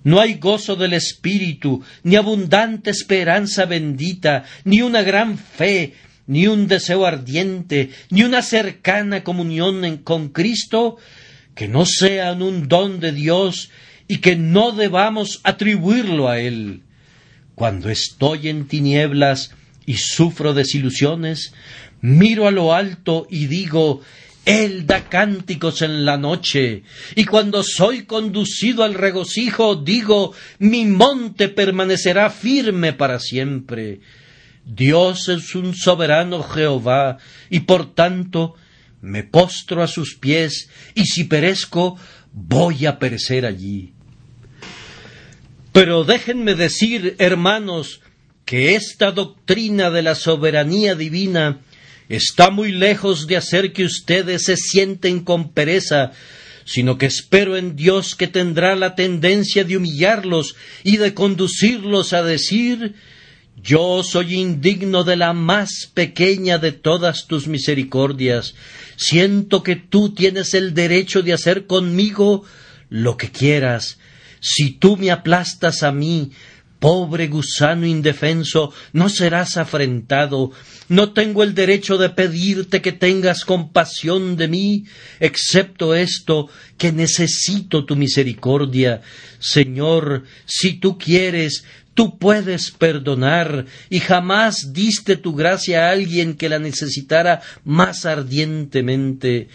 No 0.03 0.21
hay 0.21 0.35
gozo 0.35 0.77
del 0.77 0.95
espíritu, 0.95 1.83
ni 2.03 2.17
abundante 2.17 2.91
esperanza 2.91 3.67
bendita, 3.67 4.45
ni 4.65 4.81
una 4.81 5.03
gran 5.03 5.37
fe, 5.37 5.95
ni 6.27 6.47
un 6.47 6.69
deseo 6.69 7.05
ardiente, 7.05 7.91
ni 8.11 8.23
una 8.23 8.41
cercana 8.43 9.23
comunión 9.23 9.99
con 9.99 10.31
Cristo, 10.31 10.97
que 11.61 11.69
no 11.69 11.85
sean 11.85 12.41
un 12.41 12.69
don 12.69 13.01
de 13.01 13.13
Dios 13.13 13.69
y 14.09 14.23
que 14.23 14.35
no 14.35 14.73
debamos 14.73 15.41
atribuirlo 15.45 16.31
a 16.31 16.41
Él. 16.41 16.85
Cuando 17.55 17.91
estoy 17.91 18.49
en 18.49 18.67
tinieblas 18.67 19.55
y 19.85 19.99
sufro 19.99 20.55
desilusiones, 20.55 21.53
miro 22.01 22.49
a 22.49 22.51
lo 22.51 22.73
alto 22.73 23.27
y 23.29 23.45
digo, 23.45 24.01
Él 24.47 24.87
da 24.87 25.11
cánticos 25.11 25.83
en 25.83 26.07
la 26.07 26.17
noche, 26.17 26.83
y 27.15 27.27
cuando 27.27 27.63
soy 27.63 28.07
conducido 28.07 28.83
al 28.83 28.95
regocijo, 28.95 29.77
digo, 29.77 30.33
mi 30.61 30.87
monte 30.87 31.51
permanecerá 31.51 32.31
firme 32.31 32.95
para 32.95 33.19
siempre. 33.19 34.01
Dios 34.65 35.29
es 35.29 35.55
un 35.55 35.75
soberano 35.75 36.43
Jehová, 36.43 37.19
y 37.51 37.61
por 37.61 37.95
tanto 37.95 38.55
me 39.01 39.23
postro 39.23 39.83
a 39.83 39.87
sus 39.87 40.17
pies, 40.17 40.69
y 40.95 41.05
si 41.05 41.25
perezco, 41.25 41.97
voy 42.33 42.87
a 42.87 42.99
perecer 42.99 43.47
allí. 43.47 43.93
Pero 45.73 46.05
déjenme 46.05 46.55
decir, 46.55 47.17
hermanos, 47.19 48.01
que 48.45 48.75
esta 48.75 49.13
doctrina 49.13 49.91
de 49.91 50.03
la 50.03 50.15
soberanía 50.15 50.95
divina 50.95 51.61
está 52.09 52.51
muy 52.51 52.73
lejos 52.73 53.29
de 53.29 53.37
hacer 53.37 53.73
que 53.73 53.85
ustedes 53.85 54.43
se 54.45 54.57
sienten 54.57 55.21
con 55.21 55.53
pereza, 55.53 56.13
sino 56.65 56.99
que 56.99 57.07
espero 57.07 57.57
en 57.57 57.77
Dios 57.77 58.17
que 58.17 58.27
tendrá 58.27 58.75
la 58.75 58.97
tendencia 58.97 59.63
de 59.63 59.77
humillarlos 59.77 60.57
y 60.83 60.97
de 60.97 61.15
conducirlos 61.15 62.13
a 62.13 62.25
decir 62.25 62.95
yo 63.63 64.03
soy 64.03 64.35
indigno 64.35 65.05
de 65.05 65.17
la 65.17 65.33
más 65.33 65.91
pequeña 65.93 66.59
de 66.59 66.73
todas 66.73 67.27
tus 67.27 67.47
misericordias. 67.47 68.55
Siento 68.97 69.63
que 69.63 69.77
tú 69.77 70.15
tienes 70.15 70.55
el 70.55 70.75
derecho 70.75 71.23
de 71.23 71.33
hacer 71.33 71.67
conmigo 71.67 72.45
lo 72.89 73.17
que 73.17 73.31
quieras. 73.31 73.99
Si 74.41 74.71
tú 74.73 74.97
me 74.97 75.11
aplastas 75.11 75.83
a 75.83 75.93
mí, 75.93 76.33
pobre 76.81 77.29
gusano 77.29 77.87
indefenso, 77.87 78.73
no 78.93 79.09
serás 79.09 79.59
afrentado. 79.59 80.51
No 80.89 81.13
tengo 81.13 81.45
el 81.45 81.55
derecho 81.55 81.99
de 81.99 82.09
pedirte 82.11 82.81
que 82.83 82.93
tengas 82.93 83.45
compasión 83.45 84.37
de 84.37 84.49
mí, 84.49 84.85
excepto 85.21 85.95
esto, 85.95 86.49
que 86.79 86.91
necesito 86.91 87.85
tu 87.85 87.95
misericordia. 87.95 89.03
Señor, 89.39 90.25
si 90.47 90.81
tú 90.81 90.99
quieres, 90.99 91.65
Tú 91.95 92.19
puedes 92.19 92.71
perdonar 92.71 93.67
y 93.89 94.01
jamás 94.01 94.73
diste 94.73 95.17
tu 95.17 95.35
gracia 95.35 95.87
a 95.87 95.91
alguien 95.91 96.35
que 96.35 96.49
la 96.49 96.59
necesitara 96.59 97.43
más 97.65 98.07
ardientemente. 98.07 99.49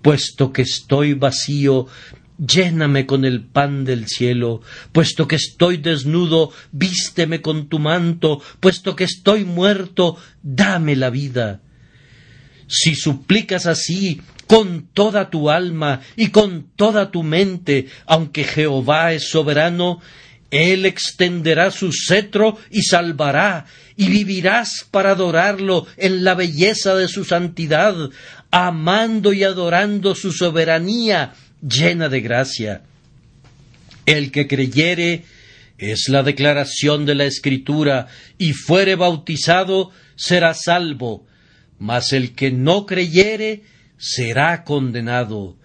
Puesto 0.00 0.52
que 0.52 0.62
estoy 0.62 1.14
vacío, 1.14 1.88
lléname 2.38 3.06
con 3.06 3.24
el 3.24 3.44
pan 3.44 3.84
del 3.84 4.06
cielo, 4.06 4.62
puesto 4.92 5.28
que 5.28 5.36
estoy 5.36 5.76
desnudo, 5.76 6.52
vísteme 6.72 7.42
con 7.42 7.68
tu 7.68 7.78
manto, 7.78 8.40
puesto 8.60 8.96
que 8.96 9.04
estoy 9.04 9.44
muerto, 9.44 10.16
dame 10.42 10.96
la 10.96 11.10
vida. 11.10 11.60
Si 12.66 12.94
suplicas 12.94 13.66
así, 13.66 14.20
con 14.46 14.88
toda 14.92 15.30
tu 15.30 15.50
alma 15.50 16.00
y 16.16 16.28
con 16.28 16.70
toda 16.76 17.10
tu 17.10 17.22
mente, 17.22 17.86
aunque 18.06 18.44
Jehová 18.44 19.12
es 19.12 19.28
soberano, 19.28 20.00
él 20.50 20.84
extenderá 20.84 21.70
su 21.70 21.92
cetro 21.92 22.58
y 22.70 22.82
salvará, 22.82 23.66
y 23.96 24.08
vivirás 24.08 24.86
para 24.90 25.12
adorarlo 25.12 25.86
en 25.96 26.24
la 26.24 26.34
belleza 26.34 26.94
de 26.94 27.08
su 27.08 27.24
santidad, 27.24 27.94
amando 28.50 29.32
y 29.32 29.44
adorando 29.44 30.14
su 30.14 30.32
soberanía 30.32 31.34
llena 31.62 32.08
de 32.08 32.20
gracia. 32.20 32.82
El 34.06 34.32
que 34.32 34.48
creyere 34.48 35.24
es 35.78 36.08
la 36.08 36.22
declaración 36.22 37.06
de 37.06 37.14
la 37.14 37.24
Escritura, 37.24 38.08
y 38.36 38.52
fuere 38.52 38.96
bautizado, 38.96 39.92
será 40.16 40.52
salvo, 40.54 41.26
mas 41.78 42.12
el 42.12 42.34
que 42.34 42.50
no 42.50 42.86
creyere 42.86 43.62
será 43.98 44.64
condenado. 44.64 45.56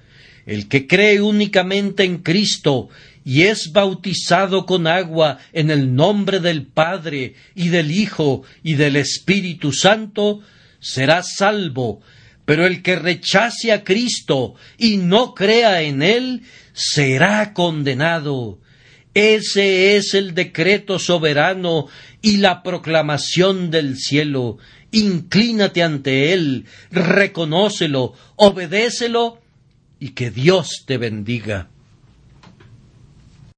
El 0.46 0.68
que 0.68 0.86
cree 0.88 1.22
únicamente 1.22 2.04
en 2.04 2.20
Cristo 2.20 2.90
y 3.26 3.42
es 3.44 3.72
bautizado 3.74 4.68
con 4.68 4.86
agua 4.86 5.40
en 5.52 5.72
el 5.72 5.96
nombre 5.96 6.40
del 6.40 6.68
Padre 6.68 7.34
y 7.56 7.70
del 7.70 7.92
Hijo 7.92 8.44
y 8.64 8.76
del 8.76 8.96
Espíritu 8.96 9.74
Santo, 9.74 10.42
será 10.80 11.24
salvo, 11.24 12.02
pero 12.46 12.68
el 12.68 12.84
que 12.84 12.96
rechace 12.96 13.74
a 13.74 13.84
Cristo 13.84 14.54
y 14.78 14.98
no 14.98 15.34
crea 15.34 15.82
en 15.82 16.04
Él, 16.04 16.44
será 16.74 17.54
condenado. 17.54 18.60
Ese 19.16 19.96
es 19.96 20.14
el 20.14 20.36
decreto 20.36 21.00
soberano 21.00 21.88
y 22.22 22.38
la 22.38 22.62
proclamación 22.62 23.72
del 23.72 23.98
cielo. 23.98 24.60
Inclínate 24.92 25.82
ante 25.82 26.32
Él, 26.34 26.66
reconócelo, 26.92 28.14
obedécelo 28.36 29.42
y 30.00 30.10
que 30.10 30.30
Dios 30.30 30.84
te 30.86 30.98
bendiga. 30.98 31.70